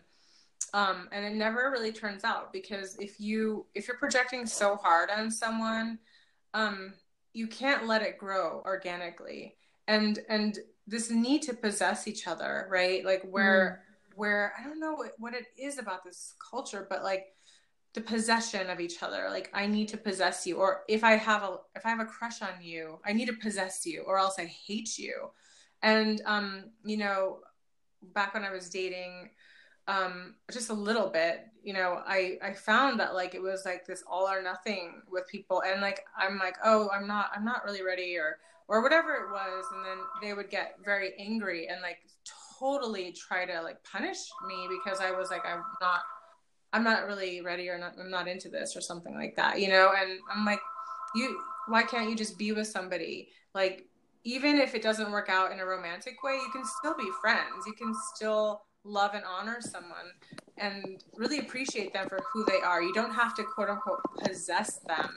um 0.74 1.08
and 1.12 1.24
it 1.24 1.34
never 1.34 1.70
really 1.70 1.92
turns 1.92 2.24
out 2.24 2.52
because 2.52 2.96
if 2.98 3.18
you 3.20 3.64
if 3.74 3.88
you're 3.88 3.96
projecting 3.96 4.46
so 4.46 4.76
hard 4.76 5.08
on 5.10 5.30
someone 5.30 5.98
um 6.54 6.92
you 7.32 7.46
can't 7.46 7.86
let 7.86 8.02
it 8.02 8.18
grow 8.18 8.62
organically. 8.64 9.56
And 9.86 10.18
and 10.28 10.58
this 10.86 11.10
need 11.10 11.42
to 11.42 11.54
possess 11.54 12.08
each 12.08 12.26
other 12.26 12.66
right? 12.70 13.04
Like 13.04 13.22
where 13.30 13.82
mm. 14.12 14.18
where 14.18 14.52
i 14.58 14.64
don't 14.64 14.80
know 14.80 14.94
what, 14.94 15.12
what 15.18 15.34
it 15.34 15.46
is 15.56 15.78
about 15.78 16.04
this 16.04 16.34
culture 16.50 16.86
but 16.88 17.02
like 17.02 17.26
the 17.94 18.00
possession 18.00 18.68
of 18.68 18.80
each 18.80 19.02
other. 19.02 19.28
Like 19.30 19.50
i 19.54 19.66
need 19.66 19.88
to 19.88 19.96
possess 19.96 20.46
you 20.46 20.56
or 20.56 20.82
if 20.88 21.04
i 21.04 21.12
have 21.12 21.42
a 21.42 21.56
if 21.74 21.86
i 21.86 21.90
have 21.90 22.00
a 22.00 22.04
crush 22.04 22.42
on 22.42 22.60
you 22.60 22.98
i 23.06 23.12
need 23.12 23.26
to 23.26 23.36
possess 23.36 23.86
you 23.86 24.02
or 24.06 24.18
else 24.18 24.38
i 24.38 24.44
hate 24.44 24.98
you. 24.98 25.30
And 25.82 26.20
um 26.26 26.64
you 26.84 26.96
know 26.96 27.38
back 28.02 28.34
when 28.34 28.44
I 28.44 28.50
was 28.50 28.70
dating, 28.70 29.30
um, 29.88 30.34
just 30.52 30.68
a 30.68 30.74
little 30.74 31.08
bit, 31.08 31.46
you 31.64 31.72
know, 31.72 32.02
I 32.06 32.38
I 32.42 32.52
found 32.52 33.00
that 33.00 33.14
like 33.14 33.34
it 33.34 33.42
was 33.42 33.64
like 33.64 33.86
this 33.86 34.04
all 34.06 34.28
or 34.28 34.42
nothing 34.42 35.02
with 35.10 35.26
people, 35.28 35.62
and 35.66 35.80
like 35.80 36.04
I'm 36.16 36.38
like, 36.38 36.56
oh, 36.62 36.90
I'm 36.90 37.06
not, 37.06 37.30
I'm 37.34 37.44
not 37.44 37.64
really 37.64 37.82
ready, 37.82 38.16
or 38.18 38.38
or 38.68 38.82
whatever 38.82 39.14
it 39.14 39.32
was, 39.32 39.64
and 39.74 39.84
then 39.84 39.96
they 40.22 40.34
would 40.34 40.50
get 40.50 40.76
very 40.84 41.14
angry 41.18 41.68
and 41.68 41.80
like 41.80 41.98
totally 42.58 43.12
try 43.12 43.46
to 43.46 43.62
like 43.62 43.82
punish 43.82 44.18
me 44.46 44.68
because 44.68 45.00
I 45.00 45.10
was 45.10 45.30
like, 45.30 45.44
I'm 45.46 45.62
not, 45.80 46.02
I'm 46.74 46.84
not 46.84 47.06
really 47.06 47.40
ready, 47.40 47.70
or 47.70 47.78
not, 47.78 47.94
I'm 47.98 48.10
not 48.10 48.28
into 48.28 48.50
this, 48.50 48.76
or 48.76 48.82
something 48.82 49.14
like 49.14 49.36
that, 49.36 49.58
you 49.58 49.68
know, 49.68 49.92
and 49.98 50.18
I'm 50.30 50.44
like, 50.44 50.60
you, 51.14 51.40
why 51.66 51.82
can't 51.82 52.10
you 52.10 52.14
just 52.14 52.36
be 52.36 52.52
with 52.52 52.68
somebody? 52.68 53.30
Like 53.54 53.86
even 54.24 54.58
if 54.58 54.74
it 54.74 54.82
doesn't 54.82 55.10
work 55.10 55.30
out 55.30 55.50
in 55.50 55.60
a 55.60 55.64
romantic 55.64 56.22
way, 56.22 56.34
you 56.34 56.50
can 56.52 56.64
still 56.64 56.94
be 56.94 57.08
friends. 57.22 57.66
You 57.66 57.72
can 57.72 57.94
still 58.14 58.62
love 58.84 59.14
and 59.14 59.24
honor 59.24 59.58
someone 59.60 60.12
and 60.56 61.04
really 61.16 61.38
appreciate 61.38 61.92
them 61.92 62.08
for 62.08 62.20
who 62.32 62.44
they 62.46 62.60
are. 62.64 62.82
You 62.82 62.92
don't 62.94 63.12
have 63.12 63.34
to 63.36 63.44
quote 63.44 63.68
unquote 63.68 64.00
possess 64.22 64.78
them. 64.86 65.16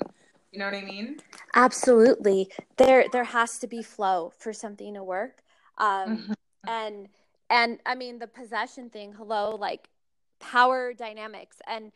You 0.52 0.60
know 0.60 0.66
what 0.66 0.74
I 0.74 0.82
mean? 0.82 1.18
Absolutely. 1.56 2.52
There 2.78 3.06
there 3.12 3.24
has 3.24 3.60
to 3.60 3.68
be 3.68 3.82
flow 3.82 4.34
for 4.38 4.54
something 4.54 4.94
to 4.96 5.04
work. 5.04 5.44
Um 5.78 6.18
mm-hmm. 6.18 6.34
and 6.68 7.08
and 7.50 7.80
I 7.86 7.96
mean 7.96 8.20
the 8.20 8.28
possession 8.28 8.90
thing, 8.90 9.14
hello, 9.14 9.56
like 9.56 9.90
power 10.40 10.94
dynamics 10.94 11.58
and 11.68 11.92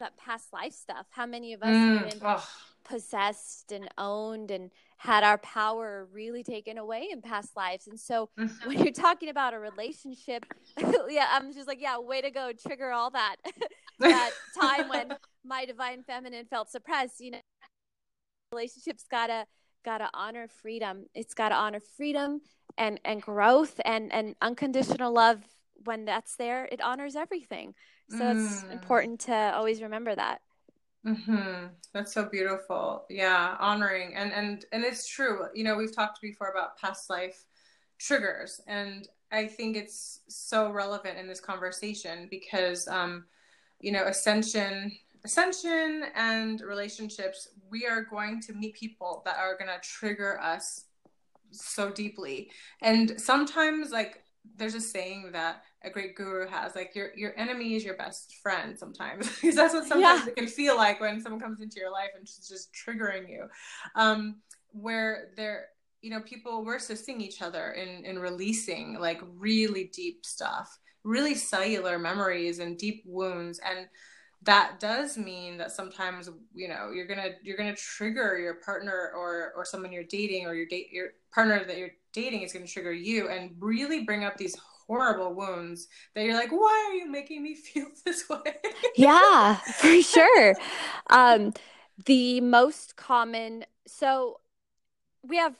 that 0.00 0.16
past 0.16 0.52
life 0.52 0.72
stuff. 0.72 1.06
How 1.10 1.26
many 1.26 1.52
of 1.52 1.62
us 1.62 1.68
mm, 1.68 2.20
been 2.20 2.38
possessed 2.84 3.72
and 3.72 3.88
owned 3.98 4.50
and 4.50 4.70
had 5.02 5.24
our 5.24 5.38
power 5.38 6.06
really 6.12 6.44
taken 6.44 6.78
away 6.78 7.08
in 7.10 7.20
past 7.20 7.56
lives. 7.56 7.88
And 7.88 7.98
so 7.98 8.28
mm-hmm. 8.38 8.68
when 8.68 8.78
you're 8.78 8.92
talking 8.92 9.30
about 9.30 9.52
a 9.52 9.58
relationship, 9.58 10.46
yeah, 11.08 11.26
I'm 11.32 11.52
just 11.52 11.66
like, 11.66 11.80
yeah, 11.80 11.98
way 11.98 12.20
to 12.20 12.30
go, 12.30 12.52
trigger 12.52 12.92
all 12.92 13.10
that 13.10 13.34
that 13.98 14.30
time 14.60 14.88
when 14.88 15.12
my 15.44 15.64
divine 15.64 16.04
feminine 16.04 16.46
felt 16.46 16.70
suppressed. 16.70 17.18
You 17.18 17.32
know, 17.32 17.40
relationships 18.52 19.04
gotta 19.10 19.44
gotta 19.84 20.08
honor 20.14 20.46
freedom. 20.46 21.06
It's 21.16 21.34
gotta 21.34 21.56
honor 21.56 21.80
freedom 21.80 22.40
and 22.78 23.00
and 23.04 23.20
growth 23.20 23.80
and 23.84 24.12
and 24.12 24.36
unconditional 24.40 25.12
love. 25.12 25.42
When 25.84 26.04
that's 26.04 26.36
there, 26.36 26.68
it 26.70 26.80
honors 26.80 27.16
everything. 27.16 27.74
So 28.08 28.18
mm. 28.18 28.46
it's 28.46 28.62
important 28.70 29.18
to 29.22 29.34
always 29.34 29.82
remember 29.82 30.14
that. 30.14 30.42
Mm-hmm. 31.06 31.66
That's 31.92 32.14
so 32.14 32.26
beautiful. 32.26 33.04
Yeah, 33.10 33.56
honoring 33.58 34.14
and 34.14 34.32
and 34.32 34.64
and 34.72 34.84
it's 34.84 35.06
true. 35.06 35.46
You 35.54 35.64
know, 35.64 35.74
we've 35.74 35.94
talked 35.94 36.20
before 36.20 36.50
about 36.50 36.78
past 36.78 37.10
life 37.10 37.44
triggers, 37.98 38.60
and 38.68 39.08
I 39.32 39.46
think 39.46 39.76
it's 39.76 40.20
so 40.28 40.70
relevant 40.70 41.18
in 41.18 41.26
this 41.26 41.40
conversation 41.40 42.28
because, 42.30 42.86
um, 42.86 43.24
you 43.80 43.90
know, 43.90 44.04
ascension, 44.04 44.92
ascension, 45.24 46.04
and 46.14 46.60
relationships. 46.60 47.48
We 47.68 47.86
are 47.86 48.02
going 48.02 48.40
to 48.42 48.52
meet 48.52 48.74
people 48.74 49.22
that 49.24 49.38
are 49.38 49.56
going 49.58 49.70
to 49.70 49.80
trigger 49.88 50.38
us 50.40 50.84
so 51.50 51.90
deeply, 51.90 52.50
and 52.80 53.20
sometimes 53.20 53.90
like 53.90 54.22
there's 54.56 54.74
a 54.74 54.80
saying 54.80 55.30
that 55.32 55.62
a 55.84 55.90
great 55.90 56.14
guru 56.14 56.46
has 56.48 56.74
like 56.74 56.94
your 56.94 57.10
your 57.16 57.38
enemy 57.38 57.74
is 57.74 57.84
your 57.84 57.96
best 57.96 58.36
friend 58.42 58.78
sometimes 58.78 59.28
because 59.40 59.56
that's 59.56 59.74
what 59.74 59.86
sometimes 59.86 60.22
yeah. 60.22 60.28
it 60.28 60.36
can 60.36 60.46
feel 60.46 60.76
like 60.76 61.00
when 61.00 61.20
someone 61.20 61.40
comes 61.40 61.60
into 61.60 61.78
your 61.78 61.90
life 61.90 62.10
and 62.16 62.26
just, 62.26 62.48
just 62.48 62.70
triggering 62.72 63.28
you 63.28 63.46
um 63.96 64.36
where 64.72 65.30
they're 65.36 65.66
you 66.00 66.10
know 66.10 66.20
people 66.20 66.64
we're 66.64 66.76
assisting 66.76 67.20
each 67.20 67.42
other 67.42 67.72
in 67.72 68.04
in 68.04 68.18
releasing 68.18 68.98
like 68.98 69.20
really 69.38 69.90
deep 69.94 70.24
stuff 70.24 70.78
really 71.04 71.34
cellular 71.34 71.98
memories 71.98 72.58
and 72.58 72.78
deep 72.78 73.02
wounds 73.06 73.60
and 73.64 73.86
that 74.44 74.80
does 74.80 75.16
mean 75.16 75.56
that 75.56 75.70
sometimes 75.70 76.28
you 76.54 76.68
know 76.68 76.90
you're 76.92 77.06
gonna 77.06 77.30
you're 77.42 77.56
gonna 77.56 77.76
trigger 77.76 78.38
your 78.38 78.54
partner 78.54 79.12
or 79.14 79.52
or 79.56 79.64
someone 79.64 79.92
you're 79.92 80.02
dating 80.04 80.46
or 80.46 80.54
your 80.54 80.66
date 80.66 80.88
your 80.90 81.10
partner 81.32 81.64
that 81.64 81.78
you're 81.78 81.92
dating 82.12 82.42
is 82.42 82.52
gonna 82.52 82.66
trigger 82.66 82.92
you 82.92 83.28
and 83.28 83.52
really 83.60 84.04
bring 84.04 84.24
up 84.24 84.36
these 84.36 84.56
horrible 84.86 85.34
wounds 85.34 85.88
that 86.14 86.24
you're 86.24 86.34
like, 86.34 86.50
why 86.50 86.88
are 86.88 86.94
you 86.94 87.10
making 87.10 87.42
me 87.42 87.54
feel 87.54 87.86
this 88.04 88.28
way? 88.28 88.56
yeah, 88.96 89.56
for 89.56 90.02
sure. 90.02 90.54
Um, 91.10 91.52
the 92.06 92.40
most 92.40 92.96
common, 92.96 93.64
so 93.86 94.40
we 95.22 95.36
have 95.36 95.54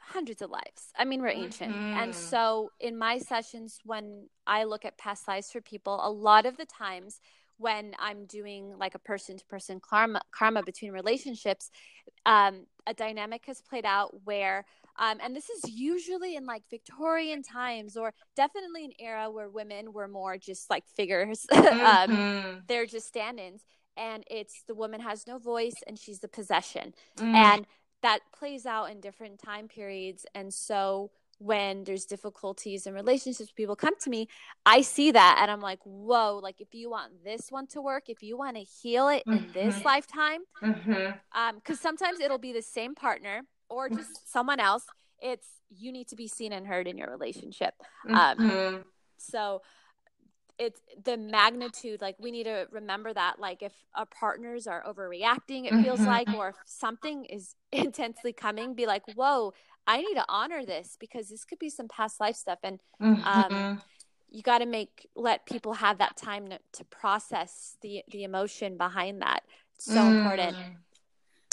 hundreds 0.00 0.42
of 0.42 0.50
lives. 0.50 0.92
I 0.96 1.04
mean, 1.04 1.20
we're 1.20 1.28
ancient. 1.28 1.72
Mm-hmm. 1.72 1.98
And 1.98 2.14
so 2.14 2.72
in 2.80 2.96
my 2.96 3.18
sessions, 3.18 3.78
when 3.84 4.28
I 4.46 4.64
look 4.64 4.84
at 4.84 4.98
past 4.98 5.28
lives 5.28 5.50
for 5.50 5.60
people, 5.60 6.00
a 6.02 6.10
lot 6.10 6.46
of 6.46 6.56
the 6.56 6.66
times 6.66 7.20
when 7.58 7.94
I'm 7.98 8.24
doing 8.24 8.74
like 8.78 8.94
a 8.94 8.98
person 9.00 9.36
to 9.36 9.44
person 9.46 9.80
karma 9.80 10.20
karma 10.32 10.62
between 10.62 10.92
relationships, 10.92 11.70
um, 12.24 12.66
a 12.86 12.94
dynamic 12.94 13.44
has 13.46 13.60
played 13.60 13.84
out 13.84 14.14
where 14.24 14.64
um, 14.98 15.18
and 15.22 15.34
this 15.34 15.48
is 15.48 15.70
usually 15.70 16.36
in 16.36 16.44
like 16.44 16.64
Victorian 16.70 17.42
times 17.42 17.96
or 17.96 18.12
definitely 18.36 18.84
an 18.84 18.92
era 18.98 19.30
where 19.30 19.48
women 19.48 19.92
were 19.92 20.08
more 20.08 20.36
just 20.36 20.68
like 20.68 20.84
figures. 20.86 21.46
um, 21.52 21.62
mm-hmm. 21.64 22.58
They're 22.66 22.86
just 22.86 23.06
stand 23.06 23.38
ins. 23.38 23.62
And 23.96 24.24
it's 24.30 24.62
the 24.66 24.74
woman 24.74 25.00
has 25.00 25.26
no 25.26 25.38
voice 25.38 25.74
and 25.86 25.98
she's 25.98 26.20
the 26.20 26.28
possession. 26.28 26.94
Mm. 27.16 27.34
And 27.34 27.66
that 28.02 28.20
plays 28.36 28.64
out 28.64 28.90
in 28.90 29.00
different 29.00 29.40
time 29.42 29.66
periods. 29.66 30.24
And 30.34 30.54
so 30.54 31.10
when 31.38 31.84
there's 31.84 32.04
difficulties 32.04 32.86
in 32.86 32.94
relationships, 32.94 33.50
people 33.52 33.76
come 33.76 33.94
to 34.00 34.10
me, 34.10 34.28
I 34.66 34.82
see 34.82 35.12
that 35.12 35.38
and 35.40 35.50
I'm 35.50 35.60
like, 35.60 35.80
whoa, 35.84 36.40
like 36.42 36.60
if 36.60 36.74
you 36.74 36.90
want 36.90 37.24
this 37.24 37.46
one 37.50 37.66
to 37.68 37.80
work, 37.80 38.04
if 38.08 38.22
you 38.22 38.36
want 38.36 38.56
to 38.56 38.62
heal 38.62 39.08
it 39.08 39.22
mm-hmm. 39.26 39.44
in 39.44 39.52
this 39.52 39.76
mm-hmm. 39.76 39.86
lifetime, 39.86 40.40
mm-hmm. 40.62 41.12
um, 41.32 41.56
because 41.56 41.80
sometimes 41.80 42.20
it'll 42.20 42.38
be 42.38 42.52
the 42.52 42.62
same 42.62 42.94
partner 42.94 43.42
or 43.68 43.88
just 43.88 44.30
someone 44.30 44.60
else. 44.60 44.84
It's 45.20 45.46
you 45.70 45.92
need 45.92 46.08
to 46.08 46.16
be 46.16 46.28
seen 46.28 46.52
and 46.52 46.66
heard 46.66 46.86
in 46.86 46.96
your 46.96 47.10
relationship. 47.10 47.74
Um, 48.08 48.38
mm-hmm. 48.38 48.76
So 49.18 49.62
it's 50.58 50.80
the 51.04 51.16
magnitude 51.16 52.00
like 52.00 52.16
we 52.18 52.30
need 52.30 52.44
to 52.44 52.66
remember 52.70 53.12
that 53.12 53.38
like 53.38 53.62
if 53.62 53.72
our 53.94 54.06
partners 54.06 54.66
are 54.66 54.82
overreacting 54.82 55.66
it 55.66 55.82
feels 55.82 56.00
mm-hmm. 56.00 56.08
like 56.08 56.28
or 56.34 56.48
if 56.48 56.56
something 56.66 57.24
is 57.26 57.54
intensely 57.72 58.32
coming 58.32 58.74
be 58.74 58.86
like 58.86 59.02
whoa 59.14 59.52
i 59.86 59.98
need 59.98 60.14
to 60.14 60.24
honor 60.28 60.64
this 60.66 60.96
because 60.98 61.28
this 61.28 61.44
could 61.44 61.58
be 61.58 61.70
some 61.70 61.88
past 61.88 62.20
life 62.20 62.36
stuff 62.36 62.58
and 62.62 62.80
um, 63.00 63.14
mm-hmm. 63.24 63.74
you 64.30 64.42
got 64.42 64.58
to 64.58 64.66
make 64.66 65.08
let 65.14 65.46
people 65.46 65.74
have 65.74 65.98
that 65.98 66.16
time 66.16 66.48
to, 66.48 66.58
to 66.72 66.84
process 66.86 67.76
the 67.82 68.02
the 68.10 68.24
emotion 68.24 68.76
behind 68.76 69.22
that 69.22 69.44
it's 69.74 69.86
so 69.86 70.00
mm. 70.00 70.18
important 70.18 70.56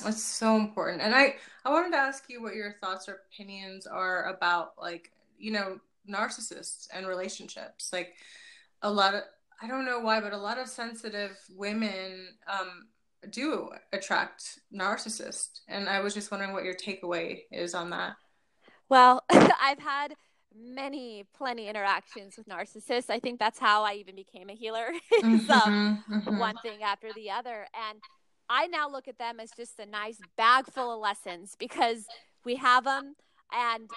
it's 0.03 0.23
so 0.23 0.57
important. 0.57 1.01
And 1.01 1.15
I 1.15 1.35
I 1.63 1.69
wanted 1.69 1.91
to 1.91 1.97
ask 1.97 2.25
you 2.29 2.41
what 2.41 2.55
your 2.55 2.75
thoughts 2.81 3.07
or 3.07 3.21
opinions 3.31 3.87
are 3.87 4.25
about 4.25 4.73
like, 4.79 5.11
you 5.37 5.51
know, 5.51 5.79
narcissists 6.09 6.87
and 6.93 7.07
relationships. 7.07 7.91
Like 7.93 8.13
a 8.81 8.91
lot 8.91 9.13
of 9.13 9.23
I 9.61 9.67
don't 9.67 9.85
know 9.85 9.99
why, 9.99 10.19
but 10.19 10.33
a 10.33 10.37
lot 10.37 10.57
of 10.57 10.67
sensitive 10.67 11.37
women 11.49 12.27
um 12.47 12.87
do 13.29 13.69
attract 13.93 14.59
narcissists. 14.73 15.61
And 15.67 15.89
I 15.89 16.01
was 16.01 16.13
just 16.13 16.29
wondering 16.29 16.53
what 16.53 16.63
your 16.63 16.75
takeaway 16.75 17.43
is 17.51 17.73
on 17.73 17.89
that. 17.91 18.15
Well, 18.89 19.23
I've 19.29 19.79
had 19.79 20.15
many 20.57 21.25
plenty 21.35 21.67
interactions 21.67 22.37
with 22.37 22.47
narcissists 22.47 23.09
i 23.09 23.19
think 23.19 23.39
that's 23.39 23.59
how 23.59 23.83
i 23.83 23.93
even 23.93 24.15
became 24.15 24.49
a 24.49 24.55
healer 24.55 24.87
mm-hmm, 25.21 26.13
mm-hmm. 26.13 26.39
one 26.39 26.55
thing 26.63 26.81
after 26.81 27.11
the 27.13 27.29
other 27.29 27.67
and 27.89 27.99
I 28.49 28.67
now 28.67 28.89
look 28.89 29.07
at 29.07 29.17
them 29.17 29.39
as 29.39 29.51
just 29.51 29.79
a 29.79 29.85
nice 29.85 30.19
bag 30.37 30.65
full 30.67 30.93
of 30.93 30.99
lessons 30.99 31.55
because 31.57 32.05
we 32.43 32.55
have 32.55 32.83
them, 32.83 33.15
and 33.51 33.89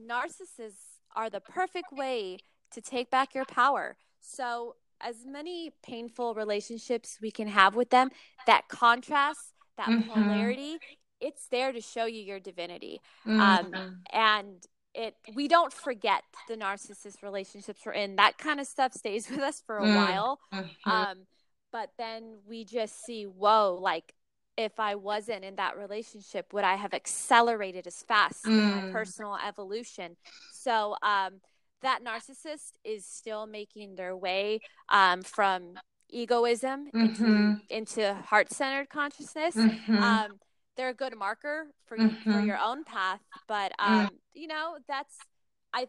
narcissists 0.00 0.98
are 1.14 1.30
the 1.30 1.40
perfect 1.40 1.92
way 1.92 2.38
to 2.72 2.80
take 2.80 3.10
back 3.10 3.34
your 3.34 3.44
power. 3.44 3.96
So, 4.20 4.76
as 5.00 5.26
many 5.26 5.72
painful 5.82 6.34
relationships 6.34 7.18
we 7.20 7.30
can 7.30 7.48
have 7.48 7.74
with 7.74 7.90
them, 7.90 8.10
that 8.46 8.68
contrast, 8.68 9.52
that 9.76 9.88
mm-hmm. 9.88 10.10
polarity, 10.10 10.78
it's 11.20 11.46
there 11.48 11.72
to 11.72 11.80
show 11.80 12.04
you 12.04 12.22
your 12.22 12.40
divinity. 12.40 13.00
Um, 13.26 13.38
mm-hmm. 13.38 13.74
Um, 13.74 13.98
and 14.12 14.66
it 14.94 15.14
we 15.34 15.48
don't 15.48 15.72
forget 15.72 16.22
the 16.48 16.56
narcissist 16.56 17.22
relationships 17.22 17.80
we're 17.84 17.92
in. 17.92 18.16
That 18.16 18.38
kind 18.38 18.60
of 18.60 18.66
stuff 18.66 18.92
stays 18.92 19.28
with 19.30 19.40
us 19.40 19.62
for 19.66 19.78
a 19.78 19.82
mm-hmm. 19.82 19.94
while. 19.94 20.40
Um, 20.84 21.26
but 21.72 21.90
then 21.98 22.36
we 22.46 22.64
just 22.64 23.04
see 23.04 23.24
whoa 23.24 23.78
like 23.80 24.14
if 24.56 24.78
i 24.78 24.94
wasn't 24.94 25.44
in 25.44 25.56
that 25.56 25.76
relationship 25.76 26.52
would 26.52 26.64
i 26.64 26.74
have 26.74 26.94
accelerated 26.94 27.86
as 27.86 28.02
fast 28.02 28.44
mm. 28.44 28.50
in 28.50 28.70
my 28.70 28.82
mm. 28.82 28.92
personal 28.92 29.36
evolution 29.46 30.16
so 30.52 30.94
um, 31.02 31.40
that 31.80 32.00
narcissist 32.04 32.72
is 32.84 33.04
still 33.04 33.46
making 33.46 33.96
their 33.96 34.16
way 34.16 34.60
um, 34.88 35.22
from 35.22 35.74
egoism 36.08 36.88
mm-hmm. 36.94 37.00
into, 37.00 37.60
into 37.70 38.14
heart-centered 38.14 38.88
consciousness 38.88 39.56
mm-hmm. 39.56 39.96
um, 39.96 40.32
they're 40.76 40.90
a 40.90 40.94
good 40.94 41.16
marker 41.16 41.66
for 41.86 41.96
mm-hmm. 41.96 42.32
for 42.32 42.40
your 42.40 42.58
own 42.58 42.84
path 42.84 43.20
but 43.48 43.72
mm. 43.80 44.04
um, 44.04 44.10
you 44.34 44.46
know 44.46 44.76
that's 44.86 45.16
i 45.72 45.86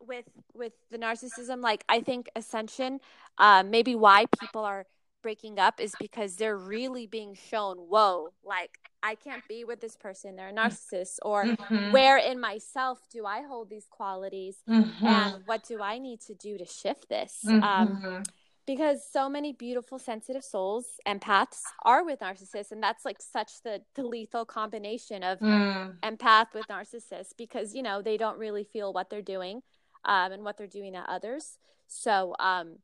with 0.00 0.24
with 0.54 0.72
the 0.90 0.98
narcissism 0.98 1.60
like 1.60 1.84
i 1.88 2.00
think 2.00 2.28
ascension 2.36 3.00
uh, 3.38 3.62
maybe 3.62 3.94
why 3.94 4.26
people 4.40 4.64
are 4.64 4.86
breaking 5.22 5.58
up 5.58 5.80
is 5.80 5.94
because 6.00 6.36
they're 6.36 6.56
really 6.56 7.06
being 7.06 7.34
shown 7.34 7.76
whoa 7.76 8.28
like 8.44 8.78
i 9.02 9.14
can't 9.14 9.42
be 9.48 9.64
with 9.64 9.80
this 9.80 9.96
person 9.96 10.36
they're 10.36 10.48
a 10.48 10.52
narcissist 10.52 11.18
or 11.22 11.44
mm-hmm. 11.44 11.92
where 11.92 12.16
in 12.16 12.40
myself 12.40 12.98
do 13.12 13.26
i 13.26 13.42
hold 13.42 13.68
these 13.68 13.86
qualities 13.90 14.56
mm-hmm. 14.68 15.06
and 15.06 15.42
what 15.46 15.62
do 15.66 15.82
i 15.82 15.98
need 15.98 16.20
to 16.20 16.34
do 16.34 16.56
to 16.56 16.64
shift 16.64 17.08
this 17.08 17.40
um, 17.46 17.60
mm-hmm. 17.60 18.06
um, 18.06 18.22
because 18.66 19.00
so 19.10 19.28
many 19.28 19.52
beautiful 19.52 19.98
sensitive 19.98 20.44
souls 20.44 20.86
empaths 21.06 21.62
are 21.82 22.04
with 22.04 22.20
narcissists 22.20 22.72
and 22.72 22.82
that's 22.82 23.04
like 23.04 23.20
such 23.20 23.62
the, 23.64 23.80
the 23.96 24.02
lethal 24.02 24.44
combination 24.44 25.22
of 25.22 25.38
mm. 25.40 25.94
empath 26.02 26.46
with 26.54 26.66
narcissist 26.68 27.30
because 27.36 27.74
you 27.74 27.82
know 27.82 28.00
they 28.00 28.16
don't 28.16 28.38
really 28.38 28.64
feel 28.64 28.92
what 28.92 29.10
they're 29.10 29.22
doing 29.22 29.60
um, 30.04 30.32
and 30.32 30.44
what 30.44 30.56
they're 30.56 30.66
doing 30.66 30.92
to 30.92 30.98
others. 30.98 31.58
So 31.86 32.34
um, 32.38 32.76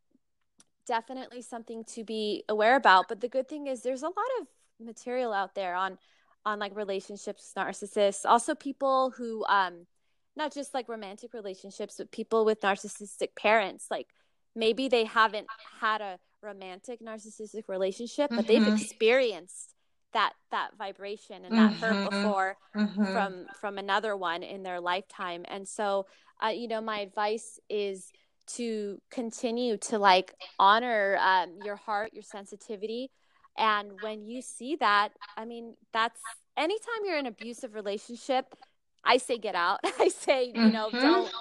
definitely 0.86 1.42
something 1.42 1.84
to 1.94 2.04
be 2.04 2.44
aware 2.48 2.76
about. 2.76 3.08
But 3.08 3.20
the 3.20 3.28
good 3.28 3.48
thing 3.48 3.66
is 3.66 3.82
there's 3.82 4.02
a 4.02 4.06
lot 4.06 4.16
of 4.40 4.46
material 4.80 5.32
out 5.32 5.54
there 5.54 5.74
on 5.74 5.98
on 6.44 6.58
like 6.58 6.76
relationships 6.76 7.52
with 7.54 7.64
narcissists. 7.64 8.24
Also 8.24 8.54
people 8.54 9.10
who 9.10 9.44
um 9.46 9.86
not 10.36 10.52
just 10.52 10.74
like 10.74 10.88
romantic 10.88 11.32
relationships 11.34 11.96
but 11.98 12.10
people 12.10 12.44
with 12.44 12.60
narcissistic 12.60 13.34
parents. 13.36 13.86
Like 13.90 14.08
maybe 14.54 14.88
they 14.88 15.04
haven't 15.04 15.46
had 15.80 16.00
a 16.00 16.18
romantic 16.42 17.00
narcissistic 17.00 17.68
relationship 17.68 18.30
but 18.30 18.46
mm-hmm. 18.46 18.64
they've 18.64 18.80
experienced 18.80 19.74
that 20.12 20.32
that 20.50 20.70
vibration 20.78 21.44
and 21.44 21.56
that 21.56 21.72
mm-hmm. 21.72 21.84
hurt 21.84 22.10
before 22.10 22.56
mm-hmm. 22.74 23.04
from 23.12 23.46
from 23.60 23.78
another 23.78 24.16
one 24.16 24.42
in 24.42 24.62
their 24.62 24.80
lifetime 24.80 25.44
and 25.48 25.66
so 25.66 26.06
uh, 26.44 26.48
you 26.48 26.68
know 26.68 26.80
my 26.80 27.00
advice 27.00 27.58
is 27.68 28.12
to 28.46 29.00
continue 29.10 29.76
to 29.76 29.98
like 29.98 30.34
honor 30.58 31.18
um, 31.20 31.58
your 31.64 31.76
heart 31.76 32.12
your 32.12 32.22
sensitivity 32.22 33.10
and 33.58 33.90
when 34.00 34.24
you 34.24 34.40
see 34.40 34.76
that 34.76 35.10
i 35.36 35.44
mean 35.44 35.74
that's 35.92 36.20
anytime 36.56 37.04
you're 37.04 37.18
in 37.18 37.26
an 37.26 37.32
abusive 37.32 37.74
relationship 37.74 38.54
i 39.04 39.16
say 39.16 39.38
get 39.38 39.54
out 39.54 39.80
i 39.98 40.08
say 40.08 40.52
you 40.54 40.70
know 40.70 40.88
mm-hmm. 40.88 41.00
don't 41.00 41.32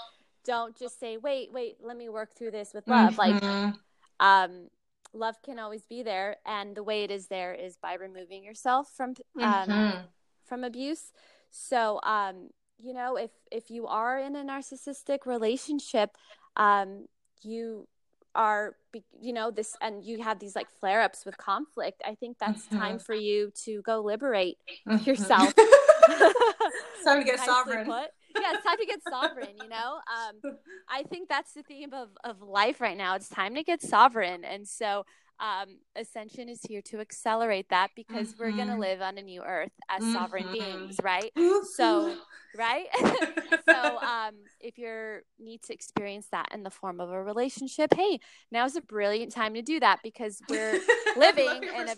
don't 0.46 0.78
just 0.78 1.00
say 1.00 1.18
wait 1.18 1.52
wait 1.52 1.78
let 1.82 1.98
me 1.98 2.10
work 2.10 2.36
through 2.36 2.52
this 2.52 2.74
with 2.74 2.88
love 2.88 3.16
mm-hmm. 3.16 3.44
like 3.44 3.74
um 4.20 4.68
love 5.16 5.36
can 5.44 5.60
always 5.60 5.86
be 5.86 6.04
there 6.04 6.38
and 6.46 6.76
the 6.76 6.84
way 6.84 7.04
it 7.04 7.12
is 7.12 7.28
there 7.28 7.54
is 7.54 7.78
by 7.78 7.94
removing 7.96 8.44
yourself 8.44 8.90
from 8.96 9.10
um, 9.42 9.70
mm-hmm. 9.70 10.00
from 10.44 10.64
abuse 10.64 11.12
so 11.50 12.00
um 12.04 12.50
you 12.78 12.94
know 12.94 13.16
if 13.16 13.32
if 13.52 13.70
you 13.70 13.88
are 13.88 14.20
in 14.20 14.36
a 14.36 14.44
narcissistic 14.44 15.26
relationship 15.26 16.12
um 16.58 17.06
you 17.42 17.88
are 18.36 18.76
you 19.22 19.32
know 19.32 19.50
this 19.50 19.76
and 19.82 20.04
you 20.04 20.22
have 20.22 20.40
these 20.40 20.56
like 20.56 20.70
flare 20.80 21.02
ups 21.02 21.26
with 21.26 21.38
conflict 21.38 22.02
i 22.06 22.14
think 22.16 22.38
that's 22.38 22.66
mm-hmm. 22.66 22.78
time 22.78 23.00
for 23.00 23.16
you 23.16 23.52
to 23.56 23.82
go 23.84 24.02
liberate 24.02 24.58
mm-hmm. 24.88 25.10
yourself 25.10 25.54
time 27.06 27.20
to 27.20 27.24
get 27.24 27.40
sovereign 27.46 27.86
put 27.86 28.10
yeah, 28.40 28.54
it's 28.54 28.66
time 28.66 28.78
to 28.78 28.86
get 28.86 29.00
sovereign, 29.10 29.56
you 29.62 29.70
know? 29.70 30.00
Um, 30.08 30.58
I 30.90 31.04
think 31.04 31.30
that's 31.30 31.54
the 31.54 31.64
theme 31.64 31.94
of, 31.94 32.10
of 32.24 32.42
life 32.42 32.82
right 32.82 32.98
now. 32.98 33.16
It's 33.16 33.30
time 33.30 33.56
to 33.56 33.64
get 33.64 33.82
sovereign. 33.82 34.44
And 34.44 34.68
so 34.68 35.06
um, 35.40 35.80
Ascension 35.96 36.48
is 36.48 36.62
here 36.68 36.82
to 36.84 37.00
accelerate 37.00 37.70
that 37.70 37.92
because 37.96 38.34
mm-hmm. 38.34 38.44
we're 38.44 38.52
going 38.52 38.70
to 38.70 38.78
live 38.78 39.02
on 39.02 39.18
a 39.18 39.22
new 39.22 39.44
earth 39.44 39.72
as 39.90 40.02
mm-hmm. 40.02 40.14
sovereign 40.14 40.52
beings, 40.52 40.98
right? 41.04 41.32
so, 41.74 42.16
right? 42.58 42.86
so, 43.70 43.98
um, 43.98 44.36
if 44.62 44.78
you 44.78 45.20
need 45.40 45.62
to 45.64 45.74
experience 45.74 46.28
that 46.32 46.48
in 46.54 46.64
the 46.64 46.70
form 46.70 47.02
of 47.02 47.10
a 47.10 47.22
relationship, 47.22 47.94
hey, 47.94 48.20
now's 48.52 48.76
a 48.76 48.82
brilliant 48.82 49.32
time 49.32 49.54
to 49.56 49.62
do 49.62 49.80
that 49.80 50.00
because 50.04 50.42
we're 50.50 50.80
living 51.18 51.64
in 51.64 51.90
a 51.90 51.96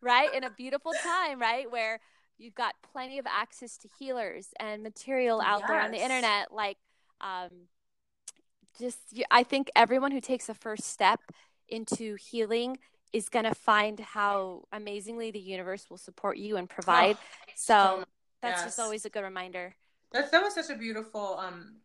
right 0.00 0.32
in 0.34 0.44
a 0.44 0.50
beautiful 0.50 0.92
time, 1.02 1.38
right? 1.38 1.70
Where 1.70 2.00
you've 2.42 2.54
got 2.54 2.74
plenty 2.92 3.18
of 3.18 3.26
access 3.26 3.78
to 3.78 3.88
healers 3.98 4.48
and 4.58 4.82
material 4.82 5.40
out 5.40 5.60
yes. 5.60 5.68
there 5.68 5.80
on 5.80 5.90
the 5.92 6.02
internet 6.02 6.52
like 6.52 6.76
um, 7.20 7.50
just 8.78 8.98
i 9.30 9.42
think 9.42 9.70
everyone 9.76 10.10
who 10.10 10.20
takes 10.20 10.48
a 10.48 10.54
first 10.54 10.84
step 10.84 11.20
into 11.68 12.16
healing 12.16 12.76
is 13.12 13.28
going 13.28 13.44
to 13.44 13.54
find 13.54 14.00
how 14.00 14.64
amazingly 14.72 15.30
the 15.30 15.38
universe 15.38 15.86
will 15.88 15.98
support 15.98 16.36
you 16.36 16.56
and 16.56 16.68
provide 16.68 17.16
oh, 17.16 17.52
so 17.54 18.04
that's 18.40 18.58
yes. 18.58 18.64
just 18.64 18.80
always 18.80 19.04
a 19.04 19.10
good 19.10 19.22
reminder 19.22 19.74
that, 20.12 20.30
that 20.32 20.42
was 20.42 20.54
such 20.54 20.70
a 20.70 20.76
beautiful 20.76 21.38
um 21.38 21.76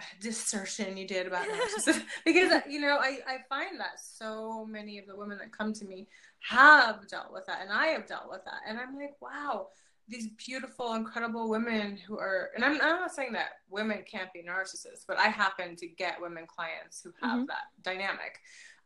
dissertation 0.20 0.96
you 0.96 1.06
did 1.06 1.26
about 1.26 1.46
narcissism 1.48 2.02
because 2.24 2.62
you 2.68 2.80
know 2.80 2.98
I, 3.00 3.18
I 3.26 3.36
find 3.48 3.80
that 3.80 4.00
so 4.00 4.66
many 4.66 4.98
of 4.98 5.06
the 5.06 5.16
women 5.16 5.38
that 5.38 5.56
come 5.56 5.72
to 5.74 5.84
me 5.84 6.08
have 6.40 7.08
dealt 7.08 7.32
with 7.32 7.46
that 7.46 7.60
and 7.62 7.70
i 7.70 7.86
have 7.86 8.06
dealt 8.06 8.28
with 8.28 8.44
that 8.44 8.62
and 8.68 8.78
i'm 8.78 8.96
like 8.96 9.14
wow 9.20 9.68
these 10.12 10.28
beautiful, 10.28 10.94
incredible 10.94 11.48
women 11.48 11.96
who 11.96 12.18
are, 12.18 12.50
and 12.54 12.64
I'm, 12.64 12.72
I'm, 12.74 13.00
not 13.00 13.12
saying 13.12 13.32
that 13.32 13.60
women 13.68 14.04
can't 14.08 14.32
be 14.32 14.42
narcissists, 14.42 15.04
but 15.08 15.18
I 15.18 15.28
happen 15.28 15.74
to 15.76 15.88
get 15.88 16.20
women 16.20 16.46
clients 16.46 17.02
who 17.02 17.12
have 17.20 17.38
mm-hmm. 17.38 17.46
that 17.46 17.82
dynamic. 17.82 18.38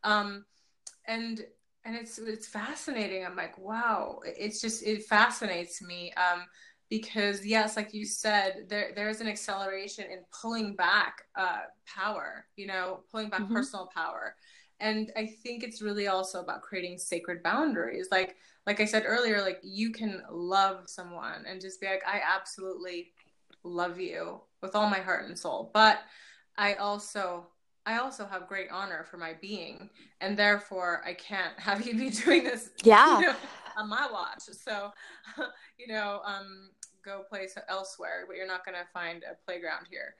Um, 0.03 0.45
and, 1.05 1.45
and 1.85 1.95
it's, 1.95 2.17
it's 2.17 2.47
fascinating. 2.47 3.25
I'm 3.25 3.35
like, 3.35 3.57
wow, 3.57 4.19
it's 4.25 4.61
just, 4.61 4.83
it 4.83 5.03
fascinates 5.03 5.81
me. 5.81 6.13
Um, 6.13 6.45
because 6.89 7.45
yes, 7.45 7.75
like 7.75 7.93
you 7.93 8.05
said, 8.05 8.65
there, 8.69 8.91
there's 8.95 9.19
an 9.19 9.27
acceleration 9.27 10.05
in 10.05 10.19
pulling 10.41 10.75
back, 10.75 11.23
uh, 11.35 11.59
power, 11.85 12.45
you 12.55 12.65
know, 12.65 13.01
pulling 13.11 13.29
back 13.29 13.41
mm-hmm. 13.41 13.53
personal 13.53 13.89
power. 13.93 14.35
And 14.79 15.11
I 15.17 15.25
think 15.25 15.63
it's 15.63 15.81
really 15.81 16.07
also 16.07 16.39
about 16.39 16.61
creating 16.61 16.97
sacred 16.97 17.43
boundaries. 17.43 18.07
Like, 18.11 18.37
like 18.67 18.81
I 18.81 18.85
said 18.85 19.03
earlier, 19.07 19.41
like 19.41 19.59
you 19.63 19.91
can 19.91 20.21
love 20.29 20.83
someone 20.87 21.45
and 21.47 21.61
just 21.61 21.79
be 21.79 21.87
like, 21.87 22.03
I 22.05 22.21
absolutely 22.23 23.13
love 23.63 23.99
you 23.99 24.41
with 24.61 24.75
all 24.75 24.89
my 24.89 24.99
heart 24.99 25.25
and 25.25 25.39
soul. 25.39 25.71
But 25.73 25.99
I 26.57 26.73
also 26.75 27.47
I 27.85 27.99
also 27.99 28.25
have 28.25 28.49
great 28.49 28.67
honor 28.69 29.05
for 29.09 29.15
my 29.15 29.35
being, 29.41 29.89
and 30.19 30.37
therefore 30.37 31.01
I 31.05 31.13
can't 31.13 31.57
have 31.57 31.87
you 31.87 31.95
be 31.97 32.09
doing 32.09 32.43
this. 32.43 32.69
Yeah. 32.83 33.19
You 33.19 33.27
know, 33.27 33.35
on 33.77 33.89
my 33.89 34.09
watch. 34.11 34.43
So, 34.51 34.91
you 35.79 35.87
know, 35.87 36.19
um, 36.25 36.71
go 37.05 37.23
play 37.29 37.47
elsewhere, 37.69 38.25
but 38.27 38.35
you're 38.35 38.47
not 38.47 38.65
going 38.65 38.75
to 38.75 38.85
find 38.93 39.23
a 39.23 39.35
playground 39.45 39.85
here. 39.89 40.15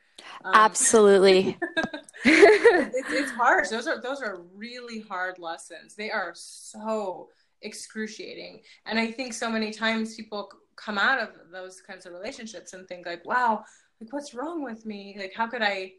Um, 0.45 0.53
Absolutely. 0.55 1.57
it's, 2.23 3.11
it's 3.11 3.31
hard. 3.31 3.65
Those 3.69 3.87
are 3.87 4.01
those 4.01 4.21
are 4.21 4.41
really 4.55 5.01
hard 5.01 5.37
lessons. 5.37 5.95
They 5.95 6.09
are 6.09 6.31
so 6.33 7.27
excruciating. 7.61 8.61
And 8.85 8.99
I 8.99 9.11
think 9.11 9.33
so 9.33 9.49
many 9.49 9.71
times 9.71 10.15
people 10.15 10.49
come 10.75 10.97
out 10.97 11.19
of 11.19 11.29
those 11.51 11.81
kinds 11.81 12.05
of 12.05 12.13
relationships 12.13 12.73
and 12.73 12.87
think 12.87 13.05
like, 13.05 13.25
wow, 13.25 13.63
like 13.99 14.13
what's 14.13 14.33
wrong 14.33 14.63
with 14.63 14.85
me? 14.85 15.15
Like 15.17 15.33
how 15.33 15.47
could 15.47 15.61
I 15.61 15.93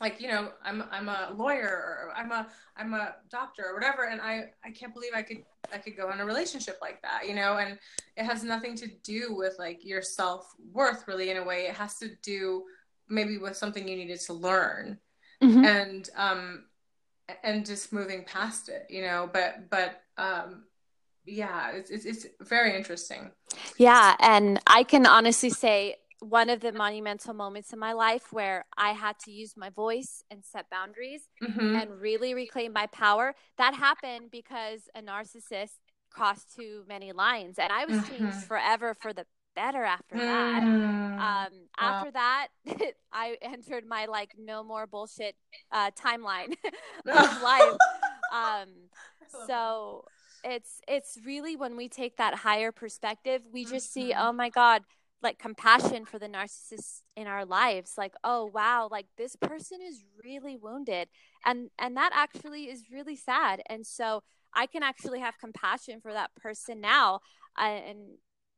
like 0.00 0.20
you 0.20 0.28
know 0.28 0.50
i'm 0.62 0.84
i'm 0.90 1.08
a 1.08 1.32
lawyer 1.36 1.68
or 1.68 2.12
i'm 2.16 2.30
a 2.32 2.46
i'm 2.76 2.92
a 2.94 3.14
doctor 3.30 3.64
or 3.66 3.74
whatever 3.74 4.04
and 4.04 4.20
i 4.20 4.44
i 4.64 4.70
can't 4.70 4.92
believe 4.92 5.12
i 5.14 5.22
could 5.22 5.42
i 5.72 5.78
could 5.78 5.96
go 5.96 6.10
in 6.10 6.20
a 6.20 6.24
relationship 6.24 6.78
like 6.82 7.00
that 7.02 7.26
you 7.26 7.34
know 7.34 7.56
and 7.58 7.78
it 8.16 8.24
has 8.24 8.42
nothing 8.42 8.74
to 8.74 8.88
do 9.02 9.34
with 9.34 9.54
like 9.58 9.84
your 9.84 10.02
self-worth 10.02 11.04
really 11.06 11.30
in 11.30 11.38
a 11.38 11.44
way 11.44 11.66
it 11.66 11.74
has 11.74 11.98
to 11.98 12.10
do 12.22 12.62
maybe 13.08 13.38
with 13.38 13.56
something 13.56 13.88
you 13.88 13.96
needed 13.96 14.20
to 14.20 14.32
learn 14.32 14.98
mm-hmm. 15.42 15.64
and 15.64 16.10
um 16.16 16.64
and 17.42 17.66
just 17.66 17.92
moving 17.92 18.22
past 18.24 18.68
it 18.68 18.86
you 18.90 19.02
know 19.02 19.28
but 19.32 19.68
but 19.70 20.02
um 20.18 20.64
yeah, 21.26 21.72
it's, 21.72 21.90
it's, 21.90 22.04
it's 22.04 22.26
very 22.40 22.76
interesting. 22.76 23.30
Yeah, 23.76 24.14
and 24.20 24.60
I 24.66 24.82
can 24.82 25.06
honestly 25.06 25.50
say 25.50 25.96
one 26.20 26.48
of 26.48 26.60
the 26.60 26.72
monumental 26.72 27.34
moments 27.34 27.72
in 27.72 27.78
my 27.78 27.92
life 27.92 28.32
where 28.32 28.64
I 28.76 28.90
had 28.92 29.18
to 29.20 29.30
use 29.30 29.54
my 29.56 29.70
voice 29.70 30.22
and 30.30 30.44
set 30.44 30.70
boundaries 30.70 31.28
mm-hmm. 31.42 31.76
and 31.76 32.00
really 32.00 32.34
reclaim 32.34 32.72
my 32.72 32.86
power. 32.86 33.34
That 33.58 33.74
happened 33.74 34.30
because 34.30 34.88
a 34.94 35.02
narcissist 35.02 35.78
crossed 36.10 36.54
too 36.54 36.84
many 36.88 37.12
lines, 37.12 37.58
and 37.58 37.70
I 37.72 37.84
was 37.84 37.98
mm-hmm. 37.98 38.24
changed 38.24 38.46
forever 38.46 38.94
for 38.94 39.12
the 39.12 39.26
better 39.56 39.82
after 39.82 40.16
that. 40.18 40.62
Mm. 40.62 40.66
Um, 40.66 41.18
wow. 41.18 41.48
After 41.78 42.10
that, 42.12 42.48
I 43.12 43.36
entered 43.42 43.84
my 43.86 44.06
like 44.06 44.32
no 44.38 44.62
more 44.62 44.86
bullshit 44.86 45.34
uh, 45.72 45.90
timeline 45.92 46.52
of 47.06 47.42
life. 47.42 47.76
Um, 48.32 48.68
so 49.46 50.04
it's 50.44 50.80
it's 50.88 51.18
really 51.24 51.56
when 51.56 51.76
we 51.76 51.88
take 51.88 52.16
that 52.16 52.34
higher 52.34 52.72
perspective 52.72 53.42
we 53.52 53.64
just 53.64 53.92
see 53.92 54.10
mm-hmm. 54.10 54.28
oh 54.28 54.32
my 54.32 54.48
god 54.48 54.82
like 55.22 55.38
compassion 55.38 56.04
for 56.04 56.18
the 56.18 56.28
narcissist 56.28 57.02
in 57.16 57.26
our 57.26 57.44
lives 57.44 57.94
like 57.96 58.14
oh 58.22 58.50
wow 58.52 58.88
like 58.90 59.06
this 59.16 59.34
person 59.36 59.78
is 59.82 60.02
really 60.22 60.56
wounded 60.56 61.08
and 61.44 61.70
and 61.78 61.96
that 61.96 62.10
actually 62.14 62.64
is 62.64 62.84
really 62.92 63.16
sad 63.16 63.62
and 63.68 63.86
so 63.86 64.22
i 64.54 64.66
can 64.66 64.82
actually 64.82 65.20
have 65.20 65.38
compassion 65.38 66.00
for 66.00 66.12
that 66.12 66.34
person 66.36 66.80
now 66.80 67.20
uh, 67.58 67.64
and 67.64 67.98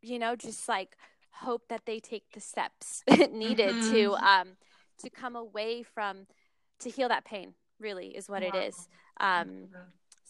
you 0.02 0.18
know 0.18 0.34
just 0.34 0.68
like 0.68 0.96
hope 1.30 1.62
that 1.68 1.82
they 1.86 2.00
take 2.00 2.24
the 2.34 2.40
steps 2.40 3.02
needed 3.30 3.74
mm-hmm. 3.74 3.92
to 3.92 4.14
um 4.14 4.48
to 4.98 5.08
come 5.08 5.36
away 5.36 5.82
from 5.82 6.26
to 6.80 6.90
heal 6.90 7.08
that 7.08 7.24
pain 7.24 7.54
really 7.78 8.08
is 8.08 8.28
what 8.28 8.42
wow. 8.42 8.48
it 8.48 8.54
is 8.56 8.88
um 9.20 9.68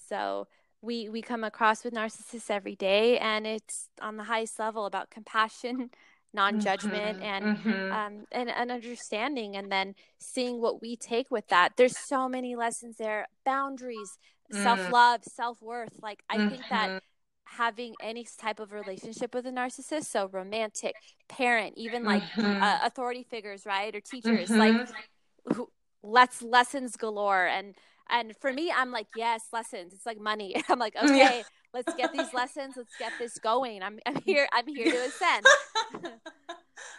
so 0.08 0.46
we 0.80 1.08
we 1.08 1.22
come 1.22 1.44
across 1.44 1.84
with 1.84 1.94
narcissists 1.94 2.50
every 2.50 2.76
day 2.76 3.18
and 3.18 3.46
it's 3.46 3.88
on 4.00 4.16
the 4.16 4.24
highest 4.24 4.58
level 4.58 4.86
about 4.86 5.10
compassion 5.10 5.90
non-judgment 6.34 7.20
mm-hmm, 7.20 7.22
and 7.22 7.56
mm-hmm. 7.56 7.92
Um, 7.92 8.26
and 8.30 8.50
an 8.50 8.70
understanding 8.70 9.56
and 9.56 9.72
then 9.72 9.94
seeing 10.18 10.60
what 10.60 10.82
we 10.82 10.94
take 10.94 11.30
with 11.30 11.48
that 11.48 11.72
there's 11.76 11.96
so 11.96 12.28
many 12.28 12.54
lessons 12.54 12.96
there 12.98 13.26
boundaries 13.46 14.18
mm. 14.52 14.62
self-love 14.62 15.24
self-worth 15.24 15.92
like 16.02 16.22
i 16.28 16.36
mm-hmm. 16.36 16.50
think 16.50 16.62
that 16.68 16.88
mm-hmm. 16.88 16.98
having 17.44 17.94
any 18.02 18.26
type 18.38 18.60
of 18.60 18.72
relationship 18.72 19.34
with 19.34 19.46
a 19.46 19.50
narcissist 19.50 20.04
so 20.04 20.28
romantic 20.28 20.94
parent 21.28 21.72
even 21.78 22.04
like 22.04 22.22
mm-hmm. 22.22 22.62
uh, 22.62 22.78
authority 22.84 23.22
figures 23.22 23.64
right 23.64 23.96
or 23.96 24.00
teachers 24.00 24.50
like 24.50 24.74
mm-hmm. 24.74 25.54
who, 25.54 25.70
let's 26.02 26.42
lessons 26.42 26.96
galore 26.96 27.46
and 27.46 27.74
and 28.10 28.34
for 28.40 28.52
me 28.52 28.72
i'm 28.74 28.90
like 28.90 29.06
yes 29.16 29.48
lessons. 29.52 29.92
It's 29.92 30.06
like 30.06 30.20
money. 30.20 30.56
I'm 30.68 30.78
like 30.78 30.96
okay 31.02 31.16
yeah 31.16 31.42
let's 31.74 31.94
get 31.94 32.12
these 32.12 32.32
lessons. 32.32 32.74
Let's 32.76 32.96
get 32.98 33.12
this 33.18 33.38
going. 33.38 33.82
I'm, 33.82 33.98
I'm 34.06 34.22
here 34.22 34.48
i'm 34.52 34.66
here 34.66 34.90
to 34.90 34.98
ascend. 35.06 35.46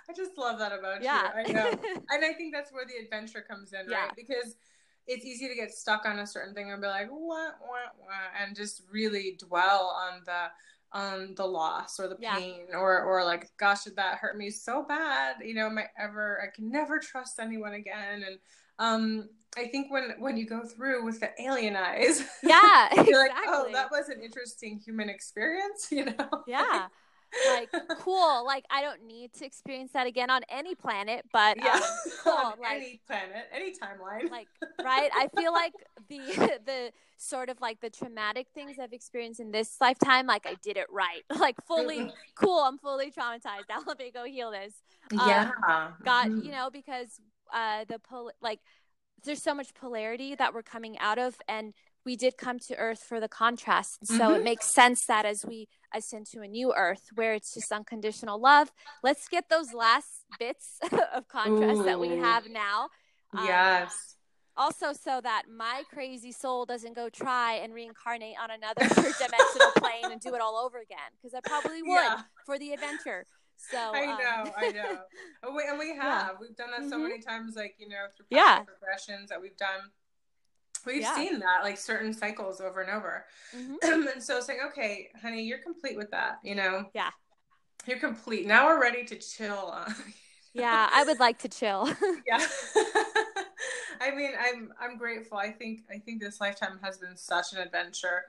I 0.10 0.14
just 0.16 0.38
love 0.38 0.60
that 0.60 0.72
about 0.72 1.04
yeah. 1.04 1.30
you 1.46 1.50
i 1.50 1.52
know. 1.52 1.72
And 2.10 2.26
i 2.26 2.34
think 2.34 2.54
that's 2.54 2.72
where 2.72 2.86
the 2.86 3.04
adventure 3.04 3.44
comes 3.48 3.74
in 3.74 3.90
yeah. 3.90 4.06
right? 4.06 4.12
Because 4.16 4.56
it's 5.08 5.26
easy 5.26 5.48
to 5.48 5.56
get 5.56 5.72
stuck 5.72 6.06
on 6.06 6.20
a 6.20 6.28
certain 6.28 6.54
thing 6.54 6.72
and 6.72 6.82
be 6.82 6.88
like 6.88 7.10
what 7.10 7.56
what 7.60 7.96
what 7.98 8.32
and 8.42 8.56
just 8.56 8.84
really 8.92 9.38
dwell 9.40 9.96
on 9.96 10.22
the 10.26 10.46
on 10.92 11.36
the 11.36 11.46
loss 11.46 12.00
or 12.00 12.08
the 12.08 12.16
pain 12.16 12.66
yeah. 12.70 12.78
or 12.78 13.04
or 13.04 13.24
like 13.24 13.50
gosh 13.58 13.84
did 13.84 13.96
that 13.96 14.18
hurt 14.18 14.38
me 14.38 14.50
so 14.50 14.84
bad? 14.88 15.36
You 15.44 15.54
know 15.56 15.68
am 15.68 15.78
i 15.78 15.86
ever 16.00 16.42
i 16.42 16.56
can 16.56 16.72
never 16.72 17.00
trust 17.00 17.40
anyone 17.40 17.74
again. 17.74 18.24
And 18.26 18.40
um 18.80 19.30
I 19.58 19.68
think 19.68 19.92
when 19.92 20.14
when 20.20 20.38
you 20.38 20.46
go 20.46 20.64
through 20.64 21.04
with 21.04 21.20
the 21.20 21.30
alien 21.42 21.76
eyes, 21.76 22.24
yeah, 22.44 22.90
you're 22.94 23.26
exactly. 23.26 23.26
like, 23.26 23.48
oh, 23.48 23.70
that 23.74 23.92
was 23.92 24.10
an 24.10 24.22
interesting 24.22 24.80
human 24.80 25.10
experience, 25.10 25.88
you 25.92 26.06
know? 26.06 26.44
Yeah. 26.48 26.88
like 27.52 27.70
cool. 28.00 28.44
Like 28.44 28.66
i 28.72 28.82
don't 28.82 29.06
need 29.06 29.34
to 29.34 29.46
experience 29.46 29.92
that 29.92 30.08
again 30.08 30.32
on 30.32 30.42
any 30.50 30.74
planet 30.74 31.24
but 31.32 31.58
yeah 31.58 31.74
um, 31.76 31.82
cool. 32.24 32.34
On 32.34 32.54
like, 32.60 32.72
any 32.72 33.02
planet 33.06 33.46
any 33.54 33.72
timeline. 33.72 34.32
Like 34.32 34.48
right? 34.84 35.12
I 35.14 35.28
feel 35.36 35.54
like 35.54 35.74
the 36.10 36.60
the 36.66 36.92
sort 37.18 37.50
of 37.50 37.62
like 37.62 37.82
the 37.82 37.90
traumatic 37.92 38.48
things 38.56 38.78
i've 38.82 38.94
experienced 38.94 39.40
in 39.40 39.52
this 39.52 39.76
lifetime 39.80 40.26
like 40.26 40.48
i 40.48 40.56
did 40.64 40.76
it 40.76 40.88
right. 40.90 41.22
Like 41.40 41.56
fully 41.68 42.12
cool. 42.34 42.62
I'm 42.62 42.80
fully 42.80 43.12
traumatized. 43.12 43.70
Now 43.70 43.82
let 43.86 44.00
me 44.00 44.10
go 44.12 44.24
heal 44.26 44.50
this. 44.50 44.74
Um, 45.12 45.28
yeah 45.28 45.52
got 46.04 46.30
mm-hmm. 46.30 46.46
you 46.46 46.52
know 46.52 46.70
because 46.72 47.20
uh 47.54 47.86
the 47.88 48.00
pol- 48.00 48.32
like 48.42 48.60
there's 49.24 49.44
so 49.44 49.54
much 49.54 49.74
polarity 49.74 50.36
that 50.36 50.54
we're 50.54 50.64
coming 50.64 50.98
out 51.00 51.18
of 51.18 51.36
and 51.48 51.74
we 52.06 52.16
did 52.16 52.38
come 52.38 52.58
to 52.60 52.76
earth 52.76 53.04
for 53.08 53.20
the 53.20 53.28
contrast 53.28 54.06
so 54.06 54.20
mm-hmm. 54.20 54.36
it 54.36 54.44
makes 54.44 54.74
sense 54.74 55.06
that 55.06 55.26
as 55.26 55.46
we 55.46 55.68
ascend 55.94 56.26
to 56.26 56.42
a 56.42 56.48
new 56.48 56.74
earth 56.76 57.10
where 57.16 57.34
it's 57.34 57.54
just 57.54 57.72
unconditional 57.72 58.40
love 58.40 58.72
let's 59.04 59.28
get 59.28 59.50
those 59.50 59.74
last 59.74 60.26
bits 60.40 60.80
of 61.14 61.28
contrast 61.28 61.82
Ooh. 61.82 61.86
that 61.86 62.00
we 62.00 62.10
have 62.18 62.50
now 62.50 62.90
um, 63.38 63.46
yes 63.46 63.92
um, 64.58 64.66
also 64.66 64.92
so 64.92 65.22
that 65.22 65.44
my 65.54 65.84
crazy 65.94 66.32
soul 66.32 66.66
doesn't 66.66 66.96
go 66.96 67.10
try 67.10 67.54
and 67.56 67.74
reincarnate 67.74 68.36
on 68.42 68.52
another 68.52 68.82
dimensional 68.96 69.72
plane 69.78 70.12
and 70.12 70.22
do 70.22 70.34
it 70.36 70.42
all 70.42 70.58
over 70.58 70.80
again 70.80 70.98
because 71.22 71.34
i 71.34 71.40
probably 71.48 71.82
would 71.82 71.94
yeah. 71.94 72.22
for 72.46 72.58
the 72.60 72.72
adventure 72.72 73.26
so 73.60 73.78
I 73.78 74.04
um, 74.06 74.18
know, 74.18 74.54
I 74.58 74.72
know. 74.72 75.00
And 75.44 75.56
we, 75.56 75.64
and 75.68 75.78
we 75.78 75.90
have. 75.90 76.00
Yeah. 76.00 76.30
We've 76.40 76.56
done 76.56 76.70
that 76.72 76.90
so 76.90 76.96
mm-hmm. 76.96 77.04
many 77.04 77.20
times, 77.20 77.56
like, 77.56 77.76
you 77.78 77.90
know, 77.90 78.06
through 78.16 78.26
yeah. 78.30 78.64
progressions 78.64 79.30
that 79.30 79.42
we've 79.42 79.58
done. 79.58 79.92
We've 80.86 81.02
yeah. 81.02 81.16
seen 81.16 81.40
that, 81.40 81.64
like 81.64 81.78
certain 81.78 82.14
cycles 82.14 82.62
over 82.62 82.82
and 82.82 82.90
over. 82.90 83.26
Mm-hmm. 83.56 84.08
and 84.14 84.24
so 84.24 84.40
saying, 84.40 84.60
okay, 84.68 85.10
honey, 85.22 85.44
you're 85.44 85.60
complete 85.60 85.98
with 85.98 86.10
that, 86.12 86.40
you 86.42 86.56
know? 86.56 86.86
Yeah. 86.94 87.10
You're 87.86 88.00
complete. 88.00 88.48
Now 88.48 88.68
we're 88.68 88.82
ready 88.82 89.04
to 89.06 89.16
chill. 89.16 89.78
yeah, 90.54 90.90
I 90.92 91.04
would 91.04 91.20
like 91.20 91.40
to 91.40 91.50
chill. 91.50 91.90
yeah. 92.28 92.46
I 94.02 94.12
mean, 94.16 94.32
I'm 94.40 94.72
I'm 94.80 94.98
grateful. 94.98 95.38
I 95.38 95.52
think 95.52 95.82
I 95.94 95.98
think 95.98 96.22
this 96.22 96.40
lifetime 96.40 96.80
has 96.84 96.98
been 96.98 97.18
such 97.18 97.54
an 97.54 97.60
adventure. 97.60 98.24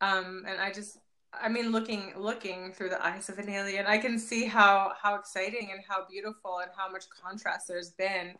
Um, 0.00 0.44
and 0.48 0.60
I 0.60 0.72
just 0.72 0.98
I 1.40 1.48
mean, 1.48 1.72
looking 1.72 2.12
looking 2.16 2.72
through 2.72 2.90
the 2.90 3.04
eyes 3.04 3.28
of 3.28 3.38
an 3.38 3.48
alien, 3.48 3.86
I 3.86 3.98
can 3.98 4.18
see 4.18 4.44
how 4.44 4.92
how 5.00 5.14
exciting 5.16 5.70
and 5.72 5.82
how 5.86 6.06
beautiful 6.06 6.58
and 6.58 6.70
how 6.76 6.90
much 6.90 7.04
contrast 7.10 7.68
there's 7.68 7.90
been, 7.90 8.34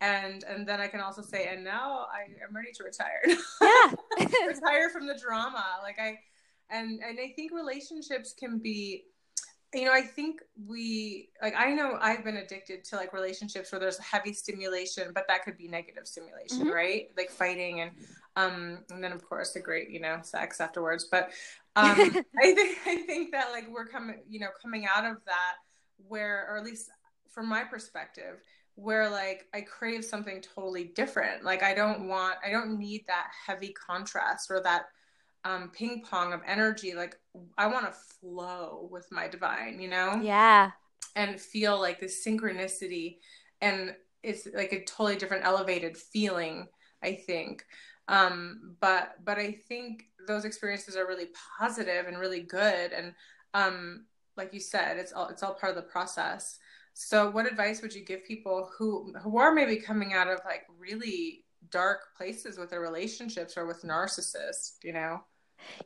and 0.00 0.44
and 0.44 0.66
then 0.66 0.80
I 0.80 0.88
can 0.88 1.00
also 1.00 1.22
say, 1.22 1.48
and 1.48 1.64
now 1.64 2.06
I 2.12 2.22
am 2.46 2.54
ready 2.54 2.72
to 2.72 2.84
retire. 2.84 3.22
Yeah, 4.18 4.46
retire 4.46 4.88
from 4.88 5.06
the 5.06 5.14
drama. 5.14 5.64
Like 5.82 5.98
I, 6.00 6.18
and 6.70 7.00
and 7.00 7.18
I 7.20 7.32
think 7.36 7.52
relationships 7.52 8.32
can 8.32 8.58
be 8.58 9.04
you 9.76 9.84
know, 9.84 9.92
I 9.92 10.00
think 10.00 10.42
we 10.66 11.28
like 11.42 11.54
I 11.56 11.72
know 11.72 11.98
I've 12.00 12.24
been 12.24 12.38
addicted 12.38 12.84
to 12.84 12.96
like 12.96 13.12
relationships 13.12 13.70
where 13.70 13.80
there's 13.80 13.98
heavy 13.98 14.32
stimulation, 14.32 15.12
but 15.14 15.26
that 15.28 15.44
could 15.44 15.58
be 15.58 15.68
negative 15.68 16.06
stimulation, 16.06 16.60
mm-hmm. 16.60 16.70
right? 16.70 17.08
Like 17.16 17.30
fighting 17.30 17.80
and 17.80 17.90
um 18.36 18.78
and 18.90 19.02
then 19.02 19.12
of 19.12 19.24
course 19.28 19.52
the 19.52 19.60
great, 19.60 19.90
you 19.90 20.00
know, 20.00 20.18
sex 20.22 20.60
afterwards. 20.60 21.04
But 21.10 21.30
um 21.76 21.90
I 22.42 22.54
think 22.54 22.78
I 22.86 22.96
think 23.02 23.32
that 23.32 23.50
like 23.52 23.68
we're 23.70 23.86
coming, 23.86 24.22
you 24.28 24.40
know, 24.40 24.48
coming 24.62 24.86
out 24.86 25.04
of 25.04 25.18
that 25.26 25.54
where 26.08 26.46
or 26.50 26.58
at 26.58 26.64
least 26.64 26.90
from 27.30 27.48
my 27.48 27.62
perspective, 27.62 28.40
where 28.76 29.10
like 29.10 29.46
I 29.52 29.60
crave 29.60 30.04
something 30.04 30.40
totally 30.40 30.84
different. 30.84 31.44
Like 31.44 31.62
I 31.62 31.74
don't 31.74 32.08
want 32.08 32.36
I 32.46 32.50
don't 32.50 32.78
need 32.78 33.04
that 33.08 33.28
heavy 33.46 33.74
contrast 33.74 34.50
or 34.50 34.62
that 34.62 34.86
um, 35.46 35.70
ping 35.70 36.02
pong 36.02 36.32
of 36.32 36.40
energy. 36.44 36.94
Like 36.94 37.16
I 37.56 37.68
want 37.68 37.86
to 37.86 37.92
flow 37.92 38.88
with 38.90 39.06
my 39.12 39.28
divine, 39.28 39.80
you 39.80 39.88
know? 39.88 40.20
Yeah. 40.22 40.72
And 41.14 41.40
feel 41.40 41.80
like 41.80 42.00
this 42.00 42.26
synchronicity, 42.26 43.18
and 43.62 43.94
it's 44.22 44.46
like 44.54 44.72
a 44.72 44.84
totally 44.84 45.16
different 45.16 45.46
elevated 45.46 45.96
feeling. 45.96 46.66
I 47.02 47.14
think, 47.14 47.64
um, 48.08 48.74
but 48.80 49.14
but 49.24 49.38
I 49.38 49.52
think 49.52 50.04
those 50.26 50.44
experiences 50.44 50.96
are 50.96 51.06
really 51.06 51.28
positive 51.58 52.06
and 52.06 52.18
really 52.18 52.40
good, 52.40 52.92
and 52.92 53.14
um, 53.54 54.04
like 54.36 54.52
you 54.52 54.60
said, 54.60 54.98
it's 54.98 55.12
all 55.12 55.28
it's 55.28 55.42
all 55.42 55.54
part 55.54 55.70
of 55.70 55.76
the 55.76 55.90
process. 55.90 56.58
So, 56.92 57.30
what 57.30 57.46
advice 57.46 57.80
would 57.80 57.94
you 57.94 58.04
give 58.04 58.24
people 58.24 58.70
who 58.76 59.14
who 59.22 59.38
are 59.38 59.54
maybe 59.54 59.76
coming 59.76 60.12
out 60.12 60.28
of 60.28 60.40
like 60.44 60.64
really 60.78 61.44
dark 61.70 62.14
places 62.16 62.58
with 62.58 62.68
their 62.68 62.80
relationships 62.80 63.56
or 63.56 63.66
with 63.66 63.84
narcissists? 63.84 64.72
You 64.82 64.92
know. 64.92 65.20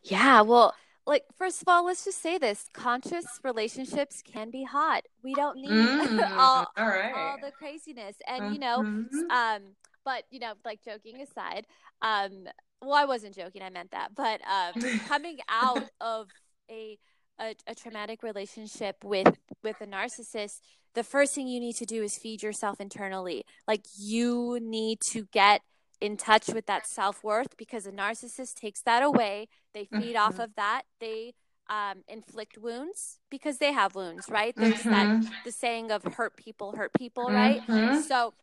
Yeah, 0.02 0.42
well, 0.42 0.74
like 1.06 1.24
first 1.36 1.62
of 1.62 1.68
all, 1.68 1.86
let's 1.86 2.04
just 2.04 2.22
say 2.22 2.38
this: 2.38 2.68
conscious 2.72 3.26
relationships 3.42 4.22
can 4.22 4.50
be 4.50 4.64
hot. 4.64 5.04
We 5.24 5.34
don't 5.34 5.56
need 5.56 5.70
mm, 5.70 6.38
all, 6.38 6.66
all, 6.76 6.86
right. 6.86 7.12
all 7.14 7.36
the 7.42 7.50
craziness, 7.52 8.16
and 8.26 8.54
you 8.54 8.60
know, 8.60 8.78
mm-hmm. 8.78 9.30
um, 9.30 9.62
but 10.04 10.24
you 10.30 10.40
know, 10.40 10.52
like 10.64 10.82
joking 10.84 11.20
aside, 11.20 11.66
um, 12.02 12.46
well, 12.82 12.94
I 12.94 13.04
wasn't 13.04 13.34
joking. 13.34 13.62
I 13.62 13.70
meant 13.70 13.90
that, 13.92 14.14
but 14.14 14.40
um, 14.46 14.98
coming 15.08 15.38
out 15.48 15.88
of 16.00 16.28
a, 16.70 16.98
a 17.40 17.54
a 17.66 17.74
traumatic 17.74 18.22
relationship 18.22 18.96
with 19.02 19.36
with 19.62 19.80
a 19.80 19.86
narcissist, 19.86 20.60
the 20.94 21.04
first 21.04 21.34
thing 21.34 21.48
you 21.48 21.60
need 21.60 21.76
to 21.76 21.86
do 21.86 22.02
is 22.02 22.18
feed 22.18 22.42
yourself 22.42 22.80
internally. 22.80 23.44
Like 23.66 23.84
you 23.98 24.58
need 24.60 25.00
to 25.12 25.26
get 25.32 25.62
in 26.00 26.16
touch 26.16 26.48
with 26.48 26.66
that 26.66 26.86
self 26.86 27.22
worth 27.22 27.56
because 27.56 27.86
a 27.86 27.92
narcissist 27.92 28.54
takes 28.54 28.82
that 28.82 29.02
away. 29.02 29.48
They 29.74 29.84
feed 29.84 30.14
mm-hmm. 30.14 30.16
off 30.16 30.38
of 30.38 30.54
that. 30.56 30.82
They 31.00 31.34
um, 31.68 32.02
inflict 32.08 32.58
wounds 32.58 33.18
because 33.30 33.58
they 33.58 33.72
have 33.72 33.94
wounds, 33.94 34.28
right? 34.28 34.54
There's 34.56 34.82
mm-hmm. 34.82 35.22
that 35.22 35.32
the 35.44 35.52
saying 35.52 35.90
of 35.90 36.02
hurt 36.02 36.36
people 36.36 36.72
hurt 36.76 36.92
people, 36.94 37.28
right? 37.28 37.60
Mm-hmm. 37.66 38.00
So 38.00 38.34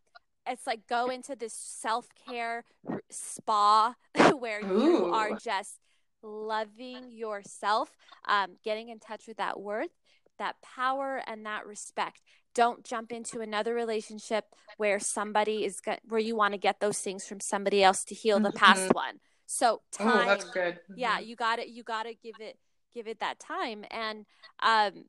it's 0.48 0.66
like 0.66 0.88
go 0.88 1.10
into 1.10 1.36
this 1.36 1.54
self 1.54 2.08
care 2.28 2.64
spa 3.10 3.96
where 4.40 4.64
Ooh. 4.64 4.82
you 4.82 5.06
are 5.14 5.36
just 5.36 5.80
loving 6.24 7.12
yourself, 7.12 7.92
um, 8.28 8.58
getting 8.64 8.90
in 8.90 9.00
touch 9.00 9.28
with 9.28 9.38
that 9.38 9.60
worth, 9.60 9.92
that 10.40 10.56
power, 10.62 11.22
and 11.28 11.46
that 11.46 11.66
respect 11.66 12.22
don't 12.58 12.84
jump 12.84 13.12
into 13.12 13.40
another 13.40 13.76
relationship 13.76 14.46
where 14.78 15.00
somebody 15.00 15.64
is 15.64 15.80
go- 15.80 16.00
where 16.10 16.20
you 16.20 16.36
want 16.36 16.56
to 16.56 16.58
get 16.58 16.80
those 16.80 16.98
things 16.98 17.26
from 17.28 17.40
somebody 17.40 17.84
else 17.84 18.04
to 18.04 18.16
heal 18.16 18.40
the 18.40 18.52
past 18.52 18.82
mm-hmm. 18.82 18.96
one 18.96 19.20
so 19.46 19.82
time 19.92 20.24
oh, 20.24 20.26
that's 20.26 20.50
good 20.50 20.74
mm-hmm. 20.74 20.96
yeah 20.98 21.20
you 21.20 21.36
got 21.36 21.60
it 21.60 21.68
you 21.68 21.84
got 21.84 22.04
to 22.04 22.16
give 22.16 22.34
it 22.40 22.58
give 22.96 23.08
it 23.08 23.20
that 23.20 23.40
time 23.40 23.86
and 23.92 24.26
um 24.64 25.06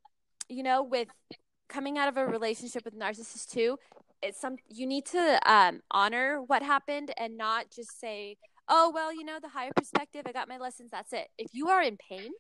you 0.51 0.63
know 0.63 0.83
with 0.83 1.09
coming 1.71 1.97
out 1.97 2.09
of 2.09 2.19
a 2.19 2.27
relationship 2.27 2.85
with 2.85 2.95
narcissist 2.95 3.51
too 3.51 3.79
it's 4.23 4.39
some 4.39 4.57
you 4.69 4.87
need 4.87 5.07
to 5.07 5.41
um 5.51 5.81
honor 5.91 6.43
what 6.47 6.63
happened 6.63 7.13
and 7.17 7.39
not 7.39 7.71
just 7.75 7.99
say 7.99 8.37
oh 8.69 8.93
well 8.95 9.11
you 9.11 9.25
know 9.25 9.39
the 9.41 9.49
higher 9.49 9.73
perspective 9.75 10.23
i 10.27 10.33
got 10.33 10.49
my 10.49 10.59
lessons 10.59 10.91
that's 10.91 11.15
it 11.15 11.29
if 11.39 11.49
you 11.55 11.69
are 11.69 11.83
in 11.83 11.97
pain 11.97 12.31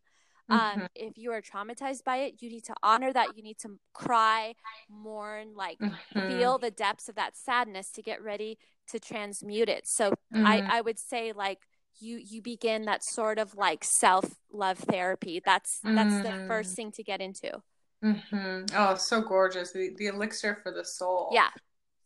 Um, 0.51 0.59
mm-hmm. 0.59 0.85
If 0.95 1.19
you 1.19 1.33
are 1.33 1.43
traumatized 1.43 2.05
by 2.05 2.19
it, 2.19 2.41
you 2.41 2.49
need 2.49 2.65
to 2.65 2.75
honor 2.83 3.13
that. 3.13 3.37
You 3.37 3.43
need 3.43 3.59
to 3.59 3.79
cry, 3.93 4.55
mourn, 4.89 5.55
like 5.55 5.79
mm-hmm. 5.79 6.29
feel 6.29 6.59
the 6.59 6.71
depths 6.71 7.09
of 7.09 7.17
that 7.17 7.37
sadness 7.37 7.91
to 7.93 8.03
get 8.03 8.23
ready 8.23 8.59
to 8.89 8.99
transmute 8.99 9.69
it. 9.69 9.87
So 9.87 10.11
mm-hmm. 10.11 10.47
I, 10.47 10.79
I 10.79 10.81
would 10.81 10.99
say 10.99 11.33
like 11.33 11.67
you 12.01 12.19
you 12.19 12.41
begin 12.43 12.83
that 12.83 13.05
sort 13.05 13.39
of 13.39 13.55
like 13.57 13.85
self 13.85 14.25
love 14.53 14.79
therapy. 14.79 15.43
That's 15.45 15.81
that's 15.83 16.23
the 16.23 16.31
mm. 16.31 16.47
first 16.47 16.75
thing 16.75 16.93
to 16.93 17.03
get 17.03 17.21
into. 17.21 17.61
Mm-hmm. 18.05 18.77
Oh, 18.77 18.95
so 18.95 19.21
gorgeous! 19.21 19.73
The 19.73 19.95
the 19.97 20.07
elixir 20.07 20.59
for 20.63 20.73
the 20.73 20.85
soul. 20.85 21.31
Yeah. 21.33 21.49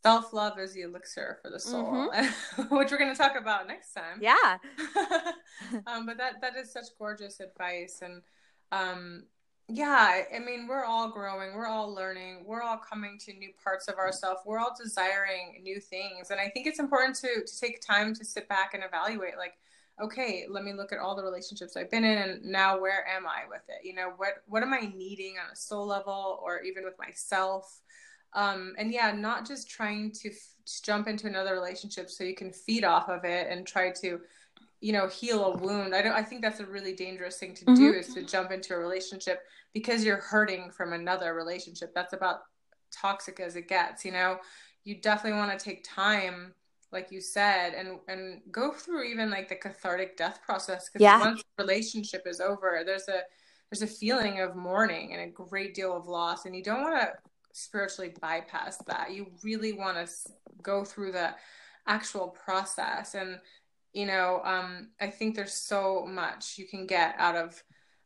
Self 0.03 0.33
love 0.33 0.59
is 0.59 0.73
the 0.73 0.83
elixir 0.83 1.39
for 1.43 1.51
the 1.51 1.61
soul, 1.61 2.11
mm-hmm. 2.11 2.63
which 2.77 2.91
we're 2.91 2.99
going 2.99 3.13
to 3.13 3.19
talk 3.19 3.37
about 3.37 3.69
next 3.69 3.93
time. 3.93 4.19
Yeah. 4.21 4.59
um, 5.87 6.07
but 6.07 6.17
that 6.17 6.41
that 6.41 6.57
is 6.57 6.73
such 6.73 6.87
gorgeous 6.99 7.41
advice, 7.41 8.01
and 8.03 8.23
um, 8.73 9.25
yeah, 9.69 10.23
I 10.35 10.39
mean, 10.41 10.67
we're 10.67 10.85
all 10.85 11.11
growing, 11.11 11.55
we're 11.55 11.69
all 11.69 11.95
learning, 11.95 12.45
we're 12.47 12.63
all 12.63 12.79
coming 12.79 13.17
to 13.27 13.33
new 13.33 13.53
parts 13.63 13.87
of 13.87 13.95
ourselves, 13.95 14.41
we're 14.45 14.59
all 14.59 14.75
desiring 14.77 15.61
new 15.63 15.79
things, 15.79 16.31
and 16.31 16.41
I 16.41 16.49
think 16.49 16.67
it's 16.67 16.81
important 16.81 17.17
to 17.17 17.45
to 17.47 17.61
take 17.61 17.81
time 17.81 18.13
to 18.15 18.25
sit 18.25 18.49
back 18.49 18.75
and 18.75 18.83
evaluate, 18.83 19.37
like 19.39 19.55
okay, 20.01 20.47
let 20.49 20.65
me 20.65 20.73
look 20.73 20.93
at 20.93 20.99
all 20.99 21.15
the 21.15 21.23
relationships 21.23 21.77
I've 21.77 21.91
been 21.91 22.05
in 22.05 22.19
and 22.19 22.45
now 22.45 22.81
where 22.81 23.07
am 23.07 23.27
I 23.27 23.43
with 23.49 23.63
it? 23.69 23.87
You 23.87 23.95
know, 23.95 24.13
what 24.17 24.43
what 24.47 24.63
am 24.63 24.73
I 24.73 24.93
needing 24.95 25.37
on 25.39 25.53
a 25.53 25.57
soul 25.57 25.87
level 25.87 26.41
or 26.43 26.61
even 26.63 26.85
with 26.85 26.99
myself? 26.99 27.82
Um, 28.35 28.75
and 28.79 28.93
yeah, 28.93 29.13
not 29.13 29.47
just 29.47 29.69
trying 29.69 30.11
to 30.13 30.31
f- 30.31 30.37
jump 30.83 31.09
into 31.09 31.27
another 31.27 31.53
relationship 31.55 32.11
so 32.11 32.25
you 32.25 32.35
can 32.35 32.53
feed 32.53 32.85
off 32.85 33.09
of 33.09 33.25
it 33.25 33.49
and 33.51 33.67
try 33.67 33.91
to, 34.01 34.21
you 34.81 34.93
know, 34.93 35.07
heal 35.09 35.45
a 35.45 35.57
wound. 35.57 35.95
I 35.95 36.03
don't. 36.03 36.13
I 36.13 36.23
think 36.23 36.43
that's 36.43 36.61
a 36.61 36.67
really 36.67 36.95
dangerous 36.95 37.39
thing 37.39 37.55
to 37.55 37.65
mm-hmm. 37.65 37.75
do 37.75 37.93
is 37.93 38.15
to 38.15 38.23
jump 38.23 38.51
into 38.51 38.75
a 38.75 38.79
relationship 38.79 39.41
because 39.75 40.05
you're 40.05 40.17
hurting 40.17 40.71
from 40.71 40.93
another 40.93 41.35
relationship. 41.35 41.93
That's 41.95 42.15
about 42.15 42.41
toxic 42.91 43.41
as 43.41 43.57
it 43.57 43.69
gets. 43.69 44.05
You 44.05 44.13
know, 44.13 44.39
you 44.85 45.01
definitely 45.01 45.39
want 45.39 45.59
to 45.59 45.63
take 45.63 45.85
time 45.85 46.55
like 46.93 47.11
you 47.11 47.21
said 47.21 47.73
and 47.75 47.99
and 48.07 48.41
go 48.51 48.73
through 48.73 49.05
even 49.05 49.31
like 49.31 49.49
the 49.49 49.57
cathartic 49.57 50.17
death 50.17 50.41
process 50.45 50.89
because 50.89 51.03
yeah. 51.03 51.19
once 51.19 51.43
the 51.57 51.65
relationship 51.65 52.23
is 52.27 52.41
over 52.41 52.83
there's 52.85 53.09
a 53.09 53.21
there's 53.71 53.83
a 53.83 53.87
feeling 53.87 54.41
of 54.41 54.55
mourning 54.55 55.15
and 55.15 55.23
a 55.23 55.27
great 55.29 55.75
deal 55.75 55.97
of 55.97 56.07
loss 56.07 56.45
and 56.45 56.55
you 56.55 56.63
don't 56.63 56.83
want 56.83 57.01
to 57.01 57.13
spiritually 57.53 58.15
bypass 58.21 58.79
that 58.87 59.13
you 59.13 59.27
really 59.43 59.73
want 59.73 59.97
to 59.97 60.13
go 60.63 60.85
through 60.85 61.13
the 61.13 61.35
actual 61.87 62.29
process 62.29 63.15
and 63.15 63.39
you 63.93 64.07
know 64.07 64.41
um, 64.45 64.89
i 65.01 65.09
think 65.09 65.35
there's 65.35 65.55
so 65.55 66.07
much 66.07 66.57
you 66.57 66.67
can 66.67 66.87
get 66.87 67.15
out 67.19 67.37
of 67.37 67.63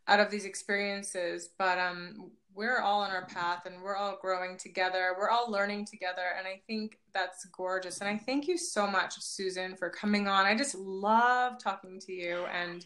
out 0.08 0.20
of 0.20 0.30
these 0.30 0.44
experiences 0.44 1.50
but 1.58 1.78
um 1.78 2.30
we're 2.56 2.80
all 2.80 3.02
on 3.02 3.10
our 3.10 3.26
path 3.26 3.66
and 3.66 3.82
we're 3.82 3.96
all 3.96 4.18
growing 4.20 4.56
together. 4.56 5.14
We're 5.18 5.28
all 5.28 5.50
learning 5.50 5.84
together. 5.84 6.22
And 6.38 6.48
I 6.48 6.62
think 6.66 6.98
that's 7.12 7.44
gorgeous. 7.46 8.00
And 8.00 8.08
I 8.08 8.16
thank 8.16 8.48
you 8.48 8.56
so 8.56 8.86
much, 8.86 9.20
Susan, 9.20 9.76
for 9.76 9.90
coming 9.90 10.26
on. 10.26 10.46
I 10.46 10.56
just 10.56 10.74
love 10.74 11.62
talking 11.62 12.00
to 12.00 12.12
you. 12.12 12.46
And 12.46 12.84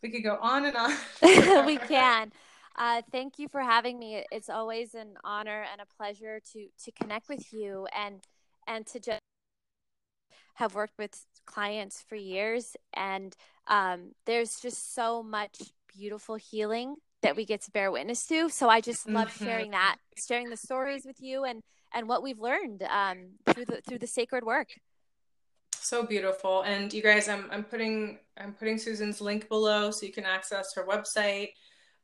we 0.00 0.10
could 0.10 0.22
go 0.22 0.38
on 0.40 0.64
and 0.64 0.76
on. 0.76 0.92
we 1.66 1.76
can. 1.76 2.30
Uh, 2.80 3.02
thank 3.12 3.38
you 3.38 3.46
for 3.46 3.60
having 3.60 3.98
me. 3.98 4.24
It's 4.32 4.48
always 4.48 4.94
an 4.94 5.18
honor 5.22 5.66
and 5.70 5.82
a 5.82 5.96
pleasure 5.96 6.40
to 6.54 6.68
to 6.84 6.90
connect 6.92 7.28
with 7.28 7.52
you 7.52 7.86
and 7.94 8.22
and 8.66 8.86
to 8.86 8.98
just 8.98 9.20
have 10.54 10.74
worked 10.74 10.96
with 10.98 11.14
clients 11.44 12.02
for 12.08 12.16
years. 12.16 12.76
And 12.94 13.36
um, 13.66 14.12
there's 14.24 14.60
just 14.60 14.94
so 14.94 15.22
much 15.22 15.58
beautiful 15.94 16.36
healing 16.36 16.96
that 17.20 17.36
we 17.36 17.44
get 17.44 17.60
to 17.62 17.70
bear 17.70 17.92
witness 17.92 18.26
to. 18.28 18.48
So 18.48 18.70
I 18.70 18.80
just 18.80 19.06
love 19.06 19.28
mm-hmm. 19.28 19.44
sharing 19.44 19.70
that, 19.72 19.96
sharing 20.26 20.48
the 20.48 20.56
stories 20.56 21.04
with 21.04 21.20
you 21.20 21.44
and 21.44 21.62
and 21.92 22.08
what 22.08 22.22
we've 22.22 22.40
learned 22.40 22.82
um, 22.84 23.32
through 23.50 23.66
the 23.66 23.82
through 23.86 23.98
the 23.98 24.06
sacred 24.06 24.42
work. 24.42 24.68
So 25.74 26.02
beautiful, 26.02 26.62
and 26.62 26.90
you 26.94 27.02
guys, 27.02 27.28
I'm 27.28 27.46
I'm 27.50 27.64
putting 27.64 28.20
I'm 28.38 28.54
putting 28.54 28.78
Susan's 28.78 29.20
link 29.20 29.50
below 29.50 29.90
so 29.90 30.06
you 30.06 30.12
can 30.12 30.24
access 30.24 30.72
her 30.74 30.86
website. 30.86 31.50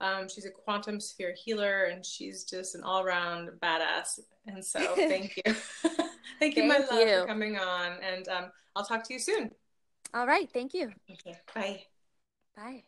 Um, 0.01 0.29
she's 0.29 0.45
a 0.45 0.51
quantum 0.51 1.01
sphere 1.01 1.35
healer, 1.45 1.85
and 1.85 2.05
she's 2.05 2.45
just 2.45 2.75
an 2.75 2.83
all-round 2.83 3.51
badass. 3.63 4.21
And 4.47 4.65
so, 4.65 4.95
thank 4.95 5.37
you, 5.37 5.53
thank 6.39 6.57
you, 6.57 6.69
thank 6.69 6.69
my 6.69 6.79
love, 6.79 7.09
you. 7.09 7.21
for 7.21 7.27
coming 7.27 7.57
on. 7.57 7.93
And 8.03 8.29
um, 8.29 8.51
I'll 8.75 8.85
talk 8.85 9.05
to 9.05 9.13
you 9.13 9.19
soon. 9.19 9.51
All 10.15 10.27
right, 10.27 10.51
thank 10.53 10.75
you. 10.75 10.91
Okay, 11.11 11.39
bye. 11.55 11.81
Bye. 12.57 12.85